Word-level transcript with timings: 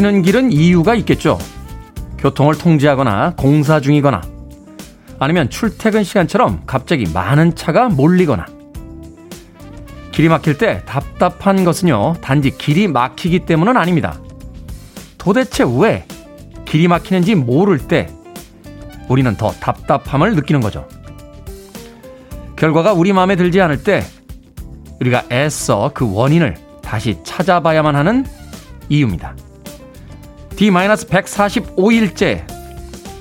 막히는 0.00 0.22
길은 0.22 0.52
이유가 0.52 0.94
있겠죠. 0.94 1.38
교통을 2.18 2.56
통제하거나 2.56 3.34
공사 3.36 3.80
중이거나 3.80 4.22
아니면 5.18 5.50
출퇴근 5.50 6.04
시간처럼 6.04 6.62
갑자기 6.66 7.06
많은 7.12 7.54
차가 7.54 7.88
몰리거나 7.88 8.46
길이 10.10 10.28
막힐 10.28 10.56
때 10.58 10.82
답답한 10.86 11.64
것은요, 11.64 12.14
단지 12.20 12.50
길이 12.50 12.88
막히기 12.88 13.40
때문은 13.40 13.76
아닙니다. 13.76 14.18
도대체 15.18 15.64
왜 15.64 16.06
길이 16.64 16.88
막히는지 16.88 17.34
모를 17.34 17.78
때 17.78 18.08
우리는 19.08 19.36
더 19.36 19.52
답답함을 19.52 20.34
느끼는 20.34 20.60
거죠. 20.60 20.88
결과가 22.56 22.94
우리 22.94 23.12
마음에 23.12 23.36
들지 23.36 23.60
않을 23.60 23.82
때 23.82 24.02
우리가 25.00 25.24
애써 25.30 25.90
그 25.92 26.10
원인을 26.10 26.56
다시 26.82 27.18
찾아봐야만 27.22 27.96
하는 27.96 28.24
이유입니다. 28.88 29.34
D-145일째 30.60 32.44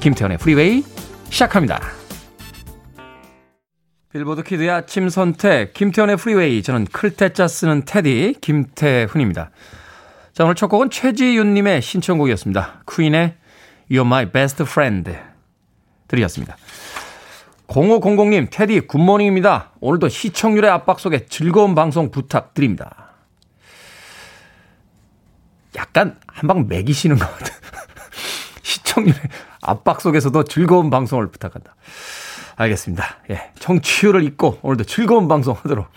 김태훈의 0.01 0.39
프리웨이 0.39 0.83
시작합니다. 1.29 1.79
빌보드 4.11 4.43
키드의 4.43 4.69
아침 4.69 5.07
선택 5.07 5.73
김태훈의 5.73 6.17
프리웨이 6.17 6.61
저는 6.61 6.83
클테짜 6.91 7.47
쓰는 7.47 7.85
테디 7.85 8.35
김태훈입니다. 8.41 9.51
자 10.33 10.43
오늘 10.43 10.55
첫 10.55 10.67
곡은 10.67 10.89
최지윤님의 10.89 11.81
신청곡이었습니다. 11.81 12.83
퀸의 12.91 13.37
You're 13.89 14.01
My 14.01 14.29
Best 14.33 14.63
Friend 14.63 15.09
드렸습니다. 16.09 16.57
0500님, 17.67 18.47
테디 18.51 18.81
굿모닝입니다. 18.81 19.71
오늘도 19.79 20.09
시청률의 20.09 20.69
압박 20.69 20.99
속에 20.99 21.25
즐거운 21.27 21.73
방송 21.73 22.11
부탁드립니다. 22.11 23.13
약간 25.77 26.19
한 26.39 26.47
방 26.47 26.67
먹이시는 26.67 27.17
것 27.17 27.29
같아요. 27.29 27.57
시청률의 28.63 29.19
압박 29.61 29.99
속에서도 29.99 30.45
즐거운 30.45 30.89
방송을 30.89 31.29
부탁한다. 31.31 31.75
알겠습니다. 32.55 33.17
예. 33.29 33.51
청취율을 33.59 34.23
잊고 34.23 34.57
오늘도 34.61 34.85
즐거운 34.85 35.27
방송 35.27 35.55
하도록 35.63 35.87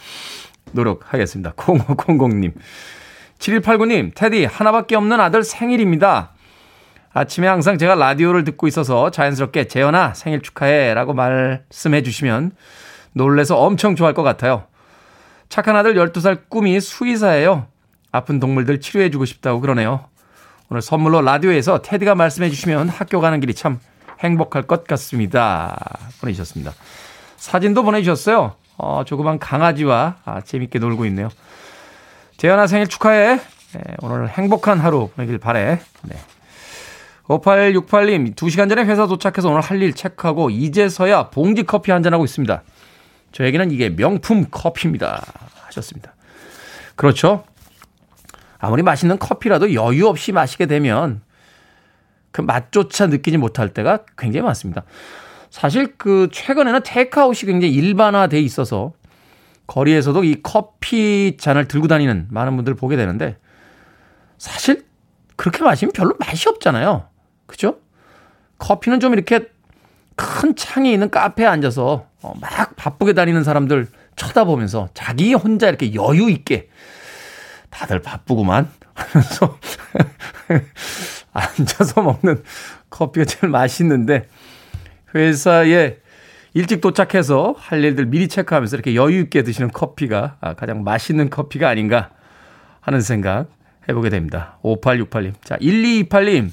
노력하겠습니다. 0.73 1.53
0500님. 1.53 2.55
7189님, 3.39 4.13
테디, 4.15 4.45
하나밖에 4.45 4.97
없는 4.97 5.20
아들 5.20 5.43
생일입니다. 5.45 6.31
아침에 7.13 7.47
항상 7.47 7.79
제가 7.79 7.95
라디오를 7.95 8.43
듣고 8.45 8.67
있어서 8.69 9.11
자연스럽게 9.11 9.67
재현아 9.69 10.15
생일 10.15 10.41
축하해 10.43 10.95
라고 10.95 11.13
말씀해 11.15 12.03
주시면 12.03 12.53
놀래서 13.13 13.59
엄청 13.59 13.95
좋아할 13.97 14.15
것 14.15 14.23
같아요. 14.23 14.65
착한 15.48 15.77
아들 15.77 15.95
12살 15.95 16.48
꿈이 16.48 16.81
수의사예요. 16.81 17.67
아픈 18.13 18.41
동물들 18.41 18.81
치료해 18.81 19.11
주고 19.11 19.25
싶다고 19.25 19.61
그러네요. 19.61 20.05
오늘 20.72 20.80
선물로 20.80 21.20
라디오에서 21.20 21.83
테디가 21.83 22.14
말씀해 22.14 22.48
주시면 22.48 22.88
학교 22.88 23.20
가는 23.20 23.38
길이 23.40 23.52
참 23.52 23.78
행복할 24.20 24.62
것 24.62 24.84
같습니다. 24.84 25.77
보내주셨습니다. 26.22 26.72
사진도 27.36 27.83
보내주셨어요. 27.83 28.55
어, 28.78 29.02
조그만 29.05 29.38
강아지와 29.38 30.16
아, 30.24 30.40
재밌게 30.40 30.78
놀고 30.78 31.05
있네요. 31.06 31.28
재현아 32.38 32.68
생일 32.68 32.86
축하해. 32.86 33.36
네, 33.36 33.80
오늘 34.00 34.30
행복한 34.30 34.80
하루 34.80 35.10
보내길 35.14 35.36
바래. 35.36 35.78
네. 36.05 36.16
5868님, 37.24 38.34
2시간 38.34 38.70
전에 38.70 38.84
회사 38.84 39.06
도착해서 39.06 39.50
오늘 39.50 39.60
할 39.60 39.83
일 39.83 39.92
체크하고 39.92 40.48
이제서야 40.48 41.28
봉지 41.28 41.64
커피 41.64 41.90
한잔하고 41.90 42.24
있습니다. 42.24 42.62
저에게는 43.33 43.72
이게 43.72 43.90
명품 43.94 44.46
커피입니다. 44.50 45.22
하셨습니다. 45.66 46.14
그렇죠. 46.96 47.44
아무리 48.62 48.84
맛있는 48.84 49.18
커피라도 49.18 49.74
여유 49.74 50.06
없이 50.06 50.30
마시게 50.30 50.67
되면 50.67 51.20
그 52.30 52.42
맛조차 52.42 53.08
느끼지 53.08 53.36
못할 53.36 53.68
때가 53.68 54.05
굉장히 54.17 54.45
많습니다. 54.45 54.84
사실 55.50 55.96
그 55.98 56.28
최근에는 56.30 56.80
테이크아웃이 56.84 57.51
굉장히 57.51 57.74
일반화돼 57.74 58.40
있어서 58.40 58.92
거리에서도 59.67 60.22
이 60.22 60.42
커피 60.45 61.36
잔을 61.40 61.67
들고 61.67 61.89
다니는 61.89 62.28
많은 62.30 62.55
분들 62.55 62.74
보게 62.74 62.96
되는데 62.96 63.36
사실 64.39 64.86
그렇게 65.34 65.64
마시면 65.64 65.92
별로 65.92 66.14
맛이 66.20 66.48
없잖아요. 66.48 67.08
그죠? 67.46 67.78
커피는 68.58 69.01
좀 69.01 69.12
이렇게 69.12 69.48
큰 70.14 70.55
창이 70.55 70.92
있는 70.92 71.11
카페에 71.11 71.46
앉아서 71.46 72.06
어, 72.22 72.33
막 72.40 72.77
바쁘게 72.77 73.14
다니는 73.14 73.42
사람들 73.42 73.89
쳐다보면서 74.14 74.89
자기 74.95 75.34
혼자 75.34 75.68
이렇게 75.68 75.95
여유 75.95 76.30
있게 76.30 76.68
다들 77.72 78.00
바쁘구만 78.00 78.70
하면서 78.94 79.58
앉아서 81.33 82.02
먹는 82.02 82.44
커피가 82.90 83.24
제일 83.24 83.50
맛있는데 83.50 84.28
회사에 85.14 85.96
일찍 86.55 86.83
도착해서 86.83 87.55
할 87.56 87.83
일들 87.83 88.06
미리 88.06 88.28
체크하면서 88.28 88.77
이렇게 88.77 88.94
여유 88.94 89.20
있게 89.20 89.42
드시는 89.42 89.70
커피가 89.70 90.36
아, 90.40 90.55
가장 90.55 90.84
맛있는 90.84 91.30
커피가 91.30 91.68
아닌가 91.68 92.10
하는 92.80 93.00
생각 93.00 93.46
해보게 93.89 94.10
됩니다. 94.10 94.58
5868님. 94.62 95.33
자, 95.42 95.56
1228님. 95.56 96.50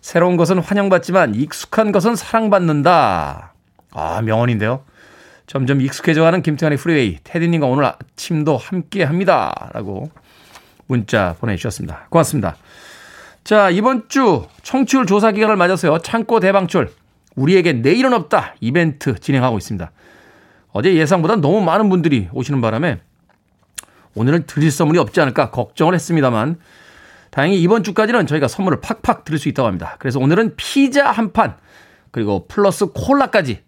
새로운 0.00 0.36
것은 0.36 0.58
환영받지만 0.58 1.34
익숙한 1.34 1.92
것은 1.92 2.16
사랑받는다. 2.16 3.52
아, 3.92 4.22
명언인데요. 4.22 4.82
점점 5.46 5.80
익숙해져가는 5.80 6.42
김태환의 6.42 6.78
프리웨이. 6.78 7.18
테디님과 7.22 7.66
오늘 7.66 7.84
아침도 7.84 8.56
함께 8.56 9.04
합니다. 9.04 9.70
라고 9.74 10.10
문자 10.92 11.34
보내주셨습니다. 11.40 12.06
고맙습니다. 12.10 12.56
자, 13.44 13.70
이번 13.70 14.08
주 14.08 14.46
청취율 14.62 15.06
조사 15.06 15.32
기간을 15.32 15.56
맞아서요. 15.56 15.98
창고 15.98 16.38
대방출. 16.38 16.92
우리에게 17.34 17.72
내일은 17.72 18.12
없다. 18.12 18.54
이벤트 18.60 19.18
진행하고 19.18 19.56
있습니다. 19.56 19.90
어제 20.72 20.94
예상보다 20.94 21.36
너무 21.36 21.62
많은 21.62 21.88
분들이 21.88 22.28
오시는 22.32 22.60
바람에 22.60 23.00
오늘은 24.14 24.44
드릴 24.46 24.70
선물이 24.70 24.98
없지 24.98 25.20
않을까 25.22 25.50
걱정을 25.50 25.94
했습니다만 25.94 26.58
다행히 27.30 27.60
이번 27.62 27.82
주까지는 27.82 28.26
저희가 28.26 28.46
선물을 28.46 28.80
팍팍 28.82 29.24
드릴 29.24 29.38
수 29.38 29.48
있다고 29.48 29.66
합니다. 29.66 29.96
그래서 29.98 30.20
오늘은 30.20 30.54
피자 30.56 31.10
한 31.10 31.32
판, 31.32 31.56
그리고 32.10 32.46
플러스 32.46 32.86
콜라까지 32.88 33.62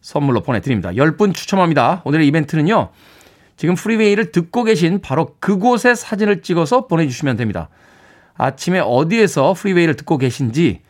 선물로 0.00 0.42
보내드립니다. 0.42 0.90
10분 0.90 1.32
추첨합니다. 1.32 2.02
오늘의 2.04 2.26
이벤트는요, 2.26 2.90
지금 3.60 3.74
프리웨이를 3.74 4.32
듣고 4.32 4.64
계신 4.64 5.02
바로 5.02 5.36
그곳의 5.38 5.94
사진을 5.94 6.40
찍어서 6.40 6.86
보내주시면 6.86 7.36
됩니다. 7.36 7.68
아침에 8.34 8.80
어디에서 8.82 9.52
프리웨이를 9.52 9.96
듣고 9.96 10.16
계신지 10.16 10.80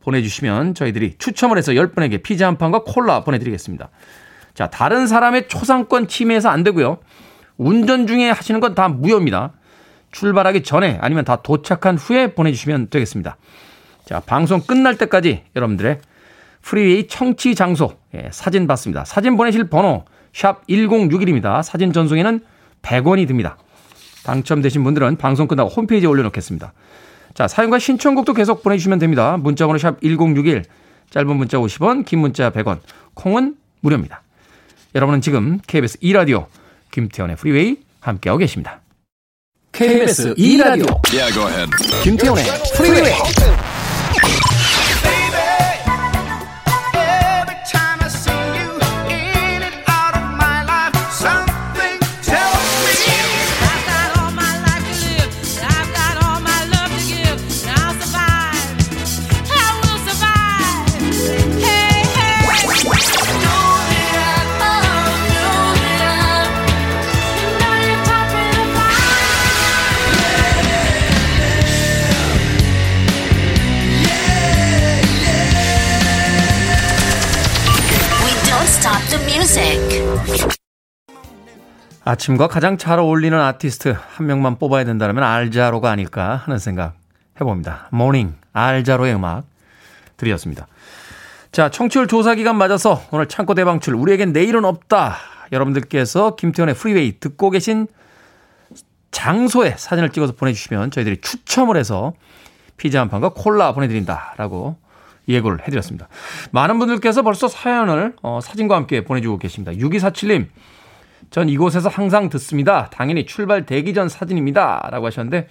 보내주시면 0.00 0.74
저희들이 0.74 1.14
추첨을 1.16 1.56
해서 1.56 1.72
10분에게 1.72 2.22
피자 2.22 2.46
한 2.46 2.58
판과 2.58 2.82
콜라 2.84 3.24
보내드리겠습니다. 3.24 3.88
자, 4.52 4.66
다른 4.66 5.06
사람의 5.06 5.48
초상권 5.48 6.06
침해해서 6.08 6.50
안 6.50 6.64
되고요. 6.64 6.98
운전 7.56 8.06
중에 8.06 8.28
하시는 8.28 8.60
건 8.60 8.74
다 8.74 8.88
무효입니다. 8.88 9.54
출발하기 10.12 10.64
전에 10.64 10.98
아니면 11.00 11.24
다 11.24 11.36
도착한 11.36 11.96
후에 11.96 12.34
보내주시면 12.34 12.90
되겠습니다. 12.90 13.38
자, 14.04 14.20
방송 14.20 14.60
끝날 14.60 14.98
때까지 14.98 15.44
여러분들의 15.56 16.00
프리웨이 16.60 17.08
청취 17.08 17.54
장소 17.54 17.94
예, 18.14 18.28
사진 18.32 18.66
받습니다. 18.66 19.06
사진 19.06 19.38
보내실 19.38 19.70
번호 19.70 20.04
샵 20.38 20.64
1061입니다. 20.68 21.64
사진 21.64 21.92
전송에는 21.92 22.40
100원이 22.82 23.26
듭니다. 23.26 23.58
당첨되신 24.22 24.84
분들은 24.84 25.16
방송 25.16 25.48
끝나고 25.48 25.68
홈페이지에 25.68 26.08
올려놓겠습니다. 26.08 26.72
자, 27.34 27.48
사연과 27.48 27.80
신청곡도 27.80 28.34
계속 28.34 28.62
보내주시면 28.62 29.00
됩니다. 29.00 29.36
문자번호 29.36 29.78
샵 29.78 30.00
1061, 30.00 30.62
짧은 31.10 31.36
문자 31.36 31.58
50원, 31.58 32.04
긴 32.04 32.20
문자 32.20 32.50
100원, 32.50 32.78
콩은 33.14 33.56
무료입니다. 33.80 34.22
여러분은 34.94 35.22
지금 35.22 35.58
KBS 35.66 35.98
2라디오 35.98 36.46
김태훈의 36.92 37.34
프리웨이 37.34 37.78
함께하고 37.98 38.38
계십니다. 38.38 38.80
KBS 39.72 40.34
2라디오 40.34 41.00
yeah, 41.12 41.34
김태훈의 42.04 42.44
프리웨이 42.76 43.12
아침과 82.08 82.48
가장 82.48 82.78
잘 82.78 82.98
어울리는 82.98 83.38
아티스트 83.38 83.94
한 83.94 84.26
명만 84.26 84.56
뽑아야 84.56 84.84
된다면 84.84 85.24
알 85.24 85.41
자로가 85.41 85.90
아닐까 85.90 86.36
하는 86.36 86.58
생각 86.58 86.94
해봅니다. 87.38 87.88
모닝 87.90 88.34
알자로의 88.54 89.14
음악 89.14 89.44
드렸습니다. 90.16 90.66
자, 91.52 91.68
청취율 91.68 92.06
조사 92.06 92.34
기간 92.34 92.56
맞아서 92.56 93.02
오늘 93.10 93.26
창고 93.26 93.52
대방출 93.52 93.94
우리에겐 93.94 94.32
내일은 94.32 94.64
없다. 94.64 95.16
여러분들께서 95.52 96.34
김태훈의 96.36 96.76
프리웨이 96.76 97.20
듣고 97.20 97.50
계신 97.50 97.86
장소에 99.10 99.74
사진을 99.76 100.08
찍어서 100.08 100.32
보내주시면 100.32 100.90
저희들이 100.90 101.20
추첨을 101.20 101.76
해서 101.76 102.14
피자 102.78 103.02
한 103.02 103.10
판과 103.10 103.34
콜라 103.34 103.72
보내드린다라고 103.72 104.78
예고를 105.28 105.60
해드렸습니다. 105.66 106.08
많은 106.52 106.78
분들께서 106.78 107.20
벌써 107.20 107.48
사연을 107.48 108.14
어, 108.22 108.40
사진과 108.42 108.76
함께 108.76 109.04
보내주고 109.04 109.36
계십니다. 109.36 109.72
6247님, 109.72 110.46
전 111.30 111.48
이곳에서 111.48 111.88
항상 111.88 112.28
듣습니다. 112.30 112.88
당연히 112.90 113.26
출발 113.26 113.66
대기 113.66 113.94
전 113.94 114.08
사진입니다. 114.08 114.88
라고 114.90 115.06
하셨는데, 115.06 115.48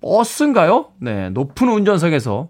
버스인가요? 0.00 0.92
네, 0.98 1.30
높은 1.30 1.68
운전석에서 1.68 2.48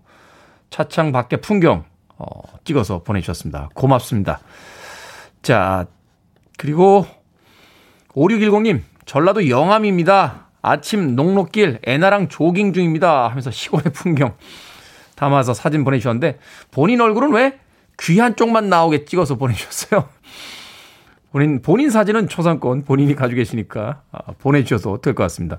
차창 0.70 1.12
밖의 1.12 1.40
풍경 1.40 1.84
어, 2.16 2.26
찍어서 2.64 3.02
보내주셨습니다. 3.02 3.70
고맙습니다. 3.74 4.40
자, 5.42 5.86
그리고 6.58 7.06
5610님, 8.10 8.82
전라도 9.04 9.48
영암입니다. 9.48 10.48
아침 10.62 11.14
녹록길 11.14 11.78
애나랑 11.84 12.28
조깅 12.28 12.72
중입니다. 12.72 13.28
하면서 13.28 13.50
시골의 13.50 13.92
풍경 13.92 14.34
담아서 15.14 15.54
사진 15.54 15.84
보내주셨는데 15.84 16.38
본인 16.70 17.00
얼굴은 17.00 17.32
왜 17.32 17.58
귀한 18.00 18.34
쪽만 18.34 18.68
나오게 18.68 19.04
찍어서 19.04 19.36
보내주셨어요? 19.36 20.08
본인, 21.34 21.62
본인 21.62 21.90
사진은 21.90 22.28
초상권 22.28 22.84
본인이 22.84 23.16
가지고 23.16 23.38
계시니까 23.38 24.02
아, 24.12 24.18
보내주셔도 24.38 25.00
될 25.00 25.14
것 25.14 25.24
같습니다. 25.24 25.58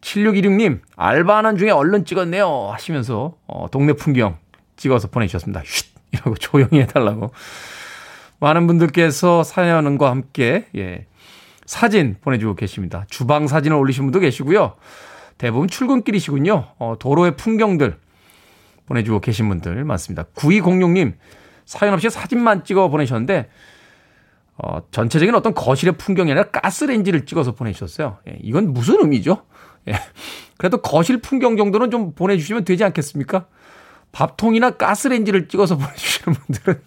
7616님, 0.00 0.80
알바하는 0.96 1.58
중에 1.58 1.68
얼른 1.70 2.06
찍었네요. 2.06 2.70
하시면서 2.72 3.34
어, 3.46 3.66
동네 3.70 3.92
풍경 3.92 4.38
찍어서 4.76 5.08
보내주셨습니다. 5.08 5.60
쉿! 5.66 5.86
이라고 6.12 6.34
조용히 6.36 6.80
해달라고. 6.80 7.30
많은 8.40 8.66
분들께서 8.66 9.42
사연과 9.42 10.08
함께, 10.10 10.64
예, 10.74 11.04
사진 11.66 12.16
보내주고 12.22 12.54
계십니다. 12.54 13.04
주방 13.10 13.48
사진을 13.48 13.76
올리신 13.76 14.04
분도 14.04 14.18
계시고요. 14.18 14.76
대부분 15.36 15.68
출근길이시군요. 15.68 16.68
어, 16.78 16.94
도로의 16.98 17.36
풍경들 17.36 17.98
보내주고 18.86 19.20
계신 19.20 19.46
분들 19.50 19.84
많습니다. 19.84 20.22
9206님, 20.36 21.12
사연 21.66 21.92
없이 21.92 22.08
사진만 22.08 22.64
찍어 22.64 22.88
보내셨는데, 22.88 23.50
어, 24.58 24.78
전체적인 24.90 25.34
어떤 25.34 25.54
거실의 25.54 25.96
풍경이 25.96 26.30
아니라 26.30 26.50
가스레인지를 26.50 27.26
찍어서 27.26 27.52
보내주셨어요. 27.52 28.18
예, 28.28 28.38
이건 28.42 28.72
무슨 28.72 29.00
의미죠? 29.00 29.42
예, 29.88 29.94
그래도 30.56 30.78
거실 30.78 31.20
풍경 31.20 31.56
정도는 31.56 31.90
좀 31.90 32.12
보내주시면 32.12 32.64
되지 32.64 32.84
않겠습니까? 32.84 33.46
밥통이나 34.12 34.70
가스레인지를 34.72 35.48
찍어서 35.48 35.76
보내주시는 35.78 36.38
분들은 36.38 36.80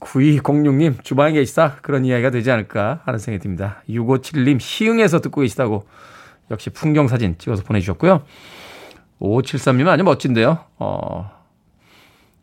9206님 0.00 1.02
주방에 1.04 1.32
계시다 1.32 1.76
그런 1.80 2.04
이야기가 2.04 2.30
되지 2.30 2.50
않을까 2.50 3.00
하는 3.04 3.18
생각이 3.18 3.42
듭니다. 3.42 3.82
6571님 3.88 4.60
시흥에서 4.60 5.20
듣고 5.20 5.40
계시다고 5.40 5.86
역시 6.50 6.70
풍경 6.70 7.08
사진 7.08 7.38
찍어서 7.38 7.62
보내주셨고요. 7.62 8.22
5573님은 9.20 9.88
아주 9.88 10.02
멋진데요. 10.02 10.58
어, 10.78 11.30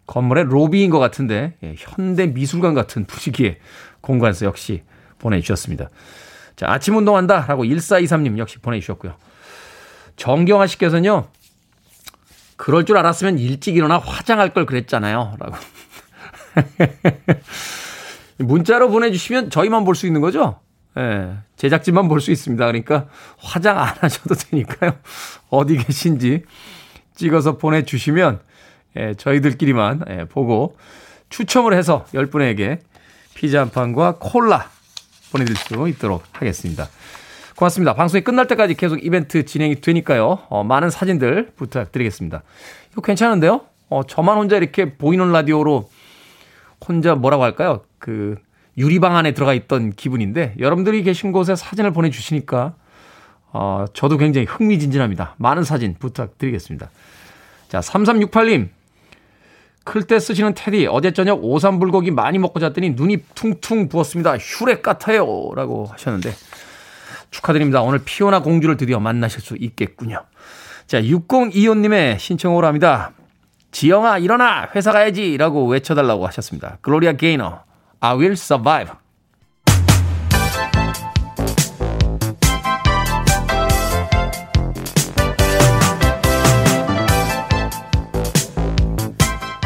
건물의 0.10 0.46
로비인 0.46 0.90
것 0.90 0.98
같은데 0.98 1.54
예, 1.62 1.76
현대 1.78 2.26
미술관 2.26 2.74
같은 2.74 3.06
분위기의 3.06 3.60
공간에서 4.02 4.48
역시 4.48 4.82
보내주셨습니다. 5.20 5.90
자 6.56 6.72
아침 6.72 6.98
운동한다 6.98 7.46
라고 7.46 7.64
1423님 7.64 8.40
역시 8.40 8.58
보내주셨고요. 8.58 9.14
정경아 10.16 10.66
씨께서는요. 10.66 11.28
그럴 12.58 12.86
줄 12.86 12.98
알았으면 12.98 13.38
일찍 13.38 13.76
일어나 13.78 14.00
화장할 14.00 14.52
걸 14.52 14.66
그랬잖아요. 14.66 15.36
라고. 15.38 15.56
문자로 18.40 18.90
보내주시면 18.90 19.52
저희만 19.52 19.84
볼 19.84 19.94
수 19.94 20.08
있는 20.08 20.22
거죠? 20.22 20.60
예, 20.98 21.36
제작진만 21.56 22.08
볼 22.08 22.20
수 22.20 22.32
있습니다. 22.32 22.66
그러니까 22.66 23.06
화장 23.38 23.78
안 23.78 23.94
하셔도 24.00 24.34
되니까요. 24.34 24.94
어디 25.50 25.78
계신지 25.78 26.46
찍어서 27.14 27.58
보내주시면 27.58 28.49
예, 28.98 29.14
저희들끼리만 29.14 30.06
예, 30.10 30.26
보고 30.26 30.76
추첨을 31.30 31.74
해서 31.74 32.06
10분에게 32.14 32.80
피자 33.36 33.62
한 33.62 33.70
판과 33.70 34.16
콜라 34.20 34.70
보내드릴 35.32 35.58
수 35.58 35.88
있도록 35.90 36.24
하겠습니다. 36.32 36.88
고맙습니다. 37.56 37.94
방송이 37.94 38.24
끝날 38.24 38.48
때까지 38.48 38.74
계속 38.76 39.04
이벤트 39.04 39.46
진행이 39.46 39.82
되니까요. 39.82 40.40
어, 40.50 40.64
많은 40.64 40.90
사진들 40.90 41.52
부탁드리겠습니다. 41.56 42.42
이거 42.92 43.02
괜찮은데요? 43.02 43.62
어, 43.90 44.04
저만 44.04 44.38
혼자 44.38 44.58
이렇게 44.58 44.94
보이는 44.94 45.32
라디오로 45.32 45.90
혼자 46.88 47.16
뭐라고 47.16 47.44
할까요? 47.44 47.82
그 48.00 48.38
유리방 48.78 49.16
안에 49.16 49.34
들어가 49.34 49.54
있던 49.54 49.92
기분인데 49.92 50.56
여러분들이 50.58 51.04
계신 51.04 51.32
곳에 51.32 51.56
사진을 51.56 51.92
보내주시니까 51.92 52.76
어, 53.52 53.86
저도 53.94 54.18
굉장히 54.18 54.48
흥미진진합니다. 54.48 55.36
많은 55.38 55.64
사진 55.64 55.96
부탁드리겠습니다. 56.00 56.90
자, 57.68 57.80
3368님. 57.80 58.70
클 59.90 60.04
때 60.04 60.20
쓰시는 60.20 60.54
테디, 60.54 60.86
어제 60.86 61.12
저녁 61.12 61.44
오삼 61.44 61.80
불고기 61.80 62.12
많이 62.12 62.38
먹고 62.38 62.60
잤더니 62.60 62.92
눈이 62.92 63.24
퉁퉁 63.34 63.90
부었습니다. 63.90 64.38
슈렉 64.40 64.84
같아요. 64.84 65.26
라고 65.56 65.88
하셨는데, 65.88 66.32
축하드립니다. 67.32 67.82
오늘 67.82 68.00
피오나 68.06 68.44
공주를 68.44 68.78
드디어 68.78 69.00
만나실 69.00 69.42
수 69.42 69.56
있겠군요. 69.60 70.24
자, 70.86 71.02
6025님의 71.02 72.20
신청으로 72.20 72.68
합니다. 72.68 73.14
지영아 73.72 74.20
일어나 74.20 74.70
회사 74.76 74.92
가야지 74.92 75.38
라고 75.38 75.66
외쳐달라고 75.66 76.28
하셨습니다. 76.28 76.78
글로리아 76.82 77.14
게이너 77.14 77.62
I 78.00 78.16
will 78.16 78.34
survive 78.34 78.94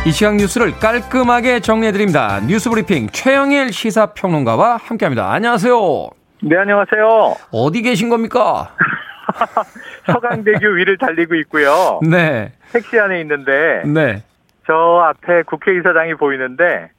이 0.05 0.11
시각 0.11 0.35
뉴스를 0.35 0.73
깔끔하게 0.79 1.61
정리해드립니다. 1.61 2.41
뉴스브리핑 2.41 3.07
최영일 3.13 3.71
시사평론가와 3.71 4.75
함께합니다. 4.75 5.31
안녕하세요. 5.31 6.09
네, 6.41 6.57
안녕하세요. 6.57 7.35
어디 7.51 7.81
계신 7.81 8.09
겁니까? 8.09 8.75
서강대교 10.05 10.67
위를 10.67 10.97
달리고 10.97 11.35
있고요. 11.35 12.01
네. 12.09 12.51
택시 12.73 12.99
안에 12.99 13.21
있는데 13.21 13.83
네. 13.85 14.23
저 14.67 14.73
앞에 15.07 15.43
국회의사당이 15.43 16.15
보이는데 16.15 16.91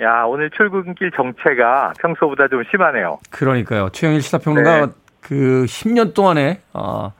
야 0.00 0.22
오늘 0.22 0.48
출근길 0.50 1.10
정체가 1.10 1.92
평소보다 2.00 2.48
좀 2.48 2.62
심하네요. 2.70 3.18
그러니까요. 3.28 3.90
최영일 3.90 4.22
시사평론가 4.22 4.86
네. 4.86 4.92
그 5.20 5.66
10년 5.68 6.14
동안에 6.14 6.60
어, 6.72 7.12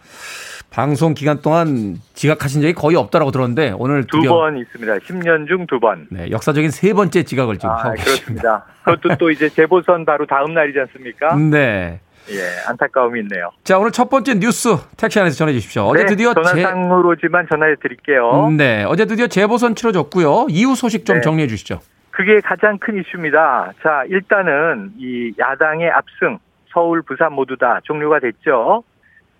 방송 0.78 1.12
기간 1.12 1.42
동안 1.42 1.96
지각하신 2.14 2.62
적이 2.62 2.72
거의 2.72 2.96
없다라고 2.96 3.32
들었는데 3.32 3.74
오늘 3.78 4.04
두 4.06 4.20
번 4.20 4.56
있습니다. 4.58 4.94
10년 4.98 5.48
중 5.48 5.66
두 5.66 5.80
번. 5.80 6.06
네, 6.08 6.30
역사적인 6.30 6.70
세 6.70 6.92
번째 6.92 7.24
지각을 7.24 7.56
지금 7.58 7.70
아, 7.70 7.78
하고 7.78 7.94
그렇습니다. 7.96 8.64
그것도 8.84 9.16
또 9.18 9.28
이제 9.32 9.48
재보선 9.48 10.04
바로 10.04 10.24
다음 10.24 10.54
날이지 10.54 10.78
않습니까? 10.78 11.34
네. 11.34 11.98
예, 12.30 12.38
안타까움이 12.68 13.18
있네요. 13.22 13.50
자, 13.64 13.76
오늘 13.76 13.90
첫 13.90 14.08
번째 14.08 14.34
뉴스 14.38 14.76
택시 14.96 15.18
안에서 15.18 15.34
전해 15.34 15.52
주십시오. 15.52 15.82
어제 15.82 16.04
네, 16.04 16.06
드디어 16.10 16.32
전화상으로지만 16.32 17.46
제... 17.46 17.48
전화해 17.56 17.74
드릴게요. 17.82 18.48
네, 18.56 18.84
어제 18.86 19.04
드디어 19.04 19.26
재보선 19.26 19.74
치러졌고요. 19.74 20.46
이후 20.48 20.76
소식 20.76 21.04
좀 21.04 21.16
네. 21.16 21.22
정리해 21.22 21.48
주시죠. 21.48 21.80
그게 22.12 22.40
가장 22.40 22.78
큰 22.78 23.00
이슈입니다. 23.00 23.72
자, 23.82 24.04
일단은 24.08 24.92
이 24.96 25.32
야당의 25.40 25.90
압승, 25.90 26.38
서울, 26.72 27.02
부산 27.02 27.32
모두 27.32 27.56
다 27.56 27.80
종료가 27.82 28.20
됐죠. 28.20 28.84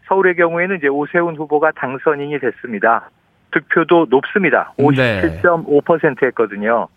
서울의 0.08 0.36
경우에는 0.36 0.76
이제 0.76 0.88
오세훈 0.88 1.36
후보가 1.36 1.72
당선인이 1.72 2.38
됐습니다. 2.40 3.10
득표도 3.50 4.06
높습니다. 4.10 4.72
57.5% 4.78 6.24
했거든요. 6.26 6.88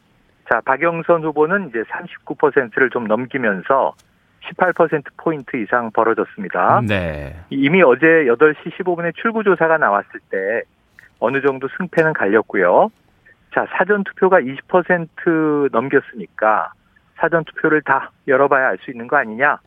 자, 0.49 0.61
박영선 0.65 1.23
후보는 1.23 1.69
이제 1.69 1.83
39%를 1.83 2.89
좀 2.89 3.05
넘기면서 3.05 3.93
18%포인트 4.41 5.57
이상 5.57 5.91
벌어졌습니다. 5.91 6.81
네. 6.87 7.35
이미 7.49 7.81
어제 7.83 8.05
8시 8.05 8.73
15분에 8.77 9.15
출구조사가 9.15 9.77
나왔을 9.77 10.19
때 10.29 10.63
어느 11.19 11.41
정도 11.41 11.67
승패는 11.77 12.13
갈렸고요. 12.13 12.89
자, 13.53 13.65
사전투표가 13.77 14.39
20% 14.39 15.71
넘겼으니까 15.71 16.73
사전투표를 17.17 17.81
다 17.83 18.11
열어봐야 18.27 18.69
알 18.69 18.77
수 18.79 18.91
있는 18.91 19.07
거 19.07 19.17
아니냐. 19.17 19.59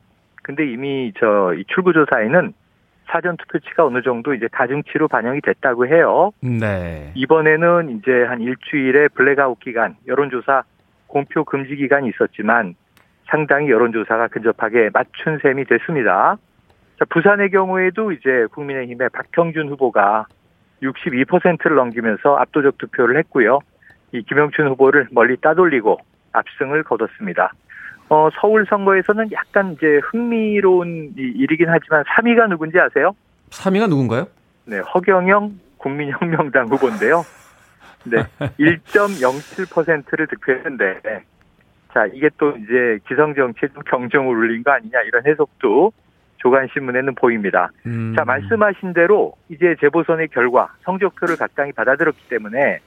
근데 0.43 0.67
이미 0.71 1.13
저 1.19 1.55
출구조사에는 1.69 2.53
사전 3.07 3.37
투표치가 3.37 3.85
어느 3.85 4.03
정도 4.03 4.35
이제 4.35 4.49
가중치로 4.51 5.09
반영이 5.09 5.41
됐다고 5.43 5.87
해요. 5.87 6.33
네. 6.41 7.13
이번에는 7.15 7.91
이제 7.99 8.25
한 8.25 8.41
일주일의 8.41 9.11
블랙아웃 9.11 9.61
기간, 9.61 9.97
여론조사 10.07 10.65
공표 11.07 11.45
금지 11.45 11.77
기간이 11.77 12.09
있었지만 12.09 12.75
상당히 13.27 13.71
여론조사가 13.71 14.29
근접하게 14.29 14.91
맞춘 14.93 15.39
셈이 15.43 15.65
됐습니다. 15.65 16.37
자, 16.99 17.05
부산의 17.11 17.51
경우에도 17.51 18.13
이제 18.13 18.47
국민의힘의 18.53 19.09
박형준 19.11 19.69
후보가 19.71 20.27
62%를 20.83 21.77
넘기면서 21.77 22.37
압도적 22.37 22.79
투표를 22.79 23.19
했고요. 23.19 23.61
이 24.13 24.23
김영춘 24.23 24.69
후보를 24.69 25.09
멀리 25.11 25.37
따돌리고 25.37 25.99
압승을 26.33 26.85
거뒀습니다. 26.85 27.53
어, 28.09 28.29
서울 28.41 28.67
선거에서는 28.69 29.33
약간 29.33 29.73
이제 29.73 30.01
흥미로운 30.05 31.15
일이긴 31.17 31.69
하지만 31.69 32.05
3위가 32.05 32.49
누군지 32.49 32.79
아세요? 32.79 33.15
3위가 33.51 33.89
누군가요? 33.89 34.27
네, 34.67 34.79
허경영 34.79 35.59
국민혁명당 35.79 36.69
후보인데요. 36.69 37.25
네, 38.05 38.25
1.07%를 38.59 40.27
득표했는데, 40.27 41.01
자, 41.93 42.07
이게 42.13 42.29
또 42.39 42.51
이제 42.51 42.99
기성정치에 43.09 43.69
좀 43.75 43.83
경종을 43.85 44.37
울린 44.37 44.63
거 44.63 44.73
아니냐, 44.73 45.01
이런 45.03 45.25
해석도 45.27 45.93
조간신문에는 46.39 47.15
보입니다. 47.15 47.71
음. 47.87 48.15
자, 48.17 48.25
말씀하신 48.25 48.93
대로 48.93 49.35
이제 49.49 49.75
재보선의 49.81 50.29
결과, 50.29 50.75
성적표를 50.83 51.37
각당이 51.37 51.73
받아들였기 51.73 52.29
때문에 52.29 52.81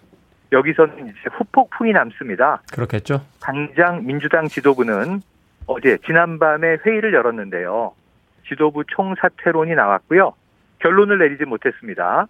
여기서는 0.51 1.08
이제 1.08 1.20
후폭풍이 1.32 1.92
남습니다. 1.92 2.62
그렇겠죠. 2.74 3.22
당장 3.42 4.06
민주당 4.06 4.48
지도부는 4.48 5.22
어제 5.66 5.98
지난밤에 6.06 6.77
회의를 6.86 7.13
열었는데요. 7.13 7.94
지도부 8.48 8.84
총사퇴론이 8.88 9.75
나왔고요. 9.75 10.34
결론을 10.80 11.20
내리지 11.20 11.46
못했습니다. 11.46 12.27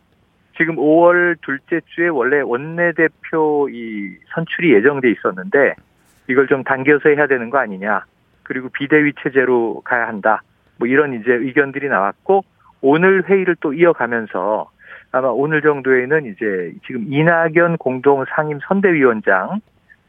지금 0.57 0.75
5월 0.77 1.37
둘째 1.41 1.81
주에 1.93 2.07
원래 2.07 2.41
원내대표 2.41 3.69
이 3.69 4.15
선출이 4.33 4.73
예정돼 4.73 5.11
있었는데 5.11 5.75
이걸 6.27 6.47
좀 6.47 6.63
당겨서 6.63 7.09
해야 7.09 7.27
되는 7.27 7.51
거 7.51 7.59
아니냐. 7.59 8.03
그리고 8.41 8.69
비대위 8.69 9.13
체제로 9.21 9.81
가야 9.81 10.07
한다. 10.07 10.41
뭐 10.77 10.87
이런 10.87 11.13
이제 11.13 11.31
의견들이 11.31 11.89
나왔고 11.89 12.43
오늘 12.81 13.23
회의를 13.27 13.57
또 13.59 13.73
이어가면서 13.73 14.69
아마 15.11 15.29
오늘 15.29 15.61
정도에는 15.61 16.25
이제 16.25 16.73
지금 16.85 17.05
이낙연 17.07 17.77
공동 17.77 18.25
상임 18.35 18.59
선대위원장 18.67 19.61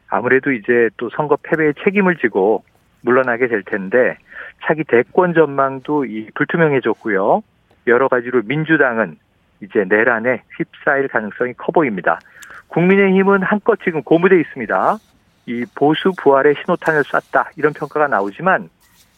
아무래도 0.09 0.51
이제 0.51 0.89
또 0.97 1.09
선거 1.09 1.37
패배의 1.41 1.75
책임을 1.83 2.17
지고 2.17 2.63
물러나게 3.01 3.47
될 3.47 3.63
텐데 3.63 4.17
차기 4.63 4.83
대권 4.83 5.33
전망도 5.33 6.05
이 6.05 6.29
불투명해졌고요. 6.35 7.41
여러 7.87 8.07
가지로 8.07 8.41
민주당은 8.43 9.17
이제 9.61 9.85
내란에 9.87 10.43
휩싸일 10.57 11.07
가능성이 11.07 11.53
커 11.53 11.71
보입니다. 11.71 12.19
국민의힘은 12.67 13.43
한껏 13.43 13.79
지금 13.83 14.03
고무돼 14.03 14.39
있습니다. 14.39 14.97
이 15.47 15.65
보수 15.75 16.11
부활의 16.21 16.55
신호탄을 16.61 17.03
쐈다 17.03 17.51
이런 17.57 17.73
평가가 17.73 18.07
나오지만 18.07 18.69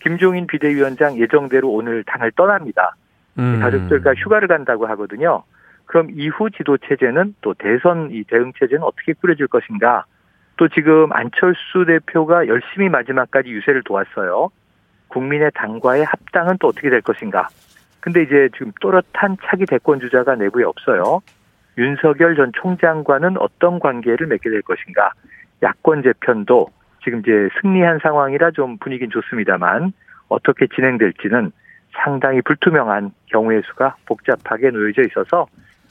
김종인 0.01 0.47
비대위원장 0.47 1.17
예정대로 1.17 1.69
오늘 1.69 2.03
당을 2.05 2.31
떠납니다. 2.31 2.95
음. 3.37 3.59
가족들과 3.59 4.13
휴가를 4.15 4.47
간다고 4.47 4.87
하거든요. 4.87 5.43
그럼 5.91 6.07
이후 6.11 6.49
지도 6.49 6.77
체제는 6.77 7.35
또 7.41 7.53
대선 7.53 8.11
이 8.11 8.23
대응 8.23 8.53
체제는 8.57 8.81
어떻게 8.81 9.11
꾸려질 9.11 9.47
것인가? 9.47 10.05
또 10.55 10.69
지금 10.69 11.11
안철수 11.11 11.83
대표가 11.85 12.47
열심히 12.47 12.87
마지막까지 12.87 13.49
유세를 13.49 13.83
도왔어요. 13.83 14.51
국민의 15.09 15.51
당과의 15.53 16.05
합당은 16.05 16.59
또 16.61 16.67
어떻게 16.67 16.89
될 16.89 17.01
것인가? 17.01 17.49
근데 17.99 18.23
이제 18.23 18.47
지금 18.53 18.71
또렷한 18.79 19.35
차기 19.43 19.65
대권 19.65 19.99
주자가 19.99 20.35
내부에 20.35 20.63
없어요. 20.63 21.19
윤석열 21.77 22.37
전 22.37 22.53
총장과는 22.53 23.37
어떤 23.37 23.79
관계를 23.79 24.27
맺게 24.27 24.49
될 24.49 24.61
것인가? 24.61 25.11
야권 25.61 26.03
재편도 26.03 26.69
지금 27.03 27.19
이제 27.19 27.49
승리한 27.61 27.99
상황이라 28.01 28.51
좀 28.51 28.77
분위기는 28.77 29.11
좋습니다만 29.11 29.91
어떻게 30.29 30.67
진행될지는 30.67 31.51
상당히 31.91 32.39
불투명한 32.43 33.11
경우의 33.25 33.63
수가 33.65 33.97
복잡하게 34.05 34.69
놓여져 34.69 35.01
있어서 35.01 35.47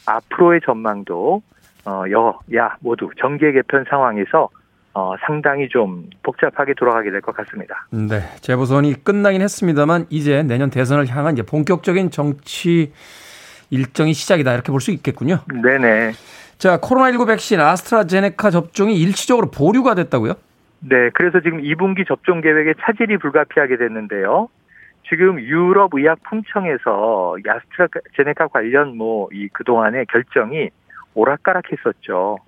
앞으로의 0.07 0.61
전망도 0.65 1.43
어, 1.87 2.03
여 2.11 2.39
야 2.55 2.77
모두 2.81 3.09
정계 3.19 3.53
개편 3.53 3.85
상황에서 3.89 4.49
어, 4.93 5.15
상당히 5.25 5.69
좀 5.69 6.11
복잡하게 6.23 6.75
돌아가게 6.75 7.11
될 7.11 7.21
것 7.21 7.35
같습니다. 7.37 7.87
네. 7.91 8.21
재보선이 8.41 9.05
끝나긴 9.05 9.41
했습니다만 9.41 10.07
이제 10.11 10.43
내년 10.43 10.69
대선을 10.71 11.07
향한 11.09 11.35
이제 11.35 11.43
본격적인 11.43 12.11
정치 12.11 12.93
일정이 13.71 14.13
시작이다 14.13 14.53
이렇게 14.53 14.73
볼 14.73 14.81
수 14.81 14.91
있겠군요. 14.91 15.39
네네. 15.63 16.13
자, 16.59 16.79
코로나19 16.79 17.27
백신 17.29 17.61
아스트라제네카 17.61 18.51
접종이 18.51 18.99
일시적으로 19.01 19.51
보류가 19.51 19.95
됐다고요? 19.95 20.35
네. 20.81 21.11
그래서 21.15 21.41
지금 21.41 21.63
2분기 21.63 22.07
접종 22.07 22.41
계획에 22.41 22.75
차질이 22.85 23.17
불가피하게 23.17 23.77
됐는데요. 23.79 24.49
지금 25.11 25.41
유럽 25.41 25.91
의약품청에서 25.93 27.37
아스트라제네카 27.45 28.47
관련 28.49 28.97
뭐 28.97 29.29
이 29.33 29.49
그동안의 29.49 30.07
결정이 30.07 30.71
오락가락했었죠. 31.15 32.39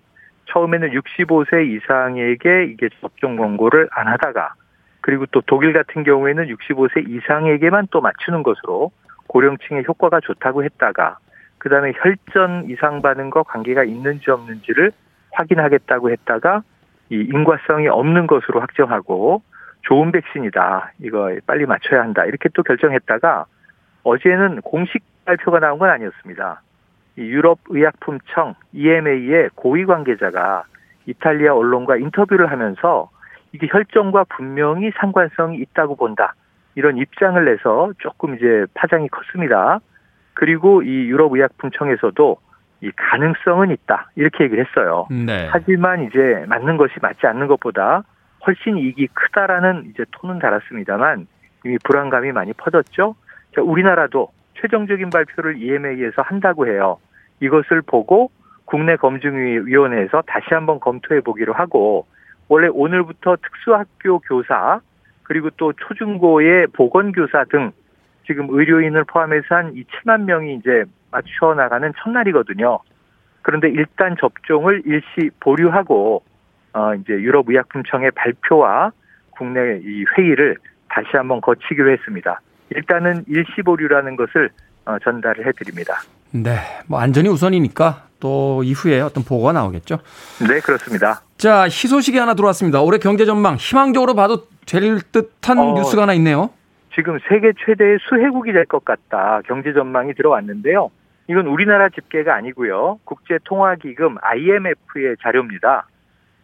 처음에는 0.46 0.90
65세 0.90 1.66
이상에게 1.66 2.64
이게 2.64 2.88
접종 3.00 3.36
권고를 3.36 3.88
안 3.90 4.06
하다가 4.06 4.54
그리고 5.00 5.26
또 5.26 5.40
독일 5.44 5.72
같은 5.72 6.04
경우에는 6.04 6.46
65세 6.46 7.08
이상에게만 7.08 7.88
또 7.90 8.00
맞추는 8.00 8.42
것으로 8.42 8.92
고령층의 9.26 9.84
효과가 9.88 10.20
좋다고 10.20 10.62
했다가 10.64 11.18
그다음에 11.58 11.92
혈전 11.96 12.70
이상 12.70 13.02
반응과 13.02 13.44
관계가 13.44 13.84
있는지 13.84 14.30
없는지를 14.30 14.92
확인하겠다고 15.32 16.10
했다가 16.10 16.62
이 17.10 17.16
인과성이 17.16 17.88
없는 17.88 18.26
것으로 18.26 18.60
확정하고 18.60 19.42
좋은 19.82 20.12
백신이다. 20.12 20.92
이거 21.00 21.34
빨리 21.46 21.66
맞춰야 21.66 22.02
한다. 22.02 22.24
이렇게 22.24 22.48
또 22.54 22.62
결정했다가 22.62 23.46
어제는 24.04 24.60
공식 24.62 25.02
발표가 25.24 25.60
나온 25.60 25.78
건 25.78 25.90
아니었습니다. 25.90 26.62
유럽 27.18 27.58
의약품청 27.68 28.54
EMA의 28.72 29.50
고위 29.54 29.84
관계자가 29.84 30.64
이탈리아 31.06 31.54
언론과 31.54 31.96
인터뷰를 31.96 32.50
하면서 32.50 33.10
이게 33.52 33.68
혈전과 33.70 34.24
분명히 34.24 34.90
상관성이 34.98 35.58
있다고 35.58 35.96
본다. 35.96 36.34
이런 36.74 36.96
입장을 36.96 37.44
내서 37.44 37.92
조금 37.98 38.36
이제 38.36 38.64
파장이 38.74 39.08
컸습니다. 39.08 39.80
그리고 40.34 40.82
이 40.82 41.04
유럽 41.04 41.34
의약품청에서도 41.34 42.36
이 42.80 42.90
가능성은 42.96 43.70
있다. 43.70 44.10
이렇게 44.16 44.44
얘기를 44.44 44.64
했어요. 44.64 45.06
네. 45.10 45.48
하지만 45.50 46.04
이제 46.04 46.44
맞는 46.48 46.78
것이 46.78 46.94
맞지 47.00 47.26
않는 47.26 47.46
것보다 47.46 48.04
훨씬 48.46 48.76
이익이 48.76 49.08
크다라는 49.08 49.86
이제 49.90 50.04
톤은 50.10 50.38
달았습니다만 50.38 51.26
이미 51.64 51.78
불안감이 51.84 52.32
많이 52.32 52.52
퍼졌죠. 52.52 53.14
자, 53.54 53.62
우리나라도 53.62 54.32
최종적인 54.60 55.10
발표를 55.10 55.62
EMA에서 55.62 56.22
한다고 56.22 56.66
해요. 56.66 56.98
이것을 57.40 57.82
보고 57.82 58.30
국내 58.64 58.96
검증위원회에서 58.96 60.22
다시 60.26 60.46
한번 60.50 60.80
검토해 60.80 61.20
보기로 61.20 61.52
하고 61.52 62.06
원래 62.48 62.68
오늘부터 62.68 63.36
특수학교 63.36 64.18
교사 64.20 64.80
그리고 65.24 65.50
또 65.56 65.72
초중고의 65.72 66.68
보건교사 66.68 67.44
등 67.44 67.72
지금 68.26 68.48
의료인을 68.50 69.04
포함해서 69.04 69.54
한 69.54 69.74
2천만 69.74 70.24
명이 70.24 70.54
이제 70.56 70.84
맞춰 71.10 71.54
나가는 71.54 71.92
첫날이거든요. 72.02 72.78
그런데 73.42 73.68
일단 73.68 74.16
접종을 74.18 74.82
일시 74.86 75.30
보류하고 75.40 76.22
어 76.74 76.94
이제 76.94 77.12
유럽 77.12 77.48
의약품청의 77.48 78.12
발표와 78.12 78.92
국내 79.30 79.78
이 79.84 80.04
회의를 80.16 80.56
다시 80.88 81.08
한번 81.12 81.40
거치기로 81.40 81.90
했습니다. 81.92 82.40
일단은 82.70 83.24
일시 83.28 83.62
보류라는 83.62 84.16
것을 84.16 84.50
어, 84.84 84.98
전달을 84.98 85.46
해드립니다. 85.46 86.00
네, 86.32 86.56
뭐 86.86 86.98
안전이 87.00 87.28
우선이니까 87.28 88.06
또 88.20 88.62
이후에 88.64 89.00
어떤 89.00 89.22
보고가 89.24 89.52
나오겠죠. 89.52 89.98
네, 90.48 90.60
그렇습니다. 90.60 91.22
자, 91.36 91.64
희소식이 91.64 92.16
하나 92.18 92.34
들어왔습니다. 92.34 92.80
올해 92.80 92.98
경제 92.98 93.24
전망 93.24 93.56
희망적으로 93.56 94.14
봐도 94.14 94.46
될 94.66 95.00
듯한 95.00 95.58
어, 95.58 95.74
뉴스가 95.74 96.02
하나 96.02 96.14
있네요. 96.14 96.50
지금 96.94 97.18
세계 97.28 97.52
최대의 97.64 97.98
수혜국이 98.08 98.52
될 98.52 98.64
것 98.66 98.84
같다. 98.84 99.40
경제 99.46 99.72
전망이 99.72 100.14
들어왔는데요. 100.14 100.90
이건 101.28 101.46
우리나라 101.46 101.88
집계가 101.88 102.34
아니고요. 102.34 102.98
국제통화기금 103.04 104.16
IMF의 104.20 105.16
자료입니다. 105.22 105.86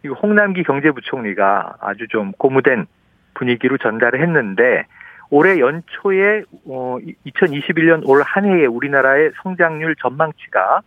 이거 0.03 0.15
홍남기 0.15 0.63
경제부총리가 0.63 1.75
아주 1.81 2.07
좀 2.07 2.31
고무된 2.33 2.85
분위기로 3.33 3.77
전달을 3.77 4.21
했는데 4.21 4.85
올해 5.29 5.59
연초에 5.59 6.43
어 6.67 6.97
2021년 7.27 8.07
올 8.07 8.21
한 8.23 8.45
해에 8.45 8.65
우리나라의 8.65 9.31
성장률 9.43 9.95
전망치가 9.97 10.81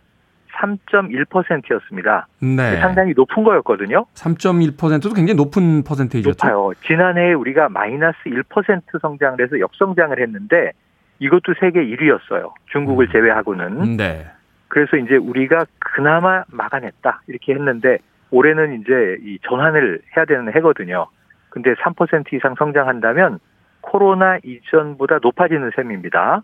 3.1%였습니다. 0.55 2.27
네. 2.39 2.79
상당히 2.79 3.13
높은 3.15 3.43
거였거든요. 3.43 4.05
3.1%도 4.13 5.13
굉장히 5.13 5.35
높은 5.35 5.83
퍼센테이죠. 5.83 6.29
높아요. 6.29 6.71
지난해에 6.85 7.33
우리가 7.33 7.69
마이너스 7.69 8.17
1% 8.25 9.01
성장을 9.01 9.41
해서 9.41 9.59
역성장을 9.59 10.19
했는데 10.19 10.71
이것도 11.19 11.53
세계 11.59 11.79
1위였어요. 11.85 12.51
중국을 12.71 13.07
음. 13.07 13.11
제외하고는. 13.11 13.97
네. 13.97 14.27
그래서 14.67 14.97
이제 14.97 15.15
우리가 15.15 15.65
그나마 15.79 16.43
막아냈다 16.47 17.21
이렇게 17.27 17.53
했는데 17.53 17.97
올해는 18.37 18.81
이제 18.81 19.17
이 19.23 19.37
전환을 19.47 20.01
해야 20.17 20.25
되는 20.25 20.53
해거든요. 20.55 21.05
근데 21.49 21.73
3% 21.75 22.33
이상 22.33 22.55
성장한다면 22.57 23.39
코로나 23.81 24.37
이전보다 24.43 25.19
높아지는 25.21 25.69
셈입니다. 25.75 26.41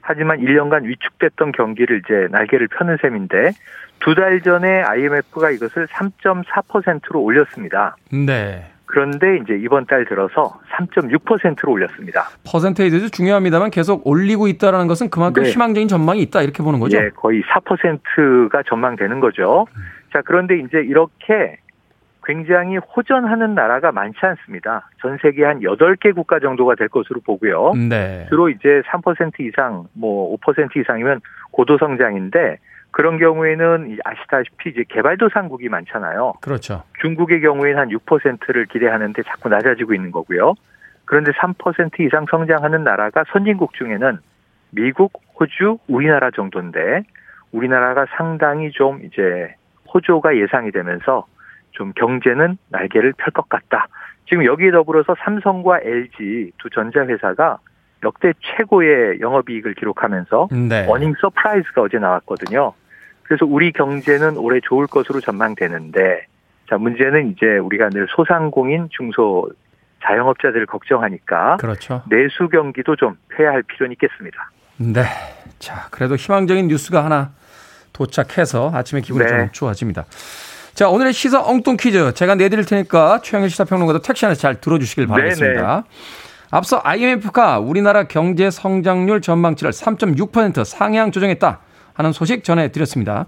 하지만 0.00 0.38
1년간 0.40 0.84
위축됐던 0.84 1.52
경기를 1.52 2.00
이제 2.04 2.26
날개를 2.30 2.68
펴는 2.68 2.96
셈인데 3.00 3.52
두 4.00 4.14
달 4.14 4.40
전에 4.40 4.82
IMF가 4.82 5.50
이것을 5.50 5.86
3.4%로 5.88 7.20
올렸습니다. 7.22 7.96
네. 8.10 8.64
그런데 8.86 9.36
이제 9.36 9.54
이번 9.58 9.84
달 9.86 10.06
들어서 10.06 10.58
3.6%로 10.70 11.70
올렸습니다. 11.72 12.28
퍼센테이지도 12.50 13.10
중요합니다만 13.10 13.70
계속 13.70 14.06
올리고 14.06 14.48
있다는 14.48 14.86
것은 14.86 15.10
그만큼 15.10 15.42
네. 15.42 15.50
희망적인 15.50 15.88
전망이 15.88 16.22
있다 16.22 16.40
이렇게 16.42 16.62
보는 16.62 16.80
거죠. 16.80 16.96
예, 16.96 17.10
거의 17.10 17.42
4%가 17.42 18.62
전망되는 18.62 19.20
거죠. 19.20 19.66
음. 19.76 19.82
자, 20.12 20.22
그런데 20.24 20.58
이제 20.58 20.78
이렇게 20.78 21.58
굉장히 22.24 22.76
호전하는 22.76 23.54
나라가 23.54 23.90
많지 23.90 24.18
않습니다. 24.20 24.90
전 25.00 25.16
세계 25.22 25.44
한 25.44 25.60
8개 25.60 26.14
국가 26.14 26.40
정도가 26.40 26.74
될 26.74 26.88
것으로 26.88 27.20
보고요. 27.20 27.72
네. 27.88 28.26
주로 28.28 28.50
이제 28.50 28.82
3% 28.86 29.40
이상, 29.40 29.86
뭐 29.94 30.36
5% 30.36 30.76
이상이면 30.76 31.20
고도 31.52 31.78
성장인데 31.78 32.58
그런 32.90 33.18
경우에는 33.18 33.98
아시다시피 34.04 34.70
이제 34.70 34.84
개발도상국이 34.88 35.68
많잖아요. 35.70 36.34
그렇죠. 36.42 36.82
중국의 37.00 37.40
경우에는 37.40 37.78
한 37.78 37.88
6%를 37.88 38.66
기대하는데 38.66 39.22
자꾸 39.22 39.48
낮아지고 39.48 39.94
있는 39.94 40.10
거고요. 40.10 40.54
그런데 41.06 41.32
3% 41.32 42.00
이상 42.00 42.26
성장하는 42.30 42.84
나라가 42.84 43.24
선진국 43.32 43.72
중에는 43.74 44.18
미국, 44.70 45.12
호주, 45.40 45.78
우리나라 45.88 46.30
정도인데 46.30 47.04
우리나라가 47.52 48.04
상당히 48.16 48.70
좀 48.72 49.00
이제 49.04 49.54
호조가 49.92 50.36
예상이 50.36 50.70
되면서 50.72 51.26
좀 51.72 51.92
경제는 51.94 52.58
날개를 52.68 53.12
펼 53.16 53.32
것 53.32 53.48
같다. 53.48 53.88
지금 54.28 54.44
여기에 54.44 54.72
더불어서 54.72 55.14
삼성과 55.24 55.80
LG 55.82 56.52
두 56.58 56.70
전자회사가 56.70 57.58
역대 58.04 58.32
최고의 58.40 59.20
영업이익을 59.20 59.74
기록하면서 59.74 60.48
네. 60.68 60.86
earning 60.88 61.14
surprise가 61.20 61.82
어제 61.82 61.98
나왔거든요. 61.98 62.72
그래서 63.22 63.44
우리 63.46 63.72
경제는 63.72 64.36
올해 64.36 64.60
좋을 64.62 64.86
것으로 64.86 65.20
전망되는데 65.20 66.26
자 66.68 66.76
문제는 66.78 67.30
이제 67.30 67.46
우리가 67.58 67.88
늘 67.90 68.06
소상공인 68.10 68.88
중소 68.90 69.50
자영업자들을 70.04 70.66
걱정하니까 70.66 71.56
그렇죠. 71.56 72.02
내수 72.08 72.48
경기도 72.48 72.94
좀 72.96 73.16
폐할 73.30 73.62
필요는 73.62 73.92
있겠습니다. 73.92 74.50
네. 74.76 75.02
자, 75.58 75.88
그래도 75.90 76.14
희망적인 76.14 76.68
뉴스가 76.68 77.04
하나 77.04 77.32
도착해서 77.98 78.70
아침에 78.72 79.00
기분이 79.00 79.24
네. 79.24 79.30
좀 79.30 79.48
좋아집니다. 79.50 80.04
자, 80.74 80.88
오늘의 80.88 81.12
시사 81.12 81.42
엉뚱 81.42 81.76
퀴즈 81.76 82.14
제가 82.14 82.36
내드릴 82.36 82.64
테니까 82.64 83.20
최영일 83.22 83.50
시사평론가도 83.50 84.00
택시 84.00 84.24
안에서 84.24 84.40
잘 84.40 84.60
들어주시길 84.60 85.06
네, 85.06 85.10
바라겠습니다. 85.10 85.66
네네. 85.66 85.82
앞서 86.50 86.80
IMF가 86.84 87.58
우리나라 87.58 88.04
경제 88.04 88.50
성장률 88.50 89.20
전망치를 89.20 89.72
3.6% 89.72 90.64
상향 90.64 91.10
조정했다 91.10 91.58
하는 91.94 92.12
소식 92.12 92.44
전해드렸습니다. 92.44 93.26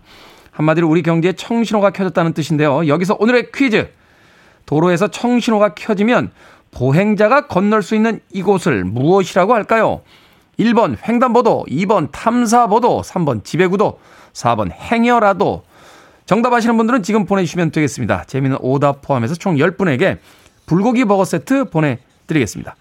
한마디로 0.52 0.88
우리 0.88 1.02
경제에 1.02 1.33
청신호가 1.33 1.90
켜졌다는 1.90 2.33
뜻인데요. 2.33 2.87
여기서 2.87 3.16
오늘의 3.18 3.50
퀴즈. 3.52 3.90
도로에서 4.66 5.09
청신호가 5.09 5.74
켜지면 5.74 6.30
보행자가 6.70 7.48
건널 7.48 7.83
수 7.83 7.96
있는 7.96 8.20
이곳을 8.33 8.85
무엇이라고 8.85 9.52
할까요? 9.54 10.02
1번 10.61 10.96
횡단보도, 11.09 11.64
2번 11.68 12.09
탐사보도, 12.12 13.01
3번 13.01 13.44
지배구도, 13.44 13.99
4번 14.35 14.70
행여라도. 14.70 15.62
정답 16.27 16.53
아시는 16.53 16.77
분들은 16.77 17.03
지금 17.03 17.25
보내주시면 17.25 17.70
되겠습니다. 17.70 18.25
재미있는 18.25 18.59
오답 18.61 19.03
포함해서 19.03 19.35
총 19.35 19.57
10분에게 19.57 20.18
불고기 20.66 21.07
버거 21.07 21.25
세트 21.25 21.70
보내드리겠습니다. 21.70 22.77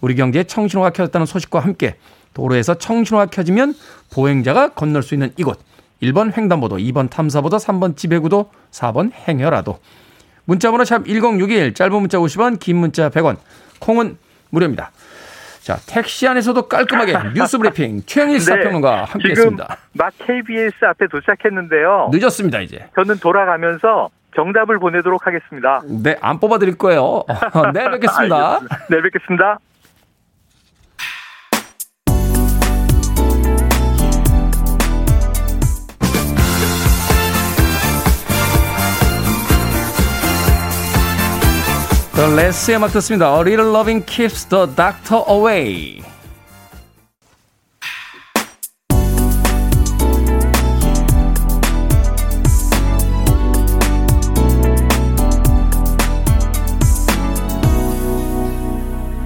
우리 0.00 0.16
경제에 0.16 0.44
청신호가 0.44 0.90
켜졌다는 0.90 1.24
소식과 1.26 1.60
함께 1.60 1.96
도로에서 2.34 2.74
청신호가 2.74 3.26
켜지면 3.26 3.74
보행자가 4.10 4.70
건널 4.70 5.02
수 5.02 5.14
있는 5.14 5.32
이곳. 5.36 5.60
1번 6.02 6.36
횡단보도, 6.36 6.76
2번 6.78 7.08
탐사보도, 7.08 7.58
3번 7.58 7.96
지배구도, 7.96 8.50
4번 8.72 9.12
행여라도. 9.28 9.78
문자번호 10.44 10.84
샵 10.84 11.06
1061, 11.06 11.74
짧은 11.74 12.00
문자 12.00 12.18
50원, 12.18 12.58
긴 12.58 12.78
문자 12.78 13.08
100원, 13.10 13.36
콩은 13.78 14.18
무료입니다. 14.50 14.90
자, 15.62 15.76
택시 15.86 16.26
안에서도 16.26 16.68
깔끔하게 16.68 17.14
뉴스 17.34 17.56
브리핑 17.56 18.02
최영일 18.04 18.40
시사평론가 18.40 18.90
네, 18.90 19.02
함께했습니다. 19.12 19.76
막 19.92 20.12
KBS 20.18 20.84
앞에 20.84 21.06
도착했는데요. 21.06 22.10
늦었습니다, 22.12 22.60
이제. 22.60 22.88
저는 22.96 23.18
돌아가면서 23.18 24.10
정답을 24.34 24.78
보내도록 24.80 25.26
하겠습니다. 25.26 25.82
네, 26.02 26.16
안 26.20 26.40
뽑아드릴 26.40 26.76
거예요. 26.78 27.24
네, 27.74 27.88
뵙겠습니다. 27.90 28.60
네, 28.90 29.02
뵙겠습니다. 29.02 29.58
Less의 42.30 42.76
음악 42.76 42.92
듣습니다. 42.92 43.34
A 43.34 43.40
little 43.40 43.70
loving 43.70 44.06
keeps 44.06 44.46
the 44.46 44.66
doctor 44.76 45.24
away. 45.28 46.02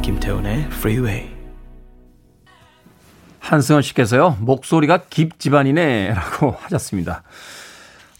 김태훈의 0.02 0.60
Freeway. 0.70 1.28
한승원 3.40 3.82
씨께서요, 3.82 4.38
목소리가 4.40 5.04
깁 5.10 5.38
집안이네. 5.38 6.14
라고 6.14 6.56
하셨습니다. 6.62 7.22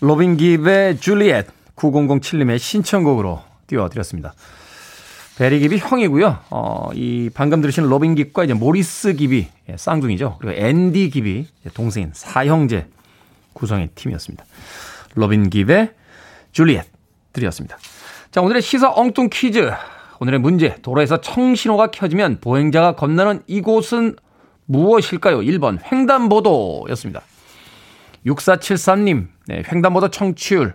로빈 0.01 0.37
깁의 0.37 0.99
줄리엣 1.01 1.47
9007님의 1.77 2.59
신청곡으로 2.59 3.43
띄워드렸습니다. 3.67 4.35
베리 5.37 5.61
깁이 5.61 5.79
형이고요. 5.79 6.39
어, 6.51 6.89
이 6.95 7.31
방금 7.33 7.61
들으신 7.61 7.85
로빈 7.85 8.15
깁과 8.15 8.45
이제 8.45 8.55
모리스 8.55 9.15
깁이 9.15 9.49
예, 9.69 9.77
쌍둥이죠. 9.77 10.39
그리고 10.41 10.59
앤디 10.59 11.11
깁이 11.11 11.47
동생인 11.75 12.11
사형제 12.15 12.89
구성의 13.53 13.91
팀이었습니다. 13.95 14.45
로빈 15.15 15.51
깁의 15.51 15.93
줄리엣 16.53 16.87
들으셨습니다. 17.35 17.77
자, 18.31 18.41
오늘의 18.41 18.63
시사 18.63 18.91
엉뚱 18.91 19.29
퀴즈. 19.31 19.71
오늘의 20.21 20.41
문제. 20.41 20.77
도로에서 20.81 21.21
청신호가 21.21 21.91
켜지면 21.91 22.39
보행자가 22.41 22.97
건너는 22.97 23.43
이곳은 23.47 24.17
무엇일까요? 24.65 25.41
1번 25.41 25.79
횡단보도였습니다. 25.93 27.21
6473님, 28.25 29.29
네, 29.47 29.63
횡단보도 29.71 30.09
청취율 30.09 30.75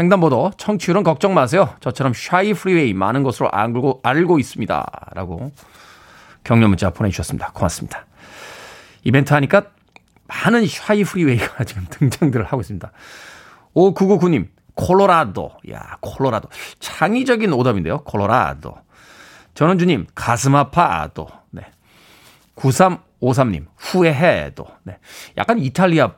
횡단보도 0.00 0.52
청취율은 0.56 1.02
걱정 1.02 1.34
마세요. 1.34 1.74
저처럼 1.80 2.12
shy 2.14 2.54
프리웨이 2.54 2.94
많은 2.94 3.22
것으로 3.22 3.50
알고, 3.50 4.00
알고 4.02 4.38
있습니다. 4.38 5.10
라고 5.14 5.52
격려 6.44 6.68
문자 6.68 6.90
보내주셨습니다. 6.90 7.50
고맙습니다. 7.52 8.06
이벤트 9.02 9.32
하니까 9.32 9.66
많은 10.28 10.66
shy 10.66 11.04
프리웨이가 11.04 11.64
지금 11.64 11.86
등장들을 11.90 12.44
하고 12.44 12.60
있습니다. 12.60 12.92
5999님, 13.74 14.48
콜로라도. 14.74 15.52
야, 15.72 15.96
콜로라도. 16.00 16.48
창의적인 16.78 17.52
오답인데요. 17.52 18.04
콜로라도. 18.04 18.76
전원주님, 19.54 20.06
가슴 20.14 20.54
아파도. 20.54 21.28
네. 21.50 21.62
9353님, 22.54 23.66
후회해도. 23.76 24.66
네. 24.84 24.98
약간 25.36 25.58
이탈리아 25.58 26.12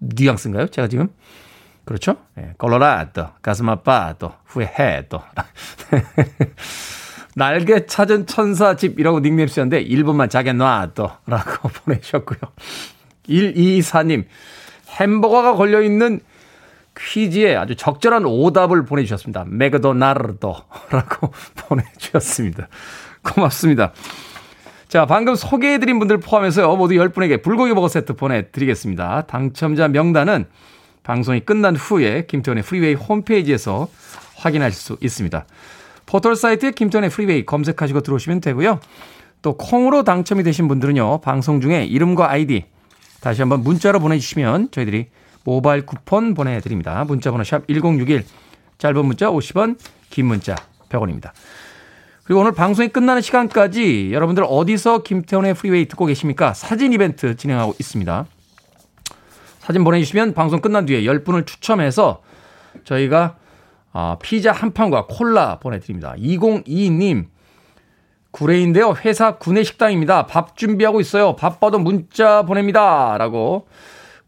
뉘앙스인가요? 0.00 0.68
제가 0.68 0.88
지금 0.88 1.08
그렇죠? 1.86 2.16
예, 2.36 2.52
콜로라도, 2.58 3.28
가슴 3.40 3.68
아파도, 3.68 4.32
후회해도. 4.44 5.22
날개 7.36 7.86
찾은 7.86 8.26
천사 8.26 8.74
집이라고 8.74 9.20
닉네임 9.20 9.46
쓰였는데 9.46 9.84
1분만 9.84 10.28
자게 10.28 10.52
놔도 10.52 11.08
라고 11.26 11.68
보내셨고요. 11.84 12.40
124님, 13.28 14.24
햄버거가 14.98 15.54
걸려있는 15.54 16.20
퀴즈에 16.98 17.54
아주 17.54 17.76
적절한 17.76 18.24
오답을 18.24 18.84
보내주셨습니다. 18.84 19.44
맥도나르도 19.46 20.56
라고 20.90 21.32
보내주셨습니다. 21.54 22.66
고맙습니다. 23.22 23.92
자, 24.88 25.06
방금 25.06 25.36
소개해드린 25.36 26.00
분들 26.00 26.18
포함해서 26.18 26.74
모두 26.74 26.94
10분에게 26.94 27.42
불고기 27.42 27.74
버거 27.74 27.86
세트 27.86 28.14
보내드리겠습니다. 28.14 29.26
당첨자 29.28 29.86
명단은 29.86 30.46
방송이 31.06 31.38
끝난 31.38 31.76
후에 31.76 32.26
김태훈의 32.26 32.64
프리웨이 32.64 32.94
홈페이지에서 32.94 33.86
확인하실 34.34 34.76
수 34.76 34.96
있습니다. 35.00 35.46
포털 36.04 36.34
사이트에 36.34 36.72
김태훈의 36.72 37.10
프리웨이 37.10 37.46
검색하시고 37.46 38.00
들어오시면 38.00 38.40
되고요. 38.40 38.80
또 39.40 39.56
콩으로 39.56 40.02
당첨이 40.02 40.42
되신 40.42 40.66
분들은요. 40.66 41.20
방송 41.20 41.60
중에 41.60 41.84
이름과 41.84 42.28
아이디 42.28 42.64
다시 43.20 43.40
한번 43.40 43.62
문자로 43.62 44.00
보내주시면 44.00 44.72
저희들이 44.72 45.06
모바일 45.44 45.86
쿠폰 45.86 46.34
보내드립니다. 46.34 47.04
문자 47.04 47.30
번호 47.30 47.44
샵 47.44 47.68
1061 47.68 48.24
짧은 48.78 49.06
문자 49.06 49.30
50원 49.30 49.78
긴 50.10 50.26
문자 50.26 50.56
100원입니다. 50.88 51.30
그리고 52.24 52.40
오늘 52.40 52.50
방송이 52.50 52.88
끝나는 52.88 53.22
시간까지 53.22 54.10
여러분들 54.12 54.44
어디서 54.44 55.04
김태훈의 55.04 55.54
프리웨이 55.54 55.86
듣고 55.86 56.06
계십니까? 56.06 56.52
사진 56.52 56.92
이벤트 56.92 57.36
진행하고 57.36 57.76
있습니다. 57.78 58.26
사진 59.66 59.82
보내주시면 59.82 60.34
방송 60.34 60.60
끝난 60.60 60.86
뒤에 60.86 61.02
10분을 61.02 61.44
추첨해서 61.44 62.22
저희가 62.84 63.34
어, 63.92 64.16
피자 64.22 64.52
한 64.52 64.72
판과 64.72 65.06
콜라 65.08 65.58
보내드립니다. 65.58 66.14
2022님, 66.18 67.24
구례인데요. 68.30 68.94
회사 69.04 69.38
구내식당입니다. 69.38 70.26
밥 70.26 70.56
준비하고 70.56 71.00
있어요. 71.00 71.34
바빠도 71.34 71.80
문자 71.80 72.44
보냅니다. 72.44 73.18
라고 73.18 73.66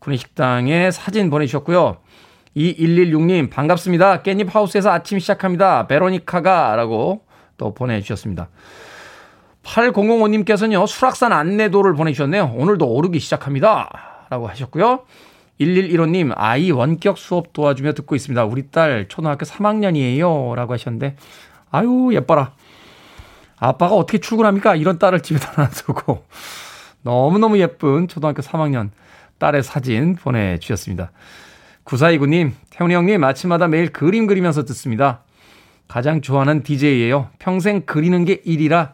구내식당에 0.01 0.91
사진 0.91 1.31
보내주셨고요. 1.31 1.99
2116님, 2.57 3.49
반갑습니다. 3.49 4.25
깻잎 4.25 4.51
하우스에서 4.51 4.91
아침 4.91 5.21
시작합니다. 5.21 5.87
베로니카가 5.87 6.75
라고 6.75 7.21
또 7.59 7.75
보내주셨습니다. 7.75 8.49
8005님께서는요, 9.63 10.85
수락산 10.89 11.33
안내도를 11.33 11.95
보내주셨네요. 11.95 12.55
오늘도 12.57 12.93
오르기 12.93 13.21
시작합니다. 13.21 14.27
라고 14.31 14.49
하셨고요. 14.49 15.05
1115님, 15.61 16.33
아이 16.37 16.71
원격 16.71 17.19
수업 17.19 17.53
도와주며 17.53 17.93
듣고 17.95 18.15
있습니다. 18.15 18.45
우리 18.45 18.69
딸 18.71 19.07
초등학교 19.09 19.45
3학년이에요. 19.45 20.55
라고 20.55 20.73
하셨는데, 20.73 21.17
아유, 21.71 22.11
예뻐라. 22.13 22.53
아빠가 23.57 23.95
어떻게 23.97 24.19
출근합니까? 24.19 24.77
이런 24.77 24.99
딸을 24.99 25.23
집에다 25.23 25.61
놔두고. 25.63 26.25
너무너무 27.03 27.59
예쁜 27.59 28.09
초등학교 28.09 28.43
3학년 28.43 28.91
딸의 29.39 29.63
사진 29.63 30.15
보내주셨습니다. 30.15 31.11
9429님, 31.85 32.53
태훈이 32.71 32.95
형님, 32.95 33.25
아침마다 33.25 33.67
매일 33.67 33.93
그림 33.93 34.27
그리면서 34.27 34.65
듣습니다. 34.65 35.23
가장 35.89 36.21
좋아하는 36.21 36.63
DJ예요. 36.63 37.31
평생 37.39 37.83
그리는 37.87 38.25
게 38.25 38.43
일이라 38.45 38.93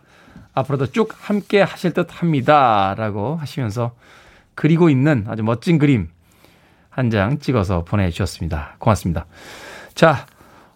앞으로도 0.55 0.87
쭉 0.92 1.12
함께 1.18 1.61
하실 1.61 1.92
듯 1.92 2.22
합니다. 2.22 2.94
라고 2.96 3.37
하시면서 3.37 3.96
그리고 4.55 4.88
있는 4.88 5.24
아주 5.29 5.42
멋진 5.42 5.79
그림 5.79 6.09
한 6.95 7.11
장 7.11 7.39
찍어서 7.41 7.83
보내주셨습니다. 7.85 8.77
고맙습니다. 8.79 9.27
자, 9.95 10.27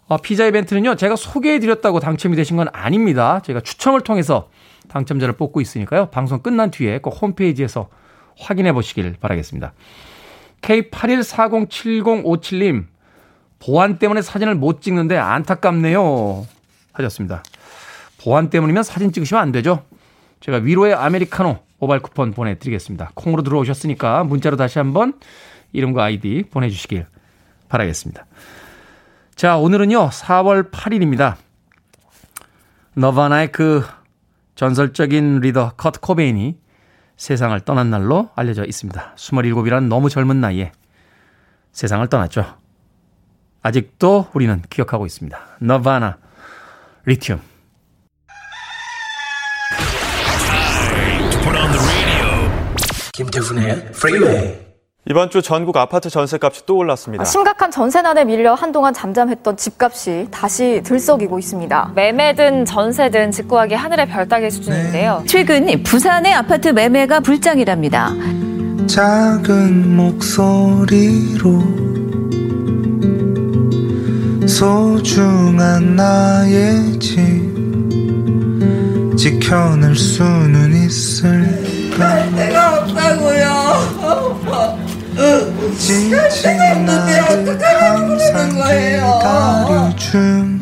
어, 0.07 0.17
피자 0.17 0.45
이벤트는요, 0.47 0.95
제가 0.95 1.15
소개해드렸다고 1.15 2.01
당첨이 2.01 2.35
되신 2.35 2.57
건 2.57 2.67
아닙니다. 2.73 3.39
제가 3.43 3.61
추첨을 3.61 4.01
통해서 4.01 4.49
당첨자를 4.89 5.35
뽑고 5.35 5.61
있으니까요. 5.61 6.07
방송 6.07 6.39
끝난 6.39 6.71
뒤에 6.71 6.97
꼭 6.99 7.11
홈페이지에서 7.21 7.87
확인해 8.37 8.73
보시길 8.73 9.15
바라겠습니다. 9.19 9.71
K81407057님, 10.61 12.87
보안 13.59 13.97
때문에 13.97 14.21
사진을 14.21 14.55
못 14.55 14.81
찍는데 14.81 15.15
안타깝네요. 15.17 16.45
하셨습니다. 16.93 17.43
보안 18.21 18.49
때문이면 18.49 18.83
사진 18.83 19.13
찍으시면 19.13 19.41
안 19.41 19.51
되죠. 19.53 19.83
제가 20.41 20.57
위로의 20.57 20.93
아메리카노 20.95 21.59
모바일 21.79 22.01
쿠폰 22.01 22.33
보내드리겠습니다. 22.33 23.11
콩으로 23.13 23.41
들어오셨으니까 23.43 24.25
문자로 24.25 24.57
다시 24.57 24.79
한번 24.79 25.13
이름과 25.71 26.03
아이디 26.05 26.43
보내주시길 26.49 27.05
바라겠습니다. 27.67 28.25
자, 29.35 29.57
오늘은요, 29.57 30.09
4월 30.09 30.71
8일입니다. 30.71 31.35
너바나의 32.95 33.51
그 33.51 33.85
전설적인 34.55 35.39
리더 35.39 35.71
커트 35.77 36.01
코베인이 36.01 36.57
세상을 37.15 37.57
떠난 37.61 37.89
날로 37.89 38.29
알려져 38.35 38.65
있습니다. 38.65 39.13
27이란 39.15 39.87
너무 39.87 40.09
젊은 40.09 40.41
나이에 40.41 40.71
세상을 41.71 42.05
떠났죠. 42.07 42.57
아직도 43.61 44.27
우리는 44.33 44.61
기억하고 44.69 45.05
있습니다. 45.05 45.39
너바나, 45.59 46.17
리튬. 47.05 47.39
김태훈의 53.13 53.91
프리웨이 53.91 54.68
이번 55.07 55.29
주 55.29 55.41
전국 55.41 55.77
아파트 55.77 56.09
전세값이 56.09 56.65
또 56.65 56.75
올랐습니다. 56.77 57.23
심각한 57.23 57.71
전세난에 57.71 58.25
밀려 58.25 58.53
한동안 58.53 58.93
잠잠했던 58.93 59.55
집값이 59.55 60.27
다시 60.29 60.81
들썩이고 60.83 61.39
있습니다. 61.39 61.93
매매든 61.95 62.65
전세든 62.65 63.31
집 63.31 63.46
구하기 63.46 63.75
하늘의 63.75 64.07
별 64.09 64.27
따기 64.27 64.51
수준인데요. 64.51 65.23
최근 65.25 65.81
부산의 65.83 66.33
아파트 66.33 66.67
매매가 66.67 67.21
불장이랍니다. 67.21 68.13
작은 68.87 69.95
목소리로 69.95 71.63
소중한 74.47 75.95
나의 75.95 76.99
집 76.99 77.47
지켜낼 79.17 79.95
수는 79.95 80.73
있을까 80.85 82.25
내가 82.31 82.79
없다고요. 82.79 84.28
지친 85.77 86.57
나를 86.85 87.59
항상 87.61 88.49
기다려준 89.67 90.59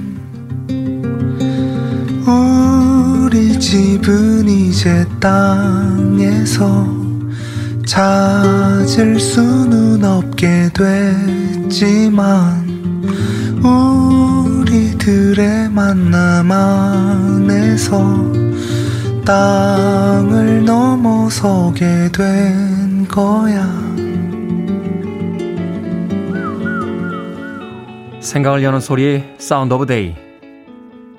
우리 2.26 3.60
집은 3.60 4.50
이제 4.50 5.06
땅에서 5.20 6.88
찾을 7.86 9.20
수는 9.20 10.04
없게 10.04 10.70
됐지만 10.74 12.65
우리들의 14.74 15.70
만남 15.70 16.52
안에서 16.52 18.02
땅을 19.24 20.65
넘어서게 20.65 22.10
된 22.12 23.08
거야. 23.08 24.07
생각을 28.27 28.61
여는 28.61 28.81
소리 28.81 29.23
Sound 29.38 29.73
of 29.73 29.86
Day 29.86 30.13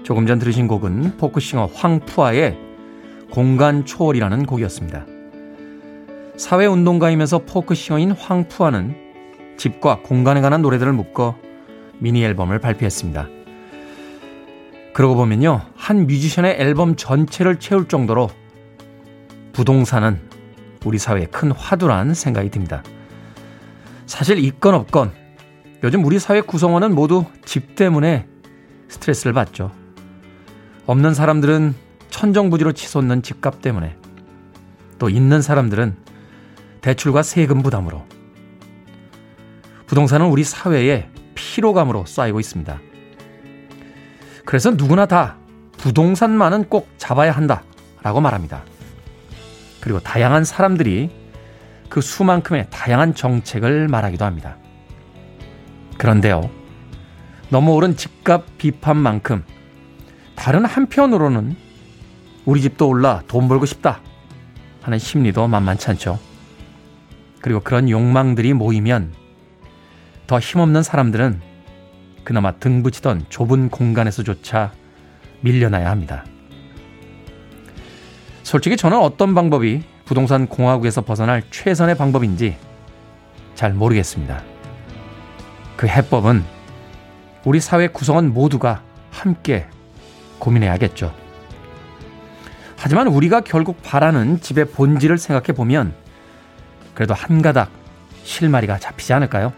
조금 0.03 0.27
전 0.27 0.39
들으신 0.39 0.69
곡은 0.69 1.17
포크싱어 1.17 1.71
황푸하의 1.73 2.59
공간 3.31 3.87
초월이라는 3.87 4.45
곡이었습니다. 4.45 5.07
사회운동가이면서 6.37 7.41
포크싱어인 7.47 8.13
황푸하는 8.13 8.95
집과 9.57 10.01
공간에 10.03 10.43
관한 10.43 10.61
노래들을 10.61 10.93
묶어 10.93 11.37
미니 11.99 12.23
앨범을 12.23 12.59
발표했습니다. 12.59 13.27
그러고 14.93 15.15
보면요. 15.17 15.63
한 15.75 16.07
뮤지션의 16.07 16.57
앨범 16.59 16.95
전체를 16.95 17.57
채울 17.59 17.89
정도로 17.89 18.29
부동산은 19.55 20.21
우리 20.85 20.99
사회의 20.99 21.27
큰 21.27 21.53
화두란 21.53 22.13
생각이 22.13 22.51
듭니다. 22.51 22.83
사실 24.07 24.39
있건 24.39 24.75
없건 24.75 25.18
요즘 25.85 26.05
우리 26.05 26.19
사회 26.19 26.41
구성원은 26.41 26.95
모두 26.95 27.25
집 27.45 27.77
때문에 27.77 28.27
스트레스를 28.89 29.33
받죠. 29.33 29.71
없는 30.87 31.15
사람들은 31.15 31.75
천정부지로 32.11 32.73
치솟는 32.73 33.23
집값 33.23 33.63
때문에 33.63 33.97
또 34.99 35.09
있는 35.09 35.41
사람들은 35.41 35.95
대출과 36.81 37.23
세금 37.23 37.63
부담으로 37.63 38.05
부동산은 39.87 40.27
우리 40.27 40.43
사회의 40.43 41.09
피로감으로 41.35 42.07
쌓이고 42.07 42.41
있습니다. 42.41 42.81
그래서 44.45 44.71
누구나 44.71 45.07
다 45.07 45.37
부동산만은 45.77 46.65
꼭 46.65 46.89
잡아야 46.99 47.33
한다 47.33 47.63
라고 48.03 48.21
말합니다. 48.21 48.63
그리고 49.81 50.01
다양한 50.01 50.45
사람들이 50.45 51.11
그 51.89 52.01
수만큼의 52.01 52.67
다양한 52.71 53.15
정책을 53.15 53.89
말하기도 53.89 54.25
합니다. 54.25 54.57
그런데요, 55.99 56.49
너무 57.51 57.73
오른 57.75 57.97
집값 57.97 58.57
비판만큼 58.57 59.45
다른 60.37 60.65
한편으로는 60.65 61.57
우리 62.45 62.63
집도 62.63 62.89
올라 62.89 63.23
돈 63.27 63.49
벌고 63.49 63.67
싶다 63.67 64.01
하는 64.81 64.99
심리도 64.99 65.49
만만치 65.49 65.91
않죠. 65.91 66.19
그리고 67.41 67.61
그런 67.61 67.91
욕망들이 67.91 68.55
모이면 68.55 69.13
더 70.27 70.39
힘없는 70.39 70.83
사람들은 70.83 71.41
그나마 72.25 72.53
등붙이던 72.53 73.27
좁은 73.29 73.69
공간에서조차 73.69 74.73
밀려나야 75.41 75.91
합니다. 75.91 76.25
솔직히 78.43 78.77
저는 78.77 78.99
어떤 78.99 79.35
방법이 79.35 79.83
부동산 80.05 80.47
공화국에서 80.47 81.03
벗어날 81.03 81.43
최선의 81.51 81.97
방법인지 81.97 82.57
잘 83.55 83.73
모르겠습니다. 83.73 84.58
그 85.79 85.87
해법은 85.87 86.45
우리 87.45 87.61
사회 87.61 87.87
구성원 87.87 88.35
모두가 88.35 88.83
함께 89.13 89.69
고민해야겠죠. 90.41 91.15
하지만 92.77 93.07
우리가 93.07 93.43
결국 93.43 93.81
바라는 93.83 94.41
집의 94.41 94.71
본질을 94.73 95.19
생각해 95.19 95.57
보면 95.57 95.95
그래도 96.95 97.15
한 97.15 97.43
가닥 97.43 97.71
실마리가 98.25 98.79
잡히지 98.79 99.13
않을까요? 99.13 99.53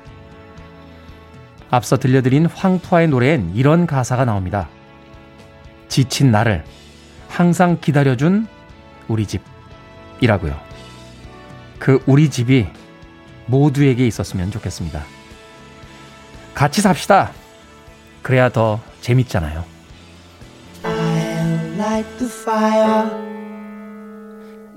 앞서 1.71 1.97
들려드린 1.97 2.45
황푸아의 2.47 3.09
노래엔 3.09 3.53
이런 3.55 3.87
가사가 3.87 4.27
나옵니다. 4.27 4.69
지친 5.89 6.31
나를 6.31 6.65
항상 7.29 7.79
기다려준 7.81 8.47
우리 9.09 9.25
집이라고요. 9.27 10.55
그 11.79 12.03
우리 12.07 12.29
집이 12.29 12.67
모두에게 13.47 14.07
있었으면 14.07 14.51
좋겠습니다. 14.51 15.20
같이 16.61 16.83
삽시다. 16.83 17.33
그래야 18.21 18.51
더 18.51 18.81
재밌잖아요. 19.01 19.65
I'll 20.83 21.79
light 21.79 22.19
the 22.19 22.29
fire. 22.29 23.09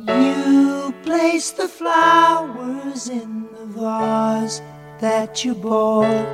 You 0.08 0.94
place 1.04 1.54
the 1.54 1.68
flowers 1.68 3.12
in 3.12 3.50
the 3.52 3.66
vase 3.78 4.64
that 5.02 5.46
you 5.46 5.60
bought. 5.62 6.26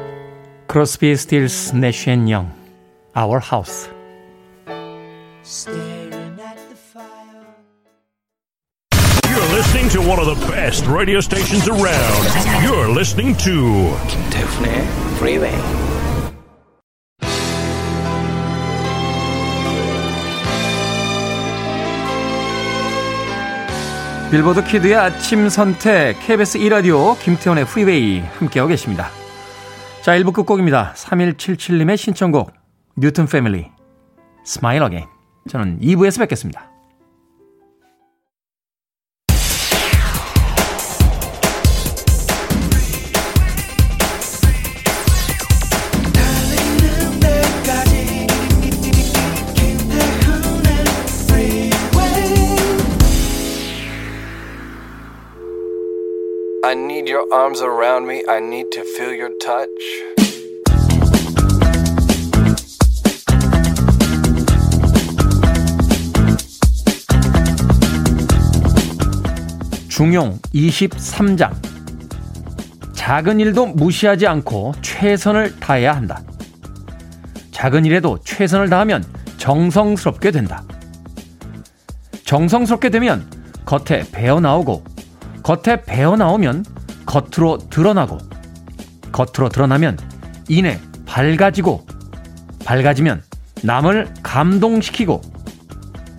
크로스비 0.67 1.15
스틸스 1.15 1.77
내쉬 1.77 2.11
앤영 2.11 2.53
Our 3.17 3.41
House 3.41 3.89
one 10.09 10.17
of 10.17 10.25
the 10.25 10.47
best 10.47 10.87
radio 10.87 11.19
stations 11.21 11.69
around. 11.69 12.25
You're 12.63 12.89
listening 12.89 13.37
to 13.43 13.95
김태훈의 14.07 14.81
Freeway. 15.17 15.55
빌보드 24.31 24.63
kid의 24.63 24.95
아침 24.95 25.47
선택 25.47 26.19
KBS 26.25 26.57
2라디오 26.57 27.19
김태훈의 27.19 27.65
프리웨이 27.65 28.21
함께하고 28.21 28.69
계십니다. 28.69 29.09
자 30.01 30.17
1부 30.17 30.33
끝곡입니다. 30.33 30.93
3177님의 30.95 31.97
신청곡 31.97 32.51
뉴튼 32.97 33.27
패밀리 33.27 33.69
Smile 34.43 34.81
Again 34.81 35.05
저는 35.47 35.79
2부에서 35.81 36.17
뵙겠습니다. 36.21 36.78
Your 57.09 57.25
arms 57.33 57.59
around 57.59 58.05
me. 58.05 58.23
I 58.29 58.39
need 58.39 58.69
to 58.71 58.83
feel 58.83 59.15
your 59.15 59.31
touch. 59.39 59.67
중용 69.89 70.37
23장 70.53 71.51
작은 72.93 73.39
일도 73.39 73.65
무시하지 73.67 74.27
않고 74.27 74.73
최선을 74.83 75.59
다해야 75.59 75.95
한다. 75.95 76.21
작은 77.51 77.85
일에도 77.85 78.19
최선을 78.23 78.69
다하면 78.69 79.03
정성스럽게 79.37 80.29
된다. 80.29 80.63
정성스럽게 82.23 82.91
되면 82.91 83.27
겉에 83.65 84.03
배어 84.11 84.39
나오고 84.39 84.83
겉에 85.41 85.81
배어 85.81 86.15
나오면 86.15 86.78
겉으로 87.09 87.57
드러나고 87.71 88.19
겉으로 89.11 89.49
드러나면 89.49 89.97
이내 90.47 90.79
밝아지고 91.07 91.87
밝아지면 92.63 93.23
남을 93.63 94.13
감동시키고 94.21 95.19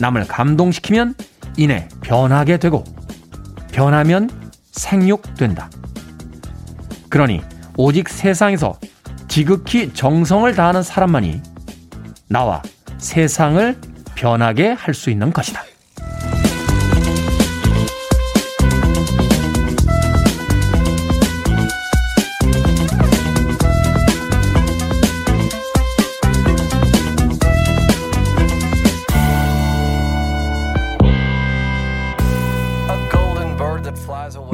남을 0.00 0.26
감동시키면 0.26 1.14
이내 1.56 1.88
변하게 2.00 2.58
되고 2.58 2.82
변하면 3.72 4.28
생육된다. 4.72 5.70
그러니 7.08 7.40
오직 7.76 8.08
세상에서 8.08 8.78
지극히 9.28 9.94
정성을 9.94 10.52
다하는 10.56 10.82
사람만이 10.82 11.40
나와 12.28 12.62
세상을 12.98 13.80
변하게 14.16 14.70
할 14.70 14.92
수 14.92 15.10
있는 15.10 15.32
것이다. 15.32 15.69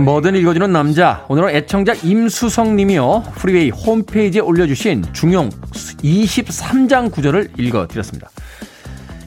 뭐든 0.07 0.37
읽어주는 0.37 0.71
남자. 0.71 1.25
오늘은 1.27 1.49
애청자 1.49 1.93
임수성 1.93 2.77
님이요. 2.77 3.25
프리웨이 3.35 3.71
홈페이지에 3.71 4.41
올려주신 4.41 5.05
중용 5.13 5.51
23장 5.51 7.11
구절을 7.11 7.51
읽어드렸습니다. 7.59 8.31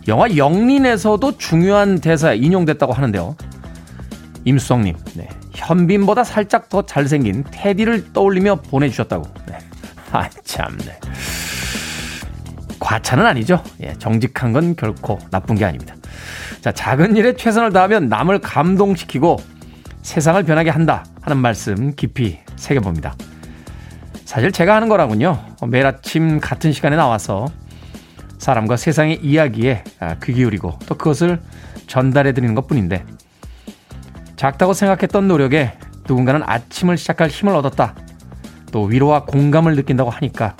영화 0.08 0.34
영린에서도 0.38 1.38
중요한 1.38 2.00
대사에 2.00 2.38
인용됐다고 2.38 2.94
하는데요. 2.94 3.36
임수성 4.46 4.84
님, 4.84 4.96
네. 5.16 5.28
현빈보다 5.52 6.24
살짝 6.24 6.70
더 6.70 6.86
잘생긴 6.86 7.44
테디를 7.52 8.14
떠올리며 8.14 8.62
보내주셨다고. 8.62 9.26
네. 9.48 9.58
아, 10.14 10.30
참, 10.46 10.78
네. 10.78 10.98
과찬은 12.80 13.26
아니죠. 13.26 13.62
예, 13.82 13.96
정직한 14.00 14.54
건 14.54 14.78
결코 14.78 15.20
나쁜 15.30 15.56
게 15.56 15.66
아닙니다. 15.66 15.94
자, 16.62 16.72
작은 16.72 17.18
일에 17.18 17.34
최선을 17.34 17.74
다하면 17.74 18.08
남을 18.08 18.40
감동시키고 18.40 19.59
세상을 20.02 20.42
변하게 20.44 20.70
한다 20.70 21.06
하는 21.22 21.38
말씀 21.38 21.94
깊이 21.96 22.40
새겨봅니다. 22.56 23.16
사실 24.26 24.52
제가 24.52 24.76
하는 24.76 24.90
거라군요. 24.90 25.44
매일 25.68 25.86
아침 25.86 26.40
같은 26.40 26.72
시간에 26.72 26.96
나와서 26.96 27.48
사람과 28.38 28.78
세상의 28.78 29.20
이야기에 29.22 29.84
아, 30.00 30.16
귀 30.24 30.34
기울이고 30.34 30.80
또 30.86 30.96
그것을 30.96 31.42
전달해 31.88 32.34
드리는 32.34 32.56
것 32.56 32.68
뿐인데 32.68 33.06
작다고 34.36 34.74
생각했던 34.74 35.28
노력에 35.28 35.74
누군가는 36.08 36.42
아침을 36.46 36.98
시작할 36.98 37.30
힘을 37.30 37.56
얻었다. 37.56 37.96
또 38.72 38.84
위로와 38.84 39.26
공감을 39.26 39.76
느낀다고 39.76 40.10
하니까 40.10 40.56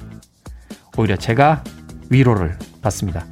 오히려 0.98 1.16
제가 1.16 1.64
위로를 2.10 2.58
받습니다. 2.82 3.26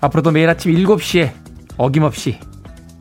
앞으로도 0.00 0.32
매일 0.32 0.48
아침 0.48 0.72
7시에 0.72 1.32
어김없이 1.76 2.40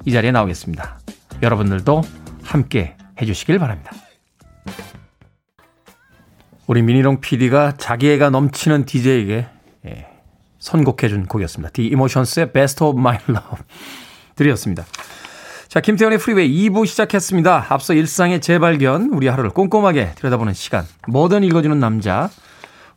이 0.05 0.11
자리에 0.11 0.31
나오겠습니다. 0.31 1.02
여러분들도 1.43 2.01
함께 2.43 2.95
해주시길 3.21 3.59
바랍니다. 3.59 3.91
우리 6.65 6.81
미니롱 6.81 7.19
PD가 7.19 7.73
자기애가 7.73 8.29
넘치는 8.29 8.85
DJ에게 8.85 9.47
예, 9.85 10.07
선곡해준 10.59 11.25
곡이었습니다. 11.25 11.71
The 11.73 11.91
Emotions의 11.91 12.53
Best 12.53 12.83
of 12.83 12.97
My 12.97 13.17
Love 13.29 13.65
드렸습니다. 14.35 14.85
자, 15.67 15.81
김태현의 15.81 16.19
프리웨이 16.19 16.69
2부 16.69 16.85
시작했습니다. 16.85 17.65
앞서 17.69 17.93
일상의 17.93 18.39
재발견, 18.39 19.09
우리 19.11 19.27
하루를 19.27 19.49
꼼꼼하게 19.49 20.13
들여다보는 20.15 20.53
시간. 20.53 20.85
뭐든 21.07 21.43
읽어주는 21.43 21.77
남자. 21.79 22.29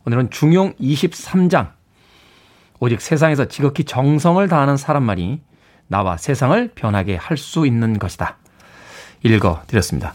오늘은 0.05 0.29
중용 0.29 0.73
23장. 0.75 1.71
오직 2.79 3.01
세상에서 3.01 3.45
지극히 3.45 3.83
정성을 3.83 4.47
다하는 4.47 4.77
사람만이 4.77 5.41
나와 5.87 6.17
세상을 6.17 6.71
변하게 6.75 7.15
할 7.15 7.37
수 7.37 7.65
있는 7.65 7.97
것이다. 7.99 8.37
읽어드렸습니다. 9.23 10.13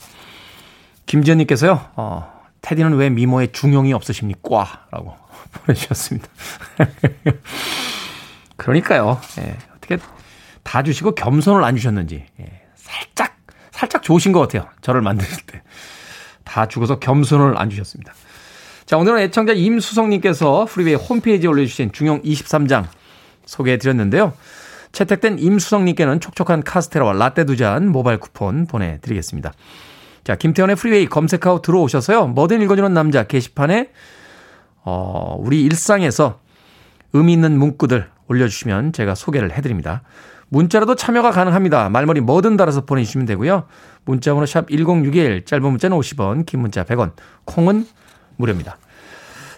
김지연님께서요, 1.07 1.81
어, 1.97 2.43
테디는 2.63 2.95
왜 2.95 3.11
미모에 3.11 3.49
중용이 3.49 3.93
없으십니까? 3.93 4.87
라고 4.91 5.17
보내주셨습니다. 5.53 6.29
그러니까요. 8.57 9.21
예, 9.39 9.57
어떻게 9.77 9.99
다 10.63 10.83
주시고 10.83 11.15
겸손을 11.15 11.65
안 11.65 11.77
주셨는지 11.77 12.25
예, 12.41 12.63
살짝 12.77 13.37
살짝 13.73 14.03
좋으신 14.03 14.33
것 14.33 14.41
같아요. 14.41 14.69
저를 14.81 15.01
만드실 15.01 15.47
때. 15.47 15.63
다 16.45 16.69
주고서 16.69 16.99
겸손을 16.99 17.57
안 17.59 17.71
주셨습니다. 17.71 18.13
자, 18.85 18.97
오늘은 18.99 19.21
애청자 19.21 19.53
임수성님께서 19.53 20.67
프리웨이 20.67 20.95
홈페이지에 20.95 21.49
올려주신 21.49 21.93
중용 21.93 22.21
23장 22.23 22.87
소개해 23.47 23.79
드렸는데요. 23.79 24.35
채택된 24.93 25.39
임수성님께는 25.39 26.21
촉촉한 26.21 26.63
카스테라와 26.63 27.15
라떼 27.15 27.45
두 27.45 27.57
잔 27.57 27.89
모바일 27.89 28.19
쿠폰 28.19 28.67
보내드리겠습니다. 28.67 29.53
자, 30.25 30.37
김태훈의 30.37 30.77
프리웨이 30.77 31.07
검색하고 31.07 31.63
들어오셔서요. 31.63 32.29
뭐든 32.29 32.63
읽어주는 32.63 32.93
남자 32.95 33.25
게시판에 33.25 33.91
어, 34.85 35.37
우리 35.39 35.63
일상에서 35.63 36.41
의미 37.13 37.33
있는 37.33 37.59
문구들 37.59 38.09
올려주시면 38.29 38.93
제가 38.93 39.15
소개를 39.15 39.53
해드립니다. 39.53 40.03
문자로도 40.49 40.97
참여가 40.97 41.31
가능합니다. 41.31 41.89
말머리 41.89 42.21
뭐든 42.21 42.57
달아서 42.57 42.85
보내주시면 42.85 43.27
되고요. 43.27 43.65
문자번호 44.05 44.47
샵 44.47 44.69
1061, 44.69 45.45
짧은 45.45 45.63
문자는 45.63 45.97
50원, 45.97 46.47
긴 46.47 46.61
문자 46.61 46.85
100원, 46.85 47.13
콩은 47.45 47.87
무료입니다. 48.37 48.77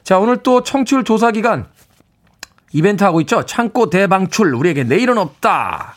자, 0.04 0.18
오늘 0.18 0.38
또 0.38 0.62
청취율 0.62 1.04
조사 1.04 1.30
기간 1.30 1.66
이벤트 2.74 3.04
하고 3.04 3.20
있죠? 3.20 3.46
창고 3.46 3.88
대방출. 3.88 4.52
우리에게 4.52 4.82
내일은 4.82 5.16
없다. 5.16 5.94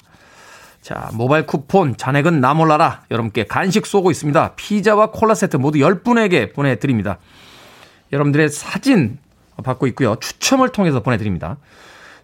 자, 0.82 1.10
모바일 1.13 1.48
쿠폰 1.48 1.98
잔액은 1.98 2.40
나 2.40 2.54
몰라라. 2.54 3.02
여러분께 3.10 3.46
간식 3.46 3.88
쏘고 3.88 4.12
있습니다. 4.12 4.54
피자와 4.56 5.10
콜라 5.10 5.34
세트 5.34 5.58
모두 5.58 5.80
10분에게 5.80 6.54
보내드립니다. 6.54 7.18
여러분들의 8.13 8.50
사진 8.50 9.18
받고 9.62 9.88
있고요. 9.88 10.18
추첨을 10.18 10.70
통해서 10.70 11.02
보내드립니다. 11.02 11.58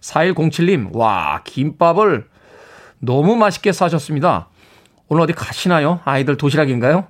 4107님, 0.00 0.94
와, 0.94 1.40
김밥을 1.42 2.28
너무 3.00 3.34
맛있게 3.34 3.72
싸셨습니다. 3.72 4.48
오늘 5.08 5.24
어디 5.24 5.32
가시나요? 5.32 5.98
아이들 6.04 6.36
도시락인가요? 6.36 7.08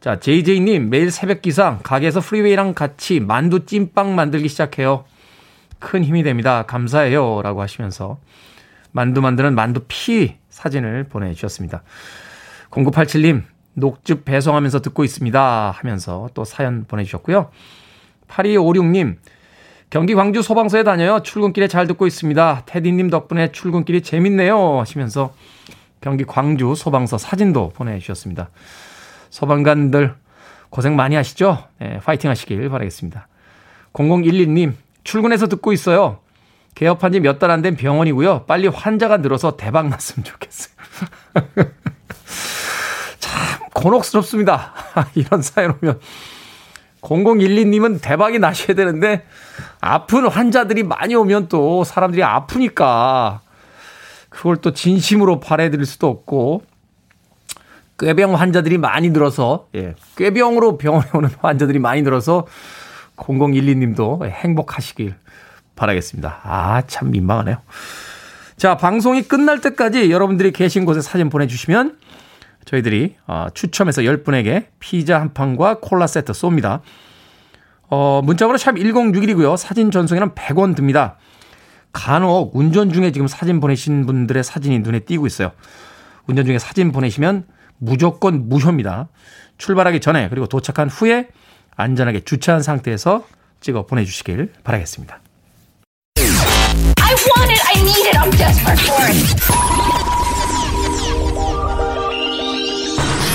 자, 0.00 0.20
JJ님, 0.20 0.90
매일 0.90 1.10
새벽 1.10 1.40
기상, 1.40 1.80
가게에서 1.82 2.20
프리웨이랑 2.20 2.74
같이 2.74 3.20
만두 3.20 3.64
찐빵 3.64 4.14
만들기 4.14 4.48
시작해요. 4.48 5.06
큰 5.78 6.04
힘이 6.04 6.22
됩니다. 6.22 6.62
감사해요. 6.62 7.42
라고 7.42 7.62
하시면서 7.62 8.18
만두 8.92 9.20
만드는 9.20 9.54
만두 9.54 9.82
피 9.86 10.36
사진을 10.50 11.04
보내주셨습니다. 11.04 11.82
0987님, 12.70 13.42
녹즙 13.74 14.24
배송하면서 14.24 14.80
듣고 14.82 15.04
있습니다. 15.04 15.70
하면서 15.70 16.28
또 16.34 16.44
사연 16.44 16.84
보내주셨고요. 16.86 17.50
8256님, 18.28 19.16
경기 19.90 20.14
광주 20.14 20.42
소방서에 20.42 20.84
다녀요. 20.84 21.20
출근길에 21.22 21.66
잘 21.68 21.86
듣고 21.86 22.06
있습니다. 22.06 22.62
테디님 22.66 23.08
덕분에 23.08 23.52
출근길이 23.52 24.02
재밌네요. 24.02 24.80
하시면서 24.80 25.32
경기 26.00 26.24
광주 26.24 26.74
소방서 26.74 27.16
사진도 27.16 27.70
보내주셨습니다. 27.70 28.50
소방관들 29.30 30.14
고생 30.70 30.94
많이 30.96 31.16
하시죠? 31.16 31.64
네, 31.78 31.98
파이팅 32.04 32.28
하시길 32.30 32.68
바라겠습니다. 32.68 33.28
0012님, 33.94 34.74
출근해서 35.08 35.46
듣고 35.48 35.72
있어요. 35.72 36.18
개업한 36.74 37.12
지 37.12 37.20
몇 37.20 37.38
달 37.38 37.50
안 37.50 37.62
된 37.62 37.76
병원이고요. 37.76 38.44
빨리 38.44 38.68
환자가 38.68 39.16
늘어서 39.18 39.56
대박 39.56 39.88
났으면 39.88 40.22
좋겠어요. 40.24 40.74
참, 43.18 43.58
곤혹스럽습니다. 43.74 44.74
이런 45.16 45.40
사연 45.40 45.76
오면. 45.80 45.98
0012님은 47.00 48.02
대박이 48.02 48.38
나셔야 48.38 48.76
되는데, 48.76 49.24
아픈 49.80 50.26
환자들이 50.28 50.82
많이 50.82 51.14
오면 51.14 51.48
또 51.48 51.84
사람들이 51.84 52.22
아프니까, 52.22 53.40
그걸 54.28 54.56
또 54.58 54.72
진심으로 54.74 55.40
바래드릴 55.40 55.86
수도 55.86 56.08
없고, 56.08 56.64
꾀병 57.98 58.34
환자들이 58.34 58.76
많이 58.78 59.08
늘어서, 59.10 59.68
예, 59.74 59.94
꾀병으로 60.16 60.76
병원에 60.76 61.08
오는 61.14 61.30
환자들이 61.40 61.78
많이 61.78 62.02
늘어서, 62.02 62.46
0012님도 63.18 64.28
행복하시길 64.28 65.14
바라겠습니다. 65.76 66.40
아, 66.42 66.82
참 66.86 67.10
민망하네요. 67.10 67.58
자, 68.56 68.76
방송이 68.76 69.22
끝날 69.22 69.60
때까지 69.60 70.10
여러분들이 70.10 70.52
계신 70.52 70.84
곳에 70.84 71.00
사진 71.00 71.28
보내주시면 71.28 71.98
저희들이 72.64 73.16
어, 73.26 73.46
추첨해서 73.54 74.02
10분에게 74.02 74.66
피자 74.78 75.20
한 75.20 75.32
판과 75.32 75.78
콜라 75.80 76.06
세트 76.06 76.32
쏩니다. 76.32 76.80
어, 77.88 78.20
문자번호 78.24 78.58
샵 78.58 78.74
1061이고요. 78.74 79.56
사진 79.56 79.90
전송에는 79.90 80.34
100원 80.34 80.76
듭니다. 80.76 81.16
간혹 81.92 82.54
운전 82.54 82.92
중에 82.92 83.12
지금 83.12 83.26
사진 83.26 83.60
보내신 83.60 84.04
분들의 84.06 84.44
사진이 84.44 84.80
눈에 84.80 85.00
띄고 85.00 85.26
있어요. 85.26 85.52
운전 86.26 86.44
중에 86.44 86.58
사진 86.58 86.92
보내시면 86.92 87.46
무조건 87.78 88.48
무효입니다. 88.48 89.08
출발하기 89.56 90.00
전에 90.00 90.28
그리고 90.28 90.46
도착한 90.46 90.88
후에 90.88 91.28
안전하게 91.78 92.20
주차한 92.20 92.62
상태에서 92.62 93.24
찍어 93.60 93.86
보내주시길 93.86 94.52
바라겠습니다. 94.64 95.20
I 96.18 96.24
want 97.14 97.50
it. 97.50 97.62
I 97.66 97.80
need 97.80 98.06
it. 98.08 98.18
I'm 98.18 98.30
desperate 98.36 98.84
for 98.84 99.06
it. 99.06 99.16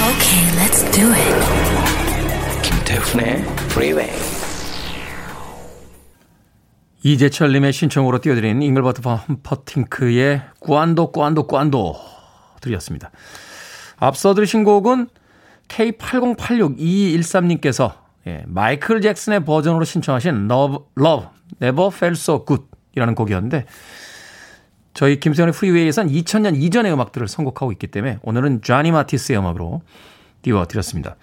Okay, 0.03 0.43
let's 0.59 0.83
do 0.91 1.07
it. 1.09 1.33
김태훈의 2.61 3.41
Freeway. 3.71 4.11
이재철님의 7.05 7.73
신청으로 7.73 8.19
띄워드린 8.19 8.61
잉글버트 8.61 9.01
퍼팅크의 9.43 10.41
꾸안도 10.59 11.11
꾸안도 11.11 11.47
꾸안도 11.47 11.95
드렸습니다. 12.61 13.11
앞서 13.97 14.33
들으신 14.33 14.63
곡은 14.65 15.07
K80862213님께서 15.69 18.02
예, 18.27 18.43
마이클 18.47 19.01
잭슨의 19.01 19.43
버전으로 19.43 19.83
신청하신 19.83 20.47
Love, 20.49 20.77
Love 20.97 21.27
Never 21.61 21.89
Felt 21.93 22.19
So 22.19 22.45
Good 22.45 22.63
이라는 22.95 23.15
곡이었는데 23.15 23.65
저희 24.93 25.19
김세현의 25.19 25.53
프리웨이에선 25.53 26.07
2000년 26.09 26.55
이전의 26.55 26.93
음악들을 26.93 27.27
선곡하고 27.27 27.71
있기 27.73 27.87
때문에 27.87 28.19
오늘은 28.21 28.61
쟈니 28.61 28.91
마티스의 28.91 29.39
음악으로 29.39 29.81
띄워드렸습니다. 30.43 31.15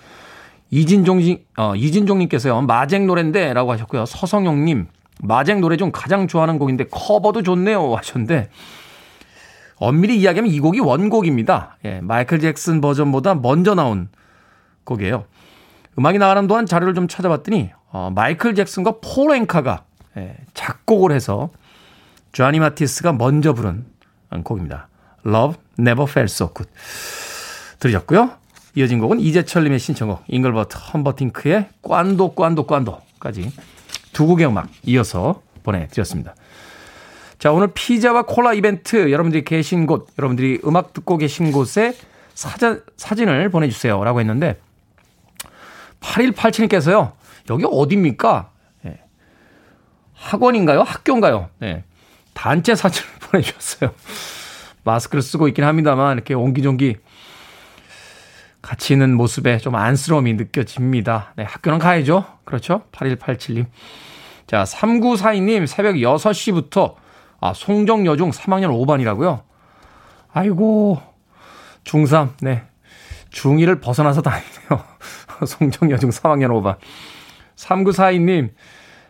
이진종, 0.71 1.21
어, 1.57 1.75
이진종님께서요, 1.75 2.63
마쟁 2.63 3.07
노래인데 3.07 3.53
라고 3.53 3.73
하셨고요. 3.73 4.07
서성용님, 4.07 4.87
마쟁 5.23 5.61
노래 5.61 5.77
중 5.77 5.91
가장 5.93 6.27
좋아하는 6.27 6.59
곡인데 6.59 6.87
커버도 6.91 7.43
좋네요 7.43 7.95
하셨는데 7.95 8.51
엄밀히 9.77 10.19
이야기하면 10.19 10.53
이 10.53 10.61
곡이 10.61 10.81
원곡입니다. 10.81 11.79
예, 11.85 12.01
마이클 12.03 12.39
잭슨 12.41 12.81
버전보다 12.81 13.37
먼저 13.37 13.75
나온 13.75 14.09
곡이에요. 14.85 15.25
음악이 16.01 16.17
나가는 16.17 16.47
동안 16.47 16.65
자료를 16.65 16.95
좀 16.95 17.09
찾아봤더니 17.09 17.71
어, 17.93 18.11
마이클 18.15 18.55
잭슨과 18.55 19.01
폴 19.03 19.37
앵카가 19.37 19.85
예, 20.17 20.35
작곡을 20.55 21.13
해서 21.13 21.51
쟈니 22.33 22.59
마티스가 22.59 23.13
먼저 23.13 23.53
부른 23.53 23.85
곡입니다. 24.43 24.89
Love 25.27 25.61
Never 25.79 26.11
Felt 26.11 26.33
So 26.33 26.55
Good 26.55 26.71
들으셨고요. 27.81 28.31
이어진 28.77 28.99
곡은 28.99 29.21
이재철님의 29.21 29.79
신청곡 29.79 30.25
잉글버트 30.29 30.79
험퍼딩크의 30.79 31.69
Quando 31.83 32.35
Quando 32.35 32.67
Quando까지 32.67 33.53
두 34.15 34.27
곡의 34.27 34.47
음악 34.47 34.69
이어서 34.85 35.43
보내드렸습니다. 35.63 36.35
자 37.39 37.53
오늘 37.53 37.73
피자와 37.75 38.23
콜라 38.23 38.55
이벤트 38.55 39.13
여러분들이 39.13 39.45
계신 39.45 39.85
곳 39.85 40.09
여러분들이 40.19 40.61
음악 40.65 40.95
듣고 40.95 41.19
계신 41.19 41.53
곳에 41.53 41.95
사진, 42.33 42.81
사진을 42.97 43.51
보내주세요 43.51 44.03
라고 44.03 44.21
했는데 44.21 44.59
8187님께서요 46.01 47.13
여기 47.51 47.65
어딥니까? 47.71 48.51
네. 48.83 49.01
학원인가요? 50.15 50.83
학교인가요? 50.83 51.51
네. 51.59 51.85
단체 52.35 52.75
사진을 52.75 53.09
보내주셨어요. 53.31 53.93
마스크를 54.85 55.23
쓰고 55.23 55.49
있긴 55.49 55.65
합니다만 55.65 56.17
이렇게 56.17 56.35
옹기종기 56.35 56.97
같이 58.63 58.93
있는 58.93 59.15
모습에 59.17 59.59
좀 59.59 59.75
안쓰러움이 59.75 60.35
느껴집니다. 60.35 61.33
네, 61.37 61.45
학교는 61.45 61.79
가야죠. 61.79 62.25
그렇죠? 62.45 62.83
8187님. 62.93 63.67
자, 64.47 64.65
3942님 64.65 65.67
새벽 65.67 65.95
6시부터 65.95 66.95
아, 67.41 67.55
송정여중 67.55 68.31
3학년 68.31 68.69
5반이라고요? 68.71 69.43
아이고, 70.33 71.01
중3, 71.85 72.31
네. 72.43 72.65
중2를 73.31 73.81
벗어나서 73.81 74.21
다니네요. 74.21 74.85
송정여중 75.47 76.11
3학년 76.11 76.49
5반. 76.49 76.77
3942님, 77.57 78.51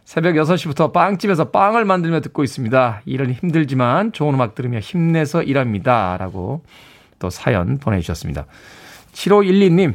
새벽 0.05 0.35
6시부터 0.35 0.93
빵집에서 0.93 1.51
빵을 1.51 1.85
만들며 1.85 2.21
듣고 2.21 2.43
있습니다. 2.43 3.03
일은 3.05 3.33
힘들지만 3.33 4.13
좋은 4.13 4.35
음악 4.35 4.55
들으며 4.55 4.81
힘내서 4.81 5.43
일합니다. 5.43 6.17
라고 6.19 6.65
또 7.19 7.31
사연 7.31 7.79
보내주셨습니다. 7.79 8.47
7512님, 9.13 9.95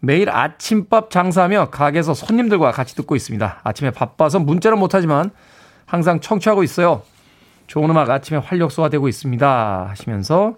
매일 0.00 0.30
아침밥 0.30 1.10
장사하며 1.10 1.70
가게에서 1.70 2.14
손님들과 2.14 2.70
같이 2.70 2.94
듣고 2.96 3.16
있습니다. 3.16 3.60
아침에 3.62 3.90
바빠서 3.90 4.38
문자는 4.38 4.78
못하지만 4.78 5.30
항상 5.86 6.20
청취하고 6.20 6.62
있어요. 6.62 7.02
좋은 7.66 7.90
음악 7.90 8.10
아침에 8.10 8.38
활력소가 8.38 8.88
되고 8.88 9.08
있습니다. 9.08 9.86
하시면서 9.88 10.56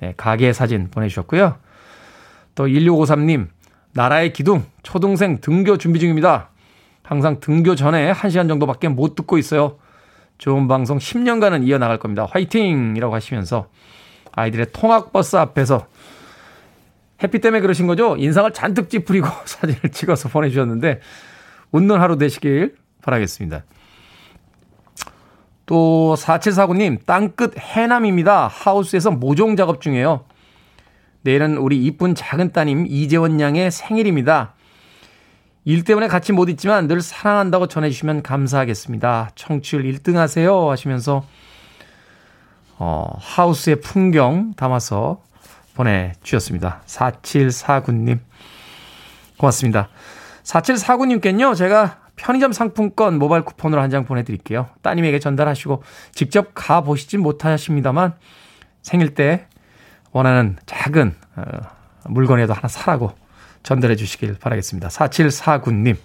네, 0.00 0.14
가게 0.16 0.52
사진 0.52 0.90
보내주셨고요. 0.90 1.56
또 2.54 2.66
1653님, 2.66 3.48
나라의 3.96 4.34
기둥, 4.34 4.62
초등생 4.82 5.40
등교 5.40 5.78
준비 5.78 5.98
중입니다. 5.98 6.50
항상 7.02 7.40
등교 7.40 7.76
전에 7.76 8.12
1시간 8.12 8.46
정도밖에 8.46 8.88
못 8.88 9.14
듣고 9.14 9.38
있어요. 9.38 9.78
좋은 10.36 10.68
방송 10.68 10.98
10년간은 10.98 11.66
이어나갈 11.66 11.98
겁니다. 11.98 12.26
화이팅! 12.30 12.94
이라고 12.94 13.14
하시면서 13.14 13.68
아이들의 14.32 14.66
통학버스 14.74 15.36
앞에서 15.36 15.86
햇빛 17.22 17.40
때문에 17.40 17.62
그러신 17.62 17.86
거죠? 17.86 18.16
인상을 18.18 18.52
잔뜩 18.52 18.90
찌푸리고 18.90 19.28
사진을 19.46 19.90
찍어서 19.90 20.28
보내주셨는데 20.28 21.00
웃는 21.72 21.98
하루 21.98 22.18
되시길 22.18 22.76
바라겠습니다. 23.00 23.64
또 25.64 26.14
4749님 26.18 27.06
땅끝 27.06 27.58
해남입니다. 27.58 28.48
하우스에서 28.48 29.10
모종 29.10 29.56
작업 29.56 29.80
중이에요. 29.80 30.26
내일은 31.26 31.56
우리 31.56 31.84
이쁜 31.84 32.14
작은 32.14 32.52
따님 32.52 32.86
이재원 32.86 33.40
양의 33.40 33.72
생일입니다. 33.72 34.54
일 35.64 35.82
때문에 35.82 36.06
같이 36.06 36.32
못 36.32 36.48
있지만 36.48 36.86
늘 36.86 37.00
사랑한다고 37.00 37.66
전해주시면 37.66 38.22
감사하겠습니다. 38.22 39.30
청취율 39.34 39.82
1등 39.82 40.14
하세요. 40.14 40.70
하시면서, 40.70 41.24
어, 42.78 43.10
하우스의 43.18 43.80
풍경 43.80 44.54
담아서 44.54 45.20
보내주셨습니다. 45.74 46.82
4749님. 46.86 48.20
고맙습니다. 49.36 49.88
4749님께는요, 50.44 51.56
제가 51.56 51.98
편의점 52.14 52.52
상품권 52.52 53.18
모바일 53.18 53.42
쿠폰으로 53.44 53.82
한 53.82 53.90
장 53.90 54.04
보내드릴게요. 54.04 54.68
따님에게 54.82 55.18
전달하시고 55.18 55.82
직접 56.12 56.52
가보시진 56.54 57.20
못하십니다만 57.20 58.14
생일 58.82 59.14
때 59.14 59.48
원하는 60.16 60.56
작은 60.64 61.14
어, 61.36 61.42
물건이라도 62.04 62.54
하나 62.54 62.68
사라고 62.68 63.14
전달해 63.62 63.96
주시길 63.96 64.38
바라겠습니다. 64.38 64.88
4749님. 64.88 65.98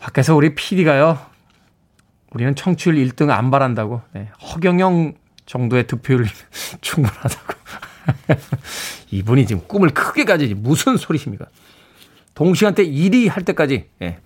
밖에서 0.00 0.36
우리 0.36 0.54
PD가요. 0.54 1.18
우리는 2.32 2.54
청취율 2.54 2.96
1등 2.96 3.30
안 3.30 3.50
바란다고. 3.50 4.02
네, 4.12 4.28
허경영 4.42 5.14
정도의 5.46 5.86
득표율 5.86 6.26
충분하다고. 6.82 7.54
이분이 9.10 9.46
지금 9.46 9.66
꿈을 9.66 9.88
크게 9.88 10.24
가지지 10.24 10.52
무슨 10.52 10.98
소리십니까? 10.98 11.46
동시간대 12.34 12.84
1위 12.84 13.30
할 13.30 13.42
때까지 13.42 13.88
예, 14.02 14.18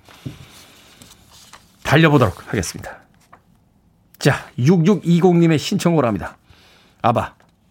달려보도록 1.85 2.49
하겠습니다. 2.49 2.99
자, 4.19 4.51
6620님의 4.59 5.59
신청을 5.59 6.05
합니다. 6.05 6.37
아바, 7.03 7.37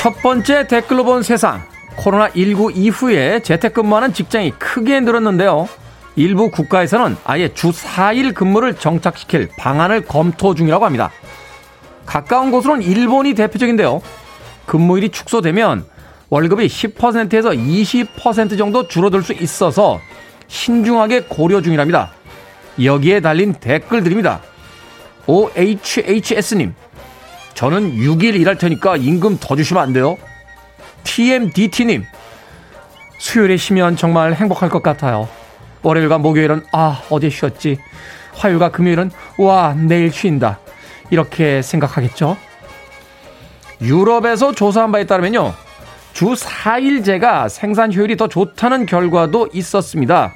첫 0.00 0.22
번째 0.22 0.66
댓글로 0.66 1.04
본 1.04 1.22
세상. 1.22 1.62
코로나19 1.98 2.74
이후에 2.74 3.40
재택근무하는 3.40 4.14
직장이 4.14 4.50
크게 4.52 5.00
늘었는데요. 5.00 5.68
일부 6.16 6.50
국가에서는 6.50 7.18
아예 7.22 7.52
주 7.52 7.68
4일 7.68 8.32
근무를 8.32 8.72
정착시킬 8.72 9.50
방안을 9.58 10.06
검토 10.06 10.54
중이라고 10.54 10.86
합니다. 10.86 11.10
가까운 12.06 12.50
곳으로는 12.50 12.80
일본이 12.80 13.34
대표적인데요. 13.34 14.00
근무일이 14.64 15.10
축소되면 15.10 15.84
월급이 16.30 16.66
10%에서 16.66 17.50
20% 17.50 18.56
정도 18.56 18.88
줄어들 18.88 19.22
수 19.22 19.34
있어서 19.34 20.00
신중하게 20.48 21.24
고려 21.28 21.60
중이랍니다. 21.60 22.12
여기에 22.82 23.20
달린 23.20 23.52
댓글들입니다. 23.52 24.40
OHHS님, 25.26 26.74
저는 27.54 27.96
6일 27.96 28.34
일할 28.36 28.56
테니까 28.56 28.96
임금 28.96 29.38
더 29.38 29.56
주시면 29.56 29.82
안 29.82 29.92
돼요? 29.92 30.16
TMDT님, 31.04 32.04
수요일에 33.18 33.56
쉬면 33.56 33.96
정말 33.96 34.34
행복할 34.34 34.68
것 34.68 34.82
같아요. 34.82 35.28
월요일과 35.82 36.18
목요일은 36.18 36.64
아, 36.72 37.02
어제 37.10 37.30
쉬었지. 37.30 37.78
화요일과 38.34 38.70
금요일은 38.70 39.10
와, 39.38 39.74
내일 39.74 40.12
쉰다. 40.12 40.58
이렇게 41.10 41.62
생각하겠죠? 41.62 42.36
유럽에서 43.80 44.52
조사한 44.52 44.92
바에 44.92 45.04
따르면요. 45.04 45.54
주 46.12 46.26
4일제가 46.34 47.48
생산 47.48 47.92
효율이 47.92 48.16
더 48.16 48.28
좋다는 48.28 48.86
결과도 48.86 49.48
있었습니다. 49.52 50.34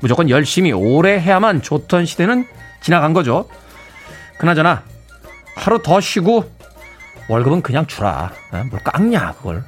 무조건 0.00 0.28
열심히 0.30 0.72
오래 0.72 1.18
해야만 1.18 1.62
좋던 1.62 2.06
시대는 2.06 2.46
지나간 2.80 3.12
거죠. 3.12 3.48
그나저나 4.38 4.82
하루 5.56 5.82
더 5.82 6.00
쉬고 6.00 6.44
월급은 7.28 7.62
그냥 7.62 7.86
주라. 7.86 8.30
어? 8.52 8.64
뭘 8.70 8.80
깎냐 8.84 9.34
그걸. 9.38 9.64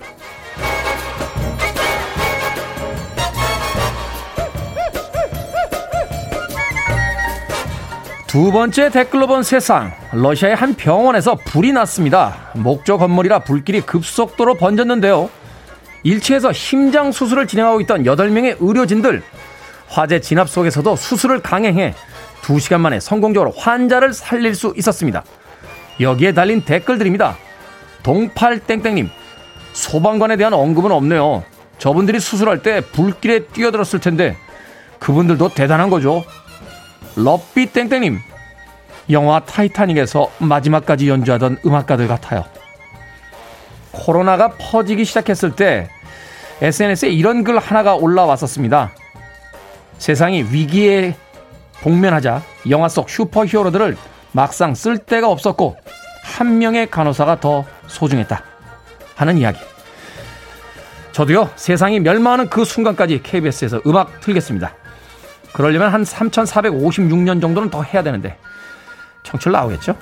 두 8.28 8.53
번째 8.53 8.91
댓글로 8.91 9.26
본 9.26 9.43
세상. 9.43 9.91
러시아의 10.12 10.55
한 10.55 10.74
병원에서 10.74 11.34
불이 11.34 11.72
났습니다. 11.72 12.51
목조 12.55 12.99
건물이라 12.99 13.41
불길이 13.41 13.80
급속도로 13.80 14.55
번졌는데요. 14.55 15.30
1층에서 16.05 16.53
심장 16.53 17.11
수술을 17.11 17.49
진행하고 17.49 17.80
있던 17.80 18.05
8명의 18.05 18.59
의료진들. 18.61 19.22
화재 19.89 20.20
진압 20.20 20.49
속에서도 20.49 20.95
수술을 20.95 21.41
강행해 21.41 21.95
2시간 22.43 22.80
만에 22.80 23.01
성공적으로 23.01 23.51
환자를 23.51 24.12
살릴 24.12 24.55
수 24.55 24.74
있었습니다. 24.76 25.24
여기에 26.01 26.32
달린 26.32 26.62
댓글들입니다. 26.62 27.36
동팔땡땡님, 28.03 29.11
소방관에 29.72 30.36
대한 30.36 30.53
언급은 30.53 30.92
없네요. 30.92 31.44
저분들이 31.78 32.20
수술할 32.20 32.62
때 32.62 32.80
불길에 32.80 33.46
뛰어들었을 33.46 34.01
텐데 34.01 34.36
그분들도 34.99 35.51
대단한 35.51 35.90
거죠. 35.90 36.24
럽비땡땡님, 37.16 38.18
영화 39.11 39.40
타이타닉에서 39.40 40.30
마지막까지 40.38 41.09
연주하던 41.09 41.59
음악가들 41.64 42.09
같아요. 42.09 42.44
코로나가 43.92 44.51
퍼지기 44.59 45.05
시작했을 45.05 45.57
때 45.57 45.88
SNS에 46.61 47.11
이런 47.11 47.44
글 47.44 47.59
하나가 47.59 47.94
올라왔었습니다. 47.94 48.92
세상이 49.99 50.44
위기에 50.51 51.16
복면하자 51.80 52.42
영화 52.70 52.88
속 52.88 53.09
슈퍼히어로들을 53.09 53.96
막상 54.33 54.74
쓸 54.74 54.99
데가 54.99 55.29
없었고 55.29 55.76
한 56.22 56.59
명의 56.59 56.91
간호사가 56.91 57.41
더 57.41 57.64
소중했다 57.87 58.43
하는 59.16 59.39
이야기. 59.39 59.59
저도요 61.12 61.51
세상이 61.57 62.01
멸망하는 62.01 62.49
그 62.49 62.64
순간까지 62.64 63.22
KBS에서 63.22 63.81
음악 63.87 64.20
틀겠습니다. 64.20 64.72
그러려면 65.53 65.93
한 65.93 66.05
3,456년 66.05 67.41
정도는 67.41 67.70
더 67.70 67.83
해야 67.83 68.03
되는데 68.03 68.39
청출 69.24 69.53
나오겠죠? 69.53 69.97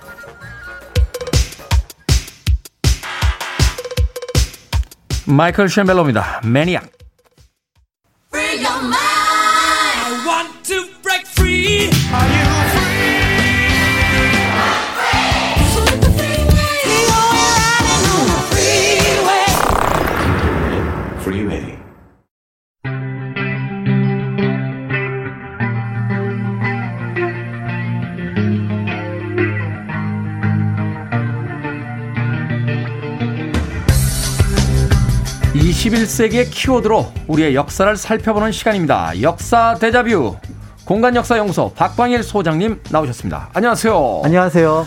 마이클 5.27 5.69
쉔벨로입니다. 5.69 6.43
매니악. 6.45 6.85
21세기의 35.87 36.51
키워드로 36.51 37.13
우리의 37.29 37.55
역사를 37.55 37.97
살펴보는 37.97 38.51
시간입니다. 38.51 39.21
역사 39.23 39.77
대자뷰 39.81 40.37
공간 40.85 41.15
역사 41.15 41.39
연구소 41.39 41.73
박광일 41.75 42.23
소장님 42.23 42.81
나오셨습니다. 42.91 43.51
안녕하세요. 43.55 44.23
안녕하세요. 44.25 44.87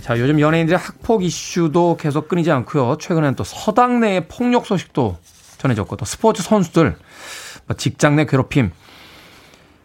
자, 0.00 0.18
요즘 0.18 0.40
연예인들의 0.40 0.78
학폭 0.78 1.24
이슈도 1.24 1.98
계속 1.98 2.28
끊이지 2.28 2.50
않고요. 2.50 2.96
최근엔 2.98 3.34
또 3.34 3.44
서당 3.44 4.00
내의 4.00 4.28
폭력 4.28 4.66
소식도 4.66 5.18
전해졌고 5.58 5.96
또 5.96 6.04
스포츠 6.06 6.42
선수들 6.42 6.96
뭐 7.66 7.76
직장 7.76 8.16
내 8.16 8.24
괴롭힘 8.24 8.70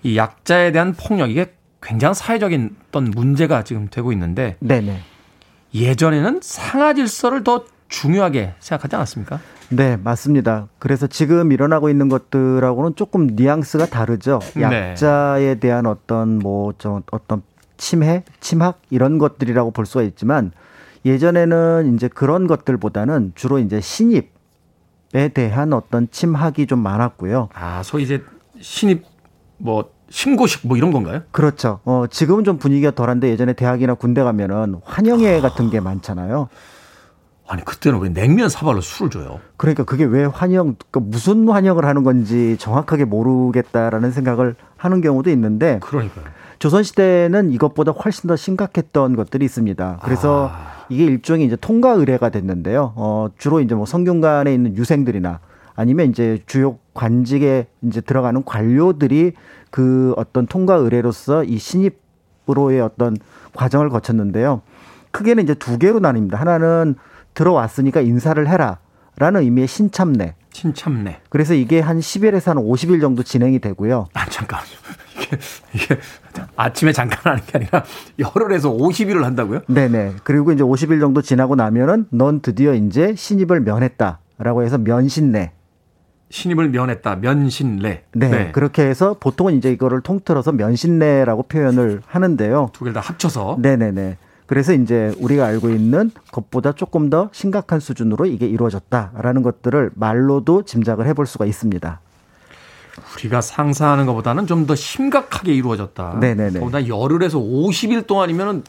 이 0.04 0.18
약자에 0.18 0.72
대한 0.72 0.94
폭력 0.94 1.32
이게 1.32 1.54
굉장히 1.82 2.16
사회적인 2.16 2.76
어떤 2.88 3.12
문제가 3.12 3.64
지금 3.64 3.90
되고 3.90 4.12
있는데 4.14 4.56
네네. 4.60 5.02
예전에는 5.74 6.40
상하 6.42 6.94
질서를 6.94 7.44
더 7.44 7.66
중요하게 7.88 8.54
생각하지 8.60 8.96
않았습니까? 8.96 9.40
네, 9.70 9.98
맞습니다. 9.98 10.68
그래서 10.80 11.08
지금 11.08 11.52
일어나고 11.52 11.90
있는 11.90 12.10
것들하고는 12.10 12.96
조금 12.96 13.28
뉘앙스가 13.36 13.88
다르죠. 13.88 14.40
네. 14.56 14.62
약자에 14.92 15.56
대한 15.56 15.86
어떤 15.86 16.40
뭐 16.40 16.74
좀 16.78 17.02
어떤 17.12 17.42
침해, 17.78 18.24
침학 18.40 18.80
이런 18.90 19.18
것들이라고 19.18 19.72
볼 19.72 19.86
수가 19.86 20.04
있지만 20.04 20.52
예전에는 21.06 21.94
이제 21.96 22.08
그런 22.08 22.48
것들보다는 22.48 23.34
주로 23.36 23.60
이제 23.60 23.82
신입 23.82 24.34
신입에 25.12 25.30
대한 25.30 25.74
어떤 25.74 26.10
침학이 26.12 26.68
좀 26.68 26.80
많았고요. 26.80 27.50
아, 27.54 27.82
소위 27.84 28.04
이제 28.04 28.24
신입 28.60 29.04
뭐 29.58 29.90
신고식 30.10 30.68
뭐 30.68 30.78
이런 30.78 30.92
건가요? 30.92 31.22
그렇죠. 31.32 31.80
어, 31.86 32.06
지금은 32.10 32.44
좀 32.44 32.58
분위기가 32.58 32.92
덜한데 32.92 33.30
예전에 33.30 33.54
대학이나 33.54 33.94
군대 33.96 34.24
가면은 34.24 34.76
환영회 34.84 35.42
같은 35.42 35.70
게 35.70 35.80
많잖아요. 35.80 36.50
아니 37.48 37.64
그때는 37.64 38.00
왜 38.00 38.10
냉면 38.10 38.50
사발로 38.50 38.82
술을 38.82 39.12
줘요? 39.12 39.40
그러니까 39.58 39.84
그게 39.84 40.04
왜 40.04 40.26
환영, 40.26 40.76
그 40.90 41.00
무슨 41.00 41.48
환영을 41.48 41.86
하는 41.86 42.04
건지 42.04 42.56
정확하게 42.60 43.06
모르겠다라는 43.06 44.12
생각을 44.12 44.56
하는 44.78 45.02
경우도 45.02 45.30
있는데. 45.32 45.80
그러니까요. 45.82 46.26
조선시대는 46.58 47.52
이것보다 47.52 47.92
훨씬 47.92 48.28
더 48.28 48.36
심각했던 48.36 49.16
것들이 49.16 49.46
있습니다. 49.46 50.00
그래서 50.04 50.50
아. 50.52 50.86
이게 50.90 51.06
일종의 51.06 51.46
이제 51.46 51.56
통과 51.56 51.92
의례가 51.92 52.30
됐는데요. 52.30 52.94
어, 52.96 53.28
주로 53.38 53.60
이제 53.60 53.76
뭐 53.76 53.86
성균관에 53.86 54.54
있는 54.54 54.76
유생들이나 54.76 55.40
아니면 55.76 56.10
이제 56.10 56.42
주요 56.48 56.78
관직에 56.94 57.68
이제 57.84 58.02
들어가는 58.02 58.44
관료들이 58.46 59.34
그 59.70 60.14
어떤 60.16 60.48
통과 60.48 60.76
의례로서 60.76 61.44
이 61.44 61.58
신입으로의 61.58 62.82
어떤 62.82 63.18
과정을 63.54 63.90
거쳤는데요. 63.90 64.62
크게는 65.12 65.44
이제 65.44 65.54
두 65.54 65.78
개로 65.78 66.00
나뉩니다. 66.00 66.36
하나는 66.36 66.96
들어왔으니까 67.36 68.02
인사를 68.02 68.48
해라. 68.48 68.80
라는 69.18 69.42
의미의 69.42 69.68
신참례. 69.68 70.36
신참례. 70.52 71.20
그래서 71.30 71.54
이게 71.54 71.80
한 71.80 72.00
10일에서 72.00 72.48
한 72.48 72.58
50일 72.58 73.00
정도 73.00 73.24
진행이 73.24 73.60
되고요. 73.60 74.08
아, 74.14 74.26
잠깐. 74.26 74.60
이게, 75.18 75.38
이게 75.74 76.00
아침에 76.56 76.92
잠깐 76.92 77.20
하는 77.24 77.46
게 77.46 77.58
아니라 77.58 77.84
열흘에서 78.20 78.72
50일을 78.72 79.24
한다고요? 79.24 79.62
네네. 79.68 80.16
그리고 80.24 80.52
이제 80.52 80.64
50일 80.64 81.00
정도 81.00 81.22
지나고 81.22 81.56
나면은 81.56 82.08
넌 82.10 82.42
드디어 82.42 82.74
이제 82.74 83.16
신입을 83.16 83.62
면했다 83.62 84.20
라고 84.38 84.64
해서 84.64 84.78
면신례. 84.78 85.52
신입을 86.30 86.70
면했다. 86.70 87.18
면신례. 87.18 88.04
네, 88.14 88.30
네, 88.30 88.52
그렇게 88.52 88.84
해서 88.84 89.16
보통은 89.20 89.54
이제 89.56 89.72
이거를 89.72 90.02
통틀어서 90.02 90.52
면신례라고 90.54 91.44
표현을 91.44 92.02
하는데요. 92.06 92.72
두 92.74 92.84
개를 92.84 92.94
다 92.94 93.00
합쳐서. 93.00 93.58
네네네. 93.62 94.18
그래서 94.46 94.74
이제 94.74 95.14
우리가 95.20 95.46
알고 95.46 95.70
있는 95.70 96.12
것보다 96.32 96.72
조금 96.74 97.10
더 97.10 97.30
심각한 97.32 97.80
수준으로 97.80 98.26
이게 98.28 98.46
이루어졌다라는 98.46 99.42
것들을 99.42 99.92
말로도 99.96 100.64
짐작을 100.64 101.08
해볼 101.08 101.26
수가 101.26 101.46
있습니다. 101.46 102.00
우리가 103.16 103.42
상상하는 103.42 104.06
것보다는 104.06 104.48
좀 104.48 104.66
더 104.66 104.76
심각하게 104.76 105.54
이루어졌다. 105.54 106.18
네네네. 106.20 106.60
보다 106.60 106.88
열흘에서 106.88 107.38
50일 107.40 108.08
동안이면은 108.08 108.64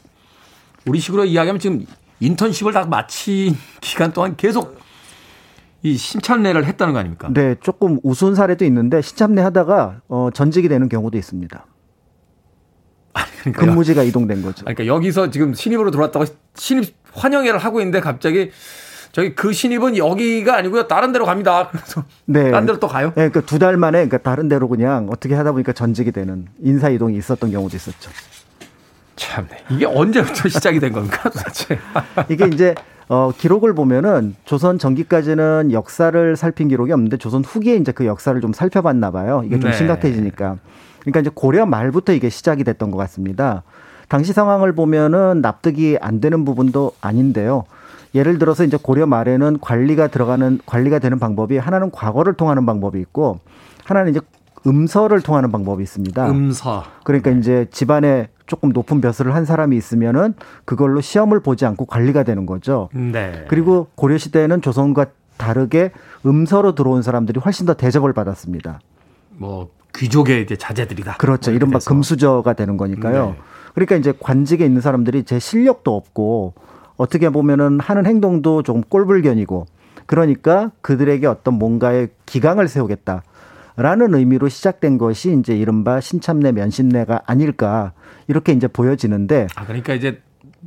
우리 0.85 0.99
식으로 0.99 1.25
이야기하면 1.25 1.59
지금 1.59 1.85
인턴십을 2.19 2.73
다 2.73 2.85
마친 2.85 3.55
기간 3.81 4.11
동안 4.13 4.35
계속 4.35 4.77
이 5.83 5.95
신참례를 5.95 6.65
했다는 6.65 6.93
거 6.93 6.99
아닙니까? 6.99 7.29
네, 7.31 7.55
조금 7.61 7.99
우스운 8.03 8.35
사례도 8.35 8.65
있는데 8.65 9.01
신참례 9.01 9.41
하다가 9.43 10.01
어, 10.07 10.29
전직이 10.33 10.67
되는 10.67 10.89
경우도 10.89 11.17
있습니다. 11.17 11.65
그러니까 13.41 13.65
근무지가 13.65 14.03
이동된 14.03 14.41
거죠. 14.41 14.65
그러니까 14.65 14.85
여기서 14.87 15.29
지금 15.29 15.53
신입으로 15.53 15.91
들어왔다고 15.91 16.25
신입 16.55 16.93
환영회를 17.13 17.59
하고 17.59 17.79
있는데 17.79 17.99
갑자기 17.99 18.51
저기 19.11 19.33
그 19.33 19.51
신입은 19.53 19.97
여기가 19.97 20.55
아니고요. 20.57 20.87
다른 20.87 21.11
데로 21.11 21.25
갑니다. 21.25 21.69
그래서 21.71 22.03
네. 22.25 22.51
다른 22.51 22.67
데로 22.67 22.79
또 22.79 22.87
가요? 22.87 23.07
네, 23.15 23.29
그러니까 23.29 23.41
두 23.41 23.57
달 23.57 23.75
만에 23.77 24.05
그러니까 24.05 24.17
다른 24.19 24.47
데로 24.47 24.67
그냥 24.67 25.07
어떻게 25.09 25.33
하다 25.33 25.53
보니까 25.53 25.73
전직이 25.73 26.11
되는 26.11 26.45
인사 26.61 26.89
이동이 26.89 27.17
있었던 27.17 27.51
경우도 27.51 27.75
있었죠. 27.75 28.11
참네. 29.15 29.47
이게 29.71 29.85
언제부터 29.85 30.47
시작이 30.49 30.79
된 30.79 30.91
겁니까, 30.93 31.29
도대체? 31.29 31.79
이게 32.29 32.45
이제 32.53 32.75
어, 33.09 33.31
기록을 33.35 33.73
보면은 33.73 34.35
조선 34.45 34.77
전기까지는 34.77 35.71
역사를 35.71 36.35
살핀 36.35 36.67
기록이 36.67 36.91
없는데 36.91 37.17
조선 37.17 37.43
후기에 37.43 37.75
이제 37.77 37.91
그 37.91 38.05
역사를 38.05 38.39
좀 38.41 38.53
살펴봤나 38.53 39.11
봐요. 39.11 39.41
이게 39.45 39.59
좀 39.59 39.71
네. 39.71 39.77
심각해지니까. 39.77 40.57
그러니까 41.07 41.21
이제 41.21 41.31
고려 41.33 41.65
말부터 41.65 42.11
이게 42.11 42.29
시작이 42.29 42.65
됐던 42.65 42.91
것 42.91 42.97
같습니다. 42.97 43.63
당시 44.09 44.33
상황을 44.33 44.73
보면은 44.73 45.41
납득이 45.41 45.97
안 46.01 46.19
되는 46.19 46.43
부분도 46.43 46.91
아닌데요. 46.99 47.63
예를 48.13 48.39
들어서 48.39 48.65
이제 48.65 48.77
고려 48.81 49.05
말에는 49.05 49.59
관리가 49.61 50.07
들어가는 50.07 50.59
관리가 50.65 50.99
되는 50.99 51.17
방법이 51.17 51.57
하나는 51.57 51.91
과거를 51.91 52.33
통하는 52.33 52.65
방법이 52.65 52.99
있고 52.99 53.39
하나는 53.85 54.11
이제 54.11 54.19
음서를 54.65 55.21
통하는 55.21 55.49
방법이 55.49 55.81
있습니다. 55.81 56.29
음서. 56.29 56.83
그러니까 57.05 57.31
이제 57.31 57.67
집안에 57.71 58.27
조금 58.45 58.69
높은 58.69 58.99
벼슬을 58.99 59.33
한 59.33 59.45
사람이 59.45 59.77
있으면은 59.77 60.33
그걸로 60.65 60.99
시험을 60.99 61.39
보지 61.39 61.65
않고 61.65 61.85
관리가 61.85 62.23
되는 62.23 62.45
거죠. 62.45 62.89
네. 62.93 63.45
그리고 63.47 63.87
고려 63.95 64.17
시대에는 64.17 64.61
조선과 64.61 65.05
다르게 65.37 65.91
음서로 66.25 66.75
들어온 66.75 67.01
사람들이 67.01 67.39
훨씬 67.39 67.65
더 67.65 67.75
대접을 67.75 68.11
받았습니다. 68.11 68.79
뭐 69.37 69.69
귀족의 69.97 70.43
이제 70.43 70.55
자제들이다. 70.55 71.17
그렇죠. 71.17 71.51
이른바 71.51 71.79
금수저가 71.79 72.53
되는 72.53 72.77
거니까요. 72.77 73.25
네. 73.31 73.37
그러니까 73.73 73.95
이제 73.95 74.13
관직에 74.19 74.65
있는 74.65 74.81
사람들이 74.81 75.23
제 75.23 75.39
실력도 75.39 75.95
없고 75.95 76.53
어떻게 76.97 77.29
보면은 77.29 77.79
하는 77.79 78.05
행동도 78.05 78.63
조금 78.63 78.81
꼴불견이고 78.81 79.65
그러니까 80.05 80.71
그들에게 80.81 81.27
어떤 81.27 81.55
뭔가의 81.55 82.09
기강을 82.25 82.67
세우겠다. 82.67 83.23
라는 83.75 84.15
의미로 84.15 84.49
시작된 84.49 84.97
것이 84.97 85.37
이제 85.37 85.55
이른바 85.55 86.01
신참내 86.01 86.51
면신례가 86.51 87.21
아닐까 87.27 87.91
이렇게 88.27 88.51
이제 88.51 88.67
보여지는데 88.67 89.47
아 89.55 89.65
그러니까 89.65 89.93
이제 89.93 90.19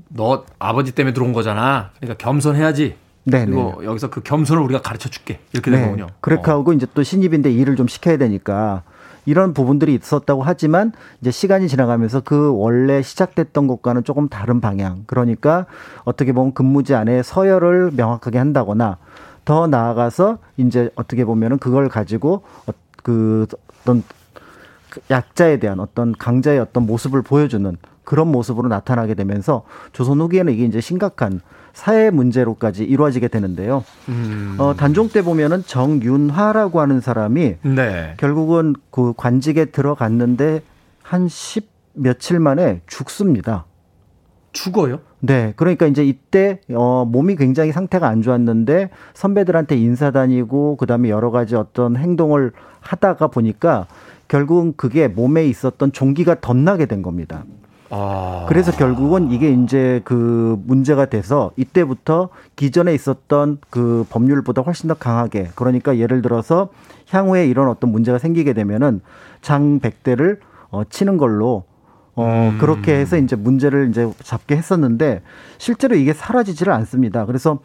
너 0.08 0.44
아버지 0.60 0.92
때문에 0.92 1.12
들어온 1.12 1.32
거잖아. 1.32 1.90
그러니까 1.98 2.24
겸손해야지. 2.24 2.94
네. 3.24 3.44
그리고 3.44 3.84
여기서 3.84 4.10
그 4.10 4.22
겸손을 4.22 4.62
우리가 4.62 4.82
가르쳐 4.82 5.08
줄게. 5.08 5.40
이렇게 5.52 5.72
된 5.72 5.80
네. 5.80 5.86
거군요. 5.86 6.06
그렇게 6.20 6.50
어. 6.52 6.54
하고 6.54 6.72
이제 6.72 6.86
또 6.94 7.02
신입인데 7.02 7.50
일을 7.50 7.74
좀 7.74 7.88
시켜야 7.88 8.16
되니까 8.16 8.84
이런 9.26 9.54
부분들이 9.54 9.94
있었다고 9.94 10.42
하지만 10.42 10.92
이제 11.20 11.30
시간이 11.30 11.68
지나가면서 11.68 12.20
그 12.20 12.52
원래 12.54 13.02
시작됐던 13.02 13.66
것과는 13.66 14.04
조금 14.04 14.28
다른 14.28 14.60
방향. 14.60 15.04
그러니까 15.06 15.66
어떻게 16.04 16.32
보면 16.32 16.54
근무지 16.54 16.94
안에 16.94 17.22
서열을 17.22 17.92
명확하게 17.92 18.38
한다거나 18.38 18.98
더 19.44 19.66
나아가서 19.66 20.38
이제 20.56 20.90
어떻게 20.94 21.24
보면은 21.24 21.58
그걸 21.58 21.88
가지고 21.88 22.42
어, 22.66 22.72
그 23.02 23.46
어떤 23.82 24.02
그 24.90 25.00
약자에 25.10 25.58
대한 25.58 25.80
어떤 25.80 26.12
강자의 26.12 26.58
어떤 26.58 26.86
모습을 26.86 27.22
보여주는 27.22 27.76
그런 28.04 28.28
모습으로 28.28 28.68
나타나게 28.68 29.14
되면서 29.14 29.62
조선 29.92 30.20
후기에는 30.20 30.52
이게 30.52 30.64
이제 30.64 30.80
심각한 30.80 31.40
사회 31.72 32.10
문제로까지 32.10 32.84
이루어지게 32.84 33.28
되는데요. 33.28 33.84
음. 34.08 34.56
어, 34.58 34.74
단종 34.76 35.08
때 35.08 35.22
보면은 35.22 35.62
정윤화라고 35.64 36.80
하는 36.80 37.00
사람이 37.00 37.56
네. 37.62 38.14
결국은 38.16 38.74
그 38.90 39.12
관직에 39.16 39.66
들어갔는데 39.66 40.62
한 41.02 41.28
십 41.28 41.68
며칠 41.92 42.38
만에 42.38 42.82
죽습니다. 42.86 43.64
죽어요? 44.52 45.00
네. 45.20 45.52
그러니까 45.56 45.86
이제 45.86 46.04
이때 46.04 46.60
어 46.72 47.04
몸이 47.04 47.36
굉장히 47.36 47.72
상태가 47.72 48.08
안 48.08 48.22
좋았는데 48.22 48.90
선배들한테 49.14 49.76
인사 49.76 50.10
다니고 50.10 50.76
그다음에 50.76 51.10
여러 51.10 51.30
가지 51.30 51.56
어떤 51.56 51.96
행동을 51.96 52.52
하다가 52.80 53.28
보니까 53.28 53.86
결국은 54.28 54.72
그게 54.76 55.08
몸에 55.08 55.46
있었던 55.46 55.92
종기가 55.92 56.40
덧나게 56.40 56.86
된 56.86 57.02
겁니다. 57.02 57.44
아. 57.90 58.46
그래서 58.48 58.70
결국은 58.72 59.32
이게 59.32 59.50
이제 59.52 60.00
그 60.04 60.56
문제가 60.64 61.06
돼서 61.06 61.50
이때부터 61.56 62.28
기존에 62.56 62.94
있었던 62.94 63.58
그 63.68 64.06
법률보다 64.10 64.62
훨씬 64.62 64.88
더 64.88 64.94
강하게 64.94 65.50
그러니까 65.56 65.98
예를 65.98 66.22
들어서 66.22 66.68
향후에 67.10 67.46
이런 67.46 67.68
어떤 67.68 67.90
문제가 67.90 68.18
생기게 68.18 68.52
되면은 68.52 69.00
장백대를 69.42 70.40
어 70.70 70.84
치는 70.88 71.16
걸로 71.16 71.64
어, 72.14 72.50
음. 72.52 72.58
그렇게 72.58 72.94
해서 72.94 73.16
이제 73.16 73.34
문제를 73.34 73.88
이제 73.90 74.08
잡게 74.22 74.56
했었는데 74.56 75.22
실제로 75.58 75.96
이게 75.96 76.12
사라지지를 76.12 76.72
않습니다. 76.72 77.26
그래서 77.26 77.58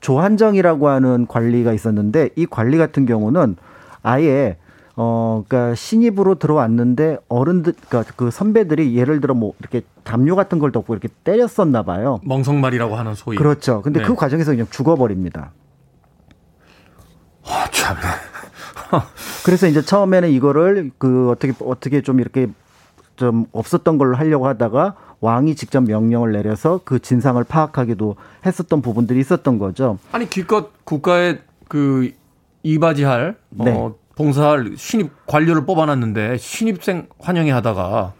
조한정이라고 0.00 0.88
하는 0.88 1.26
관리가 1.26 1.72
있었는데 1.72 2.30
이 2.36 2.46
관리 2.46 2.78
같은 2.78 3.06
경우는 3.06 3.56
아예 4.02 4.56
어, 4.96 5.44
그니까 5.48 5.74
신입으로 5.74 6.36
들어왔는데 6.36 7.18
어른들, 7.28 7.72
그니까 7.72 8.04
그 8.16 8.30
선배들이 8.30 8.96
예를 8.96 9.20
들어 9.20 9.34
뭐 9.34 9.54
이렇게 9.58 9.82
담요 10.04 10.36
같은 10.36 10.58
걸 10.58 10.70
덮고 10.70 10.94
이렇게 10.94 11.08
때렸었나 11.24 11.82
봐요. 11.82 12.20
멍석말이라고 12.24 12.94
하는 12.94 13.14
소위. 13.14 13.36
그렇죠. 13.36 13.82
근데 13.82 14.00
네. 14.00 14.06
그 14.06 14.14
과정에서 14.14 14.52
그냥 14.52 14.66
죽어버립니다. 14.70 15.50
아, 17.46 17.68
참. 17.72 17.96
그래서 19.44 19.66
이제 19.66 19.82
처음에는 19.82 20.30
이거를 20.30 20.92
그 20.98 21.30
어떻게 21.30 21.52
어떻게 21.64 22.00
좀 22.00 22.20
이렇게 22.20 22.48
좀 23.16 23.46
없었던 23.52 23.98
걸로 23.98 24.16
하려고 24.16 24.46
하다가 24.46 24.94
왕이 25.20 25.56
직접 25.56 25.80
명령을 25.82 26.32
내려서 26.32 26.80
그 26.84 27.00
진상을 27.00 27.42
파악하기도 27.44 28.16
했었던 28.46 28.82
부분들이 28.82 29.20
있었던 29.20 29.58
거죠. 29.58 29.98
아니 30.12 30.28
기껏 30.28 30.70
국가의 30.84 31.40
그 31.68 32.12
이바지할 32.62 33.36
네. 33.50 33.72
어, 33.72 33.94
봉사할 34.16 34.74
신입 34.76 35.10
관료를 35.26 35.66
뽑아놨는데 35.66 36.36
신입생 36.38 37.08
환영회 37.18 37.50
하다가 37.50 38.12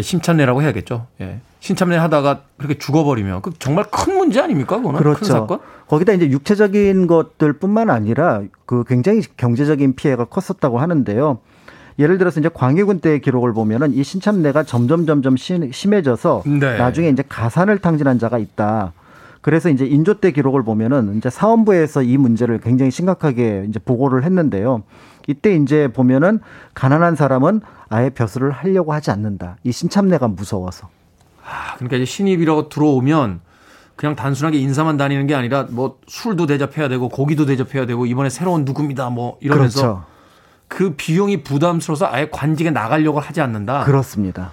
심참내라고 0.00 0.62
해야겠죠. 0.62 1.06
예. 1.20 1.40
신참내 1.60 1.96
하다가 1.96 2.42
그렇게 2.58 2.78
죽어버리면 2.78 3.42
그 3.42 3.52
정말 3.58 3.86
큰 3.90 4.18
문제 4.18 4.40
아닙니까? 4.40 4.76
그거는 4.76 4.98
그렇죠. 4.98 5.18
큰 5.20 5.26
사건. 5.26 5.58
거기다 5.88 6.12
이제 6.12 6.28
육체적인 6.30 7.06
것들뿐만 7.06 7.90
아니라 7.90 8.42
그 8.66 8.84
굉장히 8.86 9.22
경제적인 9.36 9.96
피해가 9.96 10.26
컸었다고 10.26 10.78
하는데요. 10.78 11.38
예를 11.98 12.18
들어서 12.18 12.40
이제 12.40 12.50
광해군 12.52 13.00
때 13.00 13.18
기록을 13.20 13.54
보면은 13.54 13.94
이 13.94 14.04
신참내가 14.04 14.64
점점 14.64 15.06
점점 15.06 15.36
심해져서 15.36 16.42
네. 16.44 16.76
나중에 16.76 17.08
이제 17.08 17.24
가산을 17.26 17.78
탕진한 17.78 18.18
자가 18.18 18.36
있다. 18.38 18.92
그래서 19.46 19.68
이제 19.68 19.86
인조 19.86 20.14
때 20.14 20.32
기록을 20.32 20.64
보면은 20.64 21.16
이제 21.16 21.30
사원부에서 21.30 22.02
이 22.02 22.16
문제를 22.16 22.58
굉장히 22.58 22.90
심각하게 22.90 23.66
이제 23.68 23.78
보고를 23.78 24.24
했는데요. 24.24 24.82
이때 25.28 25.54
이제 25.54 25.86
보면은 25.86 26.40
가난한 26.74 27.14
사람은 27.14 27.60
아예 27.88 28.10
벼슬을 28.10 28.50
하려고 28.50 28.92
하지 28.92 29.12
않는다. 29.12 29.58
이 29.62 29.70
신참내가 29.70 30.26
무서워서. 30.26 30.88
아, 31.44 31.76
그러니까 31.76 31.94
이제 31.98 32.06
신입이라고 32.06 32.70
들어오면 32.70 33.38
그냥 33.94 34.16
단순하게 34.16 34.58
인사만 34.58 34.96
다니는 34.96 35.28
게 35.28 35.36
아니라 35.36 35.68
뭐 35.70 36.00
술도 36.08 36.46
대접해야 36.46 36.88
되고 36.88 37.08
고기도 37.08 37.46
대접해야 37.46 37.86
되고 37.86 38.04
이번에 38.04 38.30
새로운 38.30 38.64
누굽니다 38.64 39.10
뭐 39.10 39.38
이러면서 39.40 39.80
그렇죠. 39.80 40.04
그 40.66 40.94
비용이 40.96 41.44
부담스러워서 41.44 42.08
아예 42.10 42.28
관직에 42.32 42.72
나가려고 42.72 43.20
하지 43.20 43.40
않는다. 43.40 43.84
그렇습니다. 43.84 44.50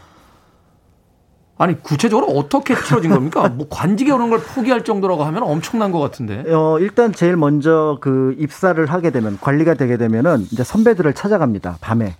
아니 1.57 1.81
구체적으로 1.81 2.27
어떻게 2.27 2.75
치러진 2.75 3.11
겁니까? 3.11 3.47
뭐 3.49 3.67
관직에 3.69 4.11
오는 4.11 4.29
걸 4.29 4.39
포기할 4.39 4.83
정도라고 4.83 5.23
하면 5.23 5.43
엄청난 5.43 5.91
것 5.91 5.99
같은데. 5.99 6.43
어, 6.51 6.79
일단 6.79 7.13
제일 7.13 7.37
먼저 7.37 7.97
그 8.01 8.35
입사를 8.39 8.83
하게 8.85 9.11
되면 9.11 9.37
관리가 9.39 9.75
되게 9.75 9.97
되면은 9.97 10.47
이제 10.51 10.63
선배들을 10.63 11.13
찾아갑니다. 11.13 11.77
밤에. 11.79 12.15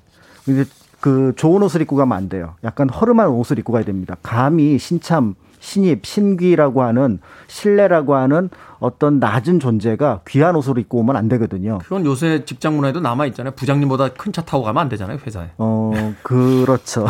이제 0.47 0.65
그 0.99 1.33
좋은 1.35 1.61
옷을 1.63 1.81
입고 1.81 1.95
가면 1.95 2.15
안 2.15 2.29
돼요. 2.29 2.53
약간 2.63 2.89
허름한 2.89 3.27
옷을 3.27 3.59
입고 3.59 3.73
가야 3.73 3.83
됩니다. 3.83 4.15
감히 4.21 4.77
신참, 4.77 5.35
신입, 5.63 6.05
신귀라고 6.05 6.83
하는 6.83 7.19
신뢰라고 7.47 8.15
하는 8.15 8.49
어떤 8.79 9.19
낮은 9.19 9.61
존재가 9.61 10.19
귀한 10.27 10.57
옷을 10.57 10.77
입고 10.77 10.99
오면 10.99 11.15
안 11.15 11.29
되거든요. 11.29 11.77
그건 11.83 12.05
요새 12.05 12.43
직장 12.43 12.75
문화에도 12.75 12.99
남아 12.99 13.27
있잖아요. 13.27 13.53
부장님보다 13.55 14.09
큰 14.09 14.33
차 14.33 14.41
타고 14.41 14.63
가면 14.63 14.81
안 14.81 14.89
되잖아요, 14.89 15.19
회사에. 15.25 15.51
어, 15.57 16.13
그렇죠. 16.21 17.05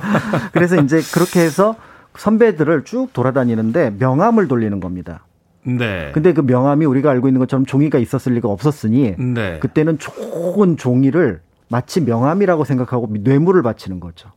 그래서 0.52 0.76
이제 0.80 1.00
그렇게 1.12 1.40
해서 1.40 1.76
선배들을 2.16 2.84
쭉 2.84 3.12
돌아다니는데 3.12 3.96
명함을 3.98 4.48
돌리는 4.48 4.80
겁니다. 4.80 5.26
네. 5.64 6.10
근데 6.14 6.32
그 6.32 6.40
명함이 6.40 6.86
우리가 6.86 7.10
알고 7.10 7.28
있는 7.28 7.40
것처럼 7.40 7.66
종이가 7.66 7.98
있었을 7.98 8.32
리가 8.32 8.48
없었으니 8.48 9.16
네. 9.18 9.58
그때는 9.58 9.98
좋은 9.98 10.78
종이를 10.78 11.42
마치 11.68 12.00
명함이라고 12.00 12.64
생각하고 12.64 13.08
뇌물을 13.20 13.62
바치는 13.62 14.00
거죠. 14.00 14.30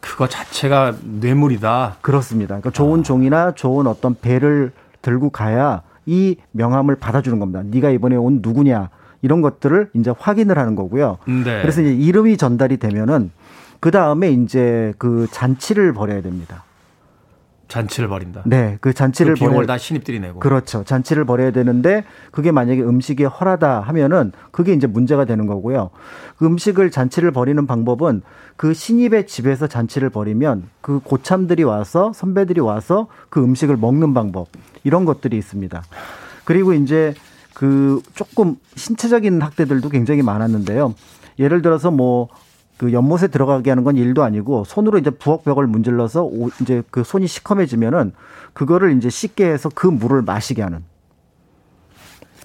그거 0.00 0.28
자체가 0.28 0.94
뇌물이다. 1.02 1.96
그렇습니다. 2.00 2.54
그러니까 2.54 2.70
좋은 2.70 3.02
종이나 3.02 3.52
좋은 3.52 3.86
어떤 3.86 4.16
배를 4.20 4.72
들고 5.02 5.30
가야 5.30 5.82
이 6.06 6.36
명함을 6.52 6.96
받아주는 6.96 7.38
겁니다. 7.38 7.62
네가 7.64 7.90
이번에 7.90 8.16
온 8.16 8.40
누구냐 8.42 8.90
이런 9.22 9.42
것들을 9.42 9.90
이제 9.94 10.12
확인을 10.16 10.58
하는 10.58 10.74
거고요. 10.76 11.18
네. 11.26 11.60
그래서 11.62 11.82
이제 11.82 11.94
이름이 11.94 12.36
전달이 12.36 12.76
되면은 12.78 13.30
그 13.80 13.90
다음에 13.90 14.30
이제 14.30 14.94
그 14.98 15.26
잔치를 15.30 15.92
벌여야 15.92 16.22
됩니다. 16.22 16.64
잔치를 17.68 18.08
벌인다. 18.08 18.42
네, 18.46 18.78
그 18.80 18.94
잔치를 18.94 19.34
그 19.34 19.40
비용을 19.40 19.56
벌여 19.56 19.66
다 19.66 19.78
신입들이 19.78 20.20
내고. 20.20 20.38
그렇죠. 20.38 20.84
잔치를 20.84 21.24
벌여야 21.24 21.50
되는데 21.50 22.04
그게 22.30 22.52
만약에 22.52 22.80
음식이 22.80 23.24
허하다 23.24 23.80
하면은 23.80 24.32
그게 24.50 24.72
이제 24.72 24.86
문제가 24.86 25.24
되는 25.24 25.46
거고요. 25.46 25.90
그 26.38 26.46
음식을 26.46 26.90
잔치를 26.90 27.32
벌이는 27.32 27.66
방법은 27.66 28.22
그 28.56 28.72
신입의 28.72 29.26
집에서 29.26 29.66
잔치를 29.66 30.10
벌이면 30.10 30.68
그 30.80 31.00
고참들이 31.00 31.64
와서 31.64 32.12
선배들이 32.14 32.60
와서 32.60 33.08
그 33.28 33.42
음식을 33.42 33.76
먹는 33.76 34.14
방법 34.14 34.48
이런 34.84 35.04
것들이 35.04 35.36
있습니다. 35.36 35.82
그리고 36.44 36.72
이제 36.72 37.14
그 37.52 38.00
조금 38.14 38.56
신체적인 38.76 39.40
학대들도 39.42 39.88
굉장히 39.88 40.22
많았는데요. 40.22 40.94
예를 41.38 41.62
들어서 41.62 41.90
뭐 41.90 42.28
그 42.76 42.92
연못에 42.92 43.28
들어가게 43.28 43.70
하는 43.70 43.84
건 43.84 43.96
일도 43.96 44.22
아니고 44.22 44.64
손으로 44.64 44.98
이제 44.98 45.10
부엌 45.10 45.44
벽을 45.44 45.66
문질러서 45.66 46.24
오- 46.24 46.50
이제 46.60 46.82
그 46.90 47.04
손이 47.04 47.26
시커매지면은 47.26 48.12
그거를 48.52 48.96
이제 48.96 49.08
씻게 49.08 49.46
해서 49.46 49.70
그 49.74 49.86
물을 49.86 50.22
마시게 50.22 50.62
하는 50.62 50.84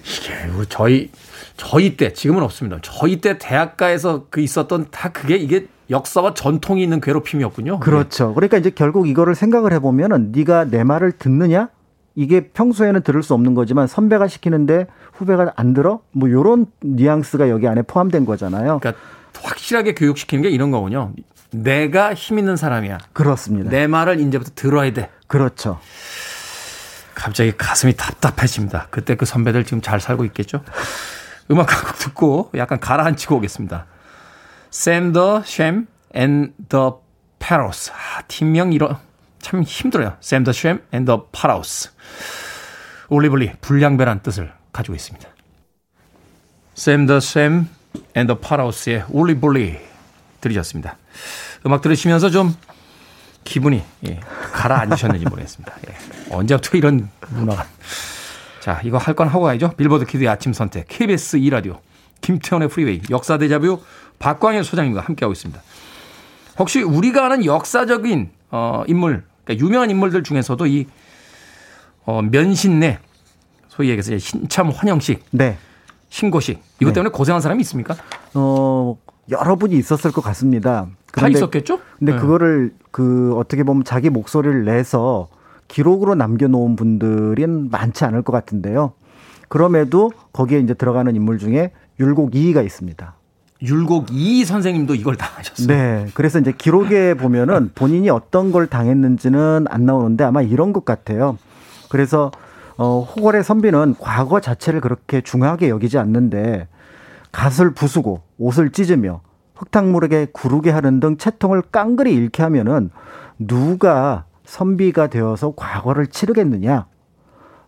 이게 0.03 0.33
우리 0.57 0.65
저희 0.67 1.11
저희 1.57 1.95
때 1.95 2.13
지금은 2.13 2.41
없습니다. 2.43 2.79
저희 2.81 3.21
때 3.21 3.37
대학가에서 3.37 4.25
그 4.29 4.41
있었던 4.41 4.87
다 4.89 5.09
그게 5.11 5.35
이게 5.35 5.67
역사와 5.89 6.33
전통이 6.33 6.81
있는 6.81 7.01
괴롭힘이었군요. 7.01 7.79
그렇죠. 7.79 8.33
그러니까 8.33 8.57
이제 8.57 8.69
결국 8.71 9.07
이거를 9.07 9.35
생각을 9.35 9.73
해보면은 9.73 10.31
네가 10.31 10.65
내 10.65 10.83
말을 10.83 11.11
듣느냐? 11.11 11.69
이게 12.15 12.47
평소에는 12.49 13.01
들을 13.03 13.23
수 13.23 13.33
없는 13.33 13.53
거지만 13.53 13.87
선배가 13.87 14.27
시키는데 14.27 14.87
후배가 15.13 15.53
안 15.55 15.73
들어? 15.73 15.99
뭐 16.11 16.29
요런 16.29 16.65
뉘앙스가 16.81 17.49
여기 17.49 17.67
안에 17.67 17.83
포함된 17.83 18.25
거잖아요. 18.25 18.79
그러니까 18.79 18.93
확실하게 19.43 19.95
교육시키는 19.95 20.43
게 20.43 20.49
이런 20.49 20.71
거군요. 20.71 21.13
내가 21.51 22.13
힘 22.13 22.39
있는 22.39 22.55
사람이야. 22.55 22.97
그렇습니다. 23.13 23.69
내 23.69 23.87
말을 23.87 24.19
이제부터 24.19 24.51
들어야 24.55 24.91
돼. 24.93 25.09
그렇죠. 25.27 25.79
갑자기 27.13 27.51
가슴이 27.55 27.93
답답해집니다. 27.95 28.87
그때 28.89 29.15
그 29.15 29.25
선배들 29.25 29.63
지금 29.65 29.81
잘 29.81 29.99
살고 29.99 30.25
있겠죠? 30.25 30.63
음악 31.51 31.71
한 31.73 31.83
곡 31.85 31.97
듣고 31.99 32.51
약간 32.55 32.79
가라앉히고 32.79 33.35
오겠습니다. 33.37 33.85
Sam 34.73 35.11
the 35.13 35.41
Sham 35.43 35.87
and 36.15 36.53
the 36.69 36.91
Pharaohs. 37.39 37.91
아, 37.91 38.21
팀명 38.27 38.71
이런 38.71 38.97
참 39.39 39.61
힘들어요. 39.63 40.15
Sam 40.23 40.45
the 40.45 40.55
Sham 40.57 40.79
and 40.93 41.11
the 41.11 41.21
Pharaohs. 41.33 41.89
Wooly 43.09 43.30
Bully 43.30 43.51
불량배란 43.59 44.21
뜻을 44.21 44.53
가지고 44.71 44.95
있습니다. 44.95 45.27
Sam 46.77 47.07
the 47.07 47.17
Sham 47.17 47.67
the 48.13 48.35
Paros의 48.39 49.05
올리블리 49.09 49.77
들으셨습니다. 50.41 50.97
음악 51.65 51.81
들으시면서 51.81 52.29
좀 52.29 52.55
기분이 53.43 53.83
예, 54.07 54.19
가라앉으셨는지 54.53 55.25
모르겠습니다. 55.25 55.73
예. 55.89 56.33
언제부터 56.35 56.77
이런 56.77 57.09
문화가. 57.29 57.65
자, 58.59 58.79
이거 58.83 58.97
할 58.97 59.15
건 59.15 59.27
하고 59.27 59.45
가야죠. 59.45 59.71
빌보드 59.75 60.05
kid의 60.05 60.29
아침 60.29 60.53
선택, 60.53 60.87
KBS 60.87 61.39
2라디오, 61.39 61.79
김태훈의 62.21 62.69
프리웨이, 62.69 63.01
역사 63.09 63.37
데자뷰 63.37 63.81
박광일 64.19 64.63
소장님과 64.63 65.01
함께하고 65.01 65.33
있습니다. 65.33 65.61
혹시 66.59 66.81
우리가 66.83 67.25
아는 67.25 67.43
역사적인 67.45 68.29
어, 68.51 68.83
인물, 68.87 69.23
그러니까 69.43 69.65
유명한 69.65 69.89
인물들 69.89 70.23
중에서도 70.23 70.65
이 70.67 70.85
어, 72.05 72.21
면신례, 72.21 72.99
소위 73.69 73.89
얘기해서 73.89 74.17
신참 74.19 74.69
환영식, 74.69 75.23
네. 75.31 75.57
신고식, 76.11 76.61
이것 76.81 76.89
네. 76.89 76.93
때문에 76.93 77.11
고생한 77.11 77.41
사람이 77.41 77.61
있습니까? 77.61 77.95
어, 78.33 78.97
여러분이 79.29 79.75
있었을 79.77 80.11
것 80.11 80.21
같습니다. 80.21 80.87
다 81.13 81.27
있었겠죠? 81.29 81.79
근데 81.97 82.13
네. 82.13 82.19
그거를 82.19 82.73
그 82.91 83.33
어떻게 83.37 83.63
보면 83.63 83.85
자기 83.85 84.09
목소리를 84.09 84.65
내서 84.65 85.29
기록으로 85.69 86.15
남겨놓은 86.15 86.75
분들은 86.75 87.69
많지 87.71 88.03
않을 88.03 88.23
것 88.23 88.33
같은데요. 88.33 88.91
그럼에도 89.47 90.11
거기에 90.33 90.59
이제 90.59 90.73
들어가는 90.73 91.15
인물 91.15 91.39
중에 91.39 91.71
율곡 91.97 92.35
이이가 92.35 92.61
있습니다. 92.61 93.15
율곡 93.61 94.07
이 94.11 94.43
선생님도 94.43 94.95
이걸 94.95 95.15
다 95.15 95.29
하셨어요. 95.35 95.67
네. 95.67 96.07
그래서 96.13 96.39
이제 96.39 96.51
기록에 96.51 97.13
보면은 97.13 97.71
본인이 97.73 98.09
어떤 98.09 98.51
걸 98.51 98.67
당했는지는 98.67 99.65
안 99.69 99.85
나오는데 99.85 100.25
아마 100.25 100.41
이런 100.41 100.73
것 100.73 100.83
같아요. 100.83 101.37
그래서 101.89 102.31
어, 102.77 103.01
호걸의 103.01 103.43
선비는 103.43 103.95
과거 103.99 104.39
자체를 104.39 104.81
그렇게 104.81 105.21
중하게 105.21 105.69
여기지 105.69 105.97
않는데 105.97 106.67
갓을 107.31 107.73
부수고 107.73 108.21
옷을 108.37 108.71
찢으며 108.71 109.21
흙탕물에게 109.55 110.27
구르게 110.33 110.71
하는 110.71 110.99
등 110.99 111.17
채통을 111.17 111.61
깡그리 111.71 112.13
잃게 112.13 112.43
하면은 112.43 112.89
누가 113.37 114.25
선비가 114.45 115.07
되어서 115.07 115.53
과거를 115.55 116.07
치르겠느냐? 116.07 116.87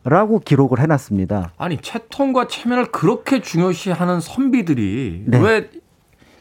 라고 0.06 0.40
기록을 0.40 0.80
해놨습니다. 0.82 1.54
아니 1.58 1.78
채통과 1.78 2.48
체면을 2.48 2.92
그렇게 2.92 3.42
중요시하는 3.42 4.20
선비들이 4.20 5.24
네. 5.28 5.40
왜 5.40 5.70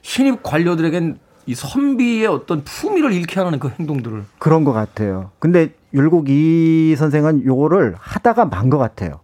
신입 0.01 0.43
관료들에겐 0.43 1.19
이 1.47 1.55
선비의 1.55 2.27
어떤 2.27 2.65
품위를 2.65 3.13
잃게 3.13 3.41
하는 3.41 3.61
그 3.61 3.69
행동들을 3.69 4.25
그런 4.39 4.65
것 4.65 4.73
같아요. 4.73 5.31
근데 5.39 5.75
율곡 5.95 6.29
이 6.29 6.95
선생은 6.97 7.45
요거를 7.45 7.95
하다가 7.99 8.47
만 8.47 8.71
것 8.71 8.79
같아요. 8.79 9.21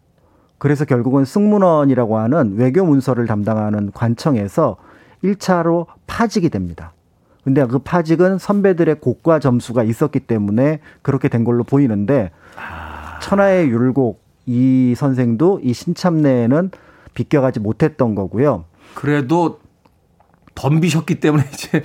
그래서 0.59 0.85
결국은 0.85 1.25
승문원이라고 1.25 2.19
하는 2.19 2.57
외교 2.57 2.85
문서를 2.85 3.27
담당하는 3.27 3.93
관청에서 3.93 4.77
1차로 5.25 5.87
파직이 6.07 6.49
됩니다. 6.51 6.93
근데 7.45 7.65
그 7.67 7.79
파직은 7.79 8.39
선배들의 8.39 8.97
고과 9.01 9.39
점수가 9.39 9.85
있었기 9.85 10.21
때문에 10.21 10.81
그렇게 11.03 11.29
된 11.29 11.45
걸로 11.45 11.65
보이는데 11.65 12.31
천하의 13.23 13.69
율곡 13.69 14.21
이 14.47 14.95
선생도 14.97 15.61
이 15.63 15.73
신참내에는 15.73 16.71
비껴가지 17.15 17.61
못했던 17.61 18.15
거고요. 18.15 18.65
그래도 18.95 19.61
덤비셨기 20.55 21.21
때문에 21.21 21.45
이제 21.53 21.83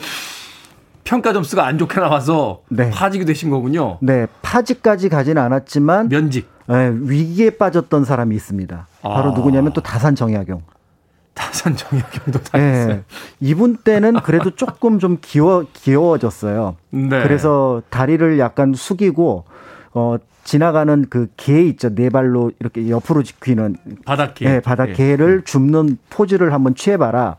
평가 1.04 1.34
점수가 1.34 1.66
안 1.66 1.78
좋게 1.78 1.99
나와서 1.99 2.62
네. 2.70 2.89
파직이 2.89 3.26
되신 3.26 3.49
거군요. 3.49 3.97
네, 4.01 4.28
파직까지 4.41 5.10
가지는 5.10 5.41
않았지만 5.41 6.10
면직. 6.10 6.47
네, 6.68 6.91
위기에 6.93 7.51
빠졌던 7.51 8.06
사람이 8.06 8.36
있습니다. 8.36 8.88
바로 9.01 9.32
아. 9.32 9.34
누구냐면 9.36 9.74
또 9.74 9.82
다산 9.82 10.16
정약용. 10.16 10.62
다산 11.34 11.76
정약용도 11.76 12.39
다 12.43 12.58
있어요. 12.58 12.88
네, 12.88 13.04
이분 13.39 13.76
때는 13.78 14.14
그래도 14.24 14.51
조금 14.51 14.99
좀 14.99 15.18
귀여 15.22 15.66
귀여워졌어요. 15.74 16.76
네. 16.91 17.10
그래서 17.24 17.82
다리를 17.89 18.38
약간 18.39 18.74
숙이고 18.74 19.43
어 19.95 20.16
지나가는 20.43 21.06
그 21.10 21.28
개 21.38 21.62
있죠 21.64 21.93
네 21.95 22.10
발로 22.10 22.51
이렇게 22.60 22.88
옆으로 22.89 23.24
쥐는 23.24 23.76
바닥개. 24.06 24.45
네, 24.45 24.60
바닥개를 24.60 25.41
줍는 25.43 25.97
포즈를 26.12 26.54
한번 26.54 26.76
취해봐라. 26.76 27.38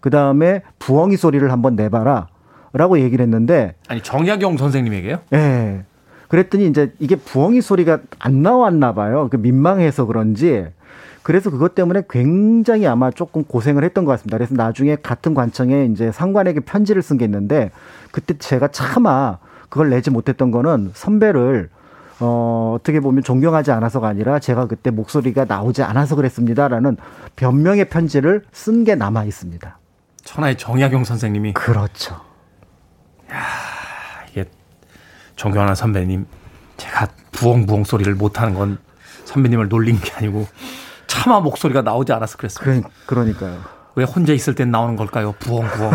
그 0.00 0.08
다음에 0.10 0.62
부엉이 0.78 1.16
소리를 1.16 1.50
한번 1.52 1.76
내봐라. 1.76 2.28
라고 2.74 2.98
얘기를 2.98 3.22
했는데, 3.22 3.74
아니 3.88 4.02
정약용 4.02 4.56
선생님에게요? 4.58 5.18
예. 5.32 5.84
그랬더니 6.28 6.66
이제 6.66 6.92
이게 6.98 7.16
부엉이 7.16 7.60
소리가 7.60 8.00
안 8.18 8.42
나왔나 8.42 8.92
봐요. 8.94 9.28
그 9.30 9.36
민망해서 9.36 10.04
그런지. 10.06 10.66
그래서 11.22 11.50
그것 11.50 11.74
때문에 11.74 12.02
굉장히 12.10 12.86
아마 12.86 13.10
조금 13.10 13.44
고생을 13.44 13.84
했던 13.84 14.04
것 14.04 14.10
같습니다. 14.12 14.36
그래서 14.36 14.54
나중에 14.54 14.96
같은 14.96 15.32
관청에 15.34 15.86
이제 15.86 16.10
상관에게 16.12 16.60
편지를 16.60 17.00
쓴 17.00 17.16
게 17.16 17.24
있는데 17.24 17.70
그때 18.10 18.36
제가 18.36 18.68
차마 18.68 19.38
그걸 19.70 19.88
내지 19.90 20.10
못했던 20.10 20.50
거는 20.50 20.90
선배를 20.92 21.70
어, 22.20 22.76
어떻게 22.78 23.00
보면 23.00 23.22
존경하지 23.22 23.70
않아서가 23.70 24.08
아니라 24.08 24.38
제가 24.38 24.66
그때 24.66 24.90
목소리가 24.90 25.46
나오지 25.46 25.82
않아서 25.82 26.14
그랬습니다라는 26.16 26.96
변명의 27.36 27.88
편지를 27.88 28.42
쓴 28.52 28.84
게 28.84 28.94
남아 28.94 29.24
있습니다. 29.24 29.78
천하의 30.24 30.56
정약용 30.58 31.04
선생님이 31.04 31.54
그렇죠. 31.54 32.16
이게 34.30 34.44
존경하는 35.36 35.74
선배님 35.74 36.26
제가 36.76 37.08
부엉부엉 37.32 37.84
소리를 37.84 38.12
못하는 38.14 38.54
건 38.54 38.78
선배님을 39.24 39.68
놀린 39.68 39.98
게 40.00 40.12
아니고 40.12 40.46
차마 41.06 41.40
목소리가 41.40 41.82
나오지 41.82 42.12
않아서 42.12 42.36
그랬어요. 42.36 42.82
그러, 43.06 43.24
니까요 43.24 43.62
왜 43.94 44.04
혼자 44.04 44.32
있을 44.32 44.54
땐 44.54 44.70
나오는 44.70 44.96
걸까요? 44.96 45.32
부엉부엉. 45.38 45.92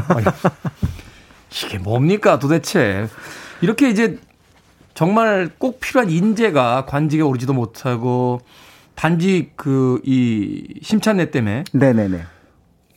이게 1.51 1.77
뭡니까 1.79 2.39
도대체. 2.39 3.07
이렇게 3.61 3.89
이제 3.89 4.19
정말 4.93 5.49
꼭 5.57 5.79
필요한 5.79 6.09
인재가 6.09 6.85
관직에 6.85 7.21
오르지도 7.21 7.53
못하고 7.53 8.41
단지 8.95 9.51
그 9.55 9.99
이 10.05 10.79
심찬내 10.81 11.31
때문에 11.31 11.63
네네네. 11.73 12.23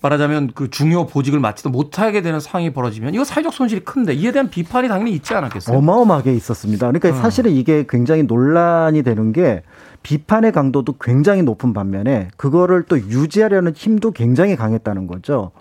말하자면 0.03 0.51
그 0.55 0.69
중요 0.69 1.07
보직을 1.07 1.41
맡지도 1.41 1.71
못하게 1.71 2.23
되는 2.23 2.41
상황이 2.41 2.73
벌어지면 2.73 3.15
이거 3.15 3.25
사회적 3.25 3.53
손실이 3.53 3.85
큰데 3.85 4.13
이에 4.13 4.33
대한 4.33 4.51
비판이 4.51 4.89
당연히 4.89 5.13
있지 5.13 5.33
않았겠어요? 5.33 5.79
어마어마하게 5.79 6.35
있었습니다. 6.35 6.89
그러니까 6.89 7.11
어. 7.11 7.23
사실은 7.23 7.53
이게 7.53 7.87
굉장히 7.89 8.25
논란이 8.25 9.03
되는 9.05 9.33
게 9.33 9.63
비판의 10.03 10.51
강도도 10.53 10.97
굉장히 11.01 11.43
높은 11.43 11.73
반면에 11.73 12.29
그거를 12.37 12.83
또 12.83 12.99
유지하려는 12.99 13.73
힘도 13.75 14.11
굉장히 14.11 14.57
강했다는 14.57 15.07
거죠. 15.07 15.53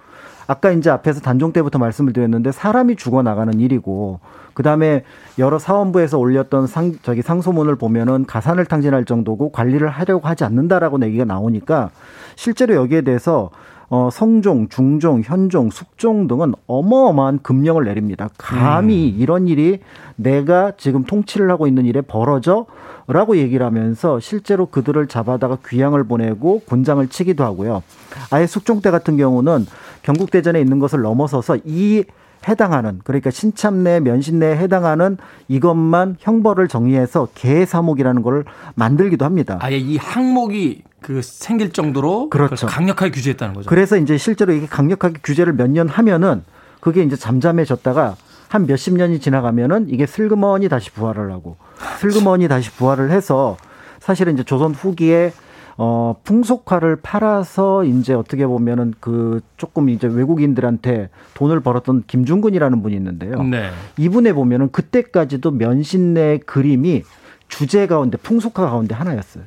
아까 0.47 0.71
이제 0.71 0.89
앞에서 0.89 1.21
단종 1.21 1.53
때부터 1.53 1.77
말씀을 1.77 2.11
드렸는데 2.11 2.51
사람이 2.51 2.95
죽어 2.95 3.21
나가는 3.21 3.57
일이고 3.57 4.19
그다음에 4.53 5.03
여러 5.37 5.59
사원부에서 5.59 6.17
올렸던 6.17 6.67
상 6.67 6.93
저기 7.03 7.21
상소문을 7.21 7.75
보면은 7.77 8.25
가산을 8.25 8.65
탕진할 8.65 9.05
정도고 9.05 9.51
관리를 9.51 9.87
하려고 9.87 10.27
하지 10.27 10.43
않는다라고 10.43 11.01
얘기가 11.03 11.25
나오니까 11.25 11.91
실제로 12.35 12.75
여기에 12.75 13.01
대해서 13.01 13.51
어, 13.91 14.09
성종, 14.09 14.69
중종, 14.69 15.21
현종, 15.21 15.69
숙종 15.69 16.27
등은 16.27 16.53
어마어마한 16.65 17.39
금령을 17.43 17.83
내립니다. 17.83 18.29
감히 18.37 19.09
이런 19.09 19.49
일이 19.49 19.79
내가 20.15 20.71
지금 20.77 21.03
통치를 21.03 21.51
하고 21.51 21.67
있는 21.67 21.85
일에 21.85 21.99
벌어져? 21.99 22.67
라고 23.07 23.35
얘기를 23.35 23.65
하면서 23.65 24.21
실제로 24.21 24.67
그들을 24.67 25.05
잡아다가 25.07 25.57
귀양을 25.67 26.05
보내고 26.05 26.61
곤장을 26.61 27.05
치기도 27.09 27.43
하고요. 27.43 27.83
아예 28.31 28.47
숙종 28.47 28.79
때 28.79 28.91
같은 28.91 29.17
경우는 29.17 29.65
경국대전에 30.03 30.61
있는 30.61 30.79
것을 30.79 31.01
넘어서서 31.01 31.57
이 31.65 32.05
해당하는 32.47 33.01
그러니까 33.03 33.29
신참내 33.29 33.99
면신내에 33.99 34.55
해당하는 34.55 35.17
이것만 35.49 36.15
형벌을 36.17 36.69
정리해서 36.69 37.27
개사목이라는 37.35 38.21
걸 38.21 38.45
만들기도 38.75 39.25
합니다. 39.25 39.57
아예 39.59 39.77
이 39.77 39.97
항목이 39.97 40.83
그 41.01 41.21
생길 41.21 41.71
정도로 41.71 42.29
그렇죠. 42.29 42.67
강력하게 42.67 43.11
규제했다는 43.11 43.55
거죠. 43.55 43.69
그래서 43.69 43.97
이제 43.97 44.17
실제로 44.17 44.53
이게 44.53 44.67
강력하게 44.67 45.19
규제를 45.23 45.53
몇 45.53 45.67
년 45.71 45.87
하면은 45.87 46.43
그게 46.79 47.01
이제 47.03 47.15
잠잠해졌다가 47.15 48.15
한 48.49 48.65
몇십 48.67 48.95
년이 48.95 49.19
지나가면은 49.19 49.87
이게 49.89 50.05
슬그머니 50.05 50.67
다시 50.69 50.91
부활을 50.91 51.31
하고 51.31 51.55
슬그머니 51.99 52.47
다시 52.47 52.71
부활을 52.71 53.09
해서 53.11 53.57
사실은 53.99 54.33
이제 54.33 54.43
조선 54.43 54.73
후기에 54.73 55.31
어 55.77 56.15
풍속화를 56.25 56.97
팔아서 56.97 57.85
이제 57.85 58.13
어떻게 58.13 58.45
보면은 58.45 58.93
그 58.99 59.39
조금 59.57 59.89
이제 59.89 60.05
외국인들한테 60.07 61.09
돈을 61.33 61.61
벌었던 61.61 62.03
김중근이라는 62.07 62.83
분이 62.83 62.95
있는데요. 62.95 63.41
네. 63.43 63.69
이분에 63.97 64.33
보면은 64.33 64.69
그때까지도 64.71 65.51
면신내 65.51 66.39
그림이 66.45 67.03
주제 67.47 67.87
가운데 67.87 68.17
풍속화 68.17 68.69
가운데 68.69 68.93
하나였어요. 68.95 69.43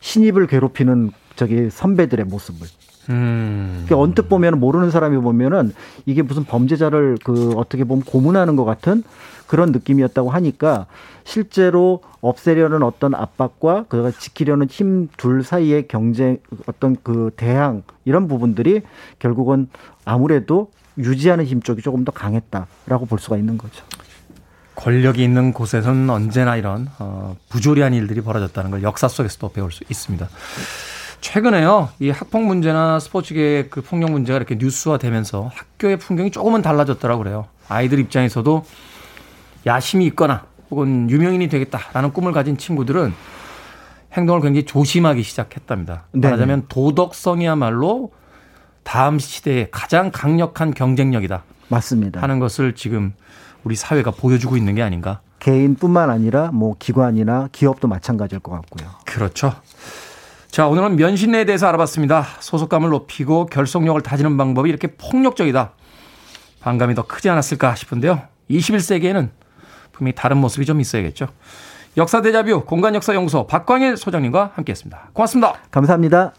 신입을 0.00 0.46
괴롭히는 0.46 1.10
저기 1.36 1.68
선배들의 1.70 2.26
모습을. 2.26 2.66
음. 3.08 3.84
그러니까 3.86 3.98
언뜻 4.02 4.28
보면 4.28 4.58
모르는 4.58 4.90
사람이 4.90 5.16
보면은 5.18 5.72
이게 6.06 6.22
무슨 6.22 6.44
범죄자를 6.44 7.18
그 7.22 7.52
어떻게 7.56 7.84
보면 7.84 8.04
고문하는 8.04 8.56
것 8.56 8.64
같은 8.64 9.04
그런 9.46 9.70
느낌이었다고 9.70 10.30
하니까 10.30 10.86
실제로 11.22 12.00
없애려는 12.20 12.82
어떤 12.82 13.14
압박과 13.14 13.84
그가 13.88 14.10
지키려는 14.10 14.66
힘 14.68 15.08
둘 15.16 15.44
사이의 15.44 15.86
경쟁 15.86 16.38
어떤 16.66 16.96
그 17.02 17.30
대항 17.36 17.82
이런 18.04 18.26
부분들이 18.26 18.82
결국은 19.20 19.68
아무래도 20.04 20.70
유지하는 20.98 21.44
힘 21.44 21.60
쪽이 21.62 21.82
조금 21.82 22.04
더 22.04 22.10
강했다라고 22.10 23.06
볼 23.06 23.20
수가 23.20 23.36
있는 23.36 23.56
거죠. 23.56 23.84
권력이 24.76 25.22
있는 25.24 25.52
곳에서는 25.52 26.08
언제나 26.10 26.56
이런 26.56 26.88
어, 26.98 27.36
부조리한 27.48 27.94
일들이 27.94 28.20
벌어졌다는 28.20 28.70
걸 28.70 28.82
역사 28.82 29.08
속에서도 29.08 29.48
배울 29.52 29.72
수 29.72 29.82
있습니다. 29.88 30.28
최근에요, 31.20 31.88
이 31.98 32.10
학폭 32.10 32.44
문제나 32.44 33.00
스포츠계의 33.00 33.70
그 33.70 33.80
폭력 33.80 34.12
문제가 34.12 34.36
이렇게 34.36 34.54
뉴스화되면서 34.56 35.50
학교의 35.52 35.98
풍경이 35.98 36.30
조금은 36.30 36.62
달라졌더라고 36.62 37.22
그래요. 37.22 37.46
아이들 37.68 37.98
입장에서도 37.98 38.64
야심이 39.64 40.06
있거나 40.06 40.44
혹은 40.70 41.10
유명인이 41.10 41.48
되겠다라는 41.48 42.12
꿈을 42.12 42.32
가진 42.32 42.56
친구들은 42.56 43.12
행동을 44.12 44.40
굉장히 44.40 44.64
조심하기 44.64 45.22
시작했답니다. 45.22 46.04
네네. 46.12 46.26
말하자면 46.26 46.66
도덕성이야말로 46.68 48.12
다음 48.82 49.18
시대의 49.18 49.68
가장 49.72 50.10
강력한 50.12 50.72
경쟁력이다 50.72 51.42
맞습니다. 51.68 52.22
하는 52.22 52.38
것을 52.38 52.74
지금 52.74 53.14
우리 53.66 53.74
사회가 53.74 54.12
보여주고 54.12 54.56
있는 54.56 54.76
게 54.76 54.82
아닌가. 54.82 55.18
개인뿐만 55.40 56.08
아니라 56.08 56.52
뭐 56.52 56.76
기관이나 56.78 57.48
기업도 57.50 57.88
마찬가지일 57.88 58.38
것 58.38 58.52
같고요. 58.52 58.88
그렇죠. 59.04 59.54
자, 60.52 60.68
오늘은 60.68 60.94
면신내에 60.94 61.44
대해서 61.46 61.66
알아봤습니다. 61.66 62.24
소속감을 62.38 62.90
높이고 62.90 63.46
결속력을 63.46 64.00
다지는 64.02 64.36
방법이 64.36 64.70
이렇게 64.70 64.86
폭력적이다. 64.86 65.72
반감이 66.60 66.94
더 66.94 67.02
크지 67.08 67.28
않았을까 67.28 67.74
싶은데요. 67.74 68.22
21세기에는 68.50 69.30
분명히 69.90 70.14
다른 70.14 70.36
모습이 70.36 70.64
좀 70.64 70.80
있어야겠죠. 70.80 71.26
역사 71.96 72.22
대자뷰 72.22 72.64
공간 72.66 72.94
역사 72.94 73.16
연구소 73.16 73.48
박광일 73.48 73.96
소장님과 73.96 74.52
함께했습니다. 74.54 75.10
고맙습니다. 75.12 75.54
감사합니다. 75.72 76.34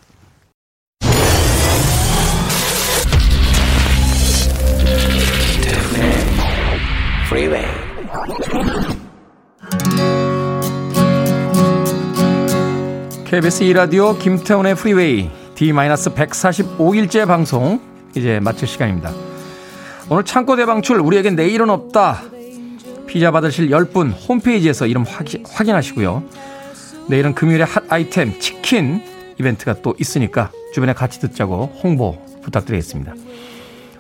KBS 13.26 13.64
2라디오 13.66 14.18
김태훈의 14.18 14.74
프리웨이 14.74 15.30
D-145일째 15.54 17.28
방송 17.28 17.80
이제 18.16 18.40
마칠 18.40 18.68
시간입니다. 18.68 19.12
오늘 20.10 20.26
창고 20.26 20.56
대방출 20.56 21.00
우리에겐 21.00 21.36
내일은 21.36 21.70
없다. 21.70 22.24
피자 23.06 23.30
받으실 23.30 23.70
10분 23.70 24.14
홈페이지에서 24.28 24.88
이름 24.88 25.04
확인, 25.04 25.46
확인하시고요. 25.48 26.24
내일은 27.08 27.36
금요일에 27.36 27.66
핫 27.66 27.84
아이템 27.90 28.40
치킨 28.40 29.04
이벤트가 29.40 29.76
또 29.84 29.94
있으니까 30.00 30.50
주변에 30.74 30.94
같이 30.94 31.20
듣자고 31.20 31.72
홍보 31.84 32.18
부탁드리겠습니다. 32.42 33.14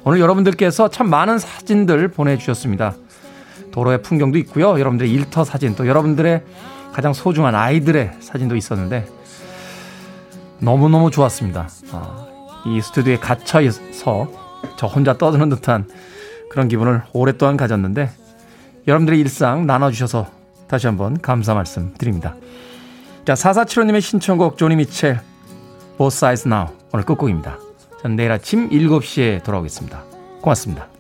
오늘 0.06 0.22
여러분들께서 0.22 0.90
참 0.90 1.10
많은 1.10 1.38
사진들 1.38 2.08
보내주셨습니다. 2.08 2.96
도로의 3.78 4.02
풍경도 4.02 4.40
있고요. 4.40 4.80
여러분들의 4.80 5.12
일터 5.12 5.44
사진 5.44 5.76
또 5.76 5.86
여러분들의 5.86 6.42
가장 6.94 7.14
소중한 7.14 7.54
아이들의 7.54 8.14
사진도 8.22 8.56
있었는데 8.56 9.08
너무너무 10.58 11.12
좋았습니다. 11.12 11.70
아, 11.92 12.28
이 12.66 12.82
스튜디오에 12.82 13.18
갇혀서 13.18 14.32
저 14.78 14.88
혼자 14.88 15.16
떠드는 15.16 15.50
듯한 15.50 15.88
그런 16.50 16.68
기분을 16.68 17.04
오랫동안 17.14 17.56
가졌는데 17.56 18.10
여러분들의 18.88 19.20
일상 19.20 19.68
나눠주셔서 19.68 20.26
다시 20.68 20.88
한번 20.88 21.22
감사 21.22 21.54
말씀 21.54 21.94
드립니다. 22.00 22.36
자, 23.26 23.36
4475님의 23.36 24.02
신청곡 24.02 24.58
조니 24.58 24.76
미첼 24.76 25.20
Both 26.00 26.18
Sides 26.18 26.48
Now 26.48 26.76
오늘 26.94 27.06
끝곡입니다. 27.06 27.60
전 28.02 28.16
내일 28.16 28.32
아침 28.32 28.70
7시에 28.72 29.44
돌아오겠습니다. 29.44 30.04
고맙습니다. 30.42 30.97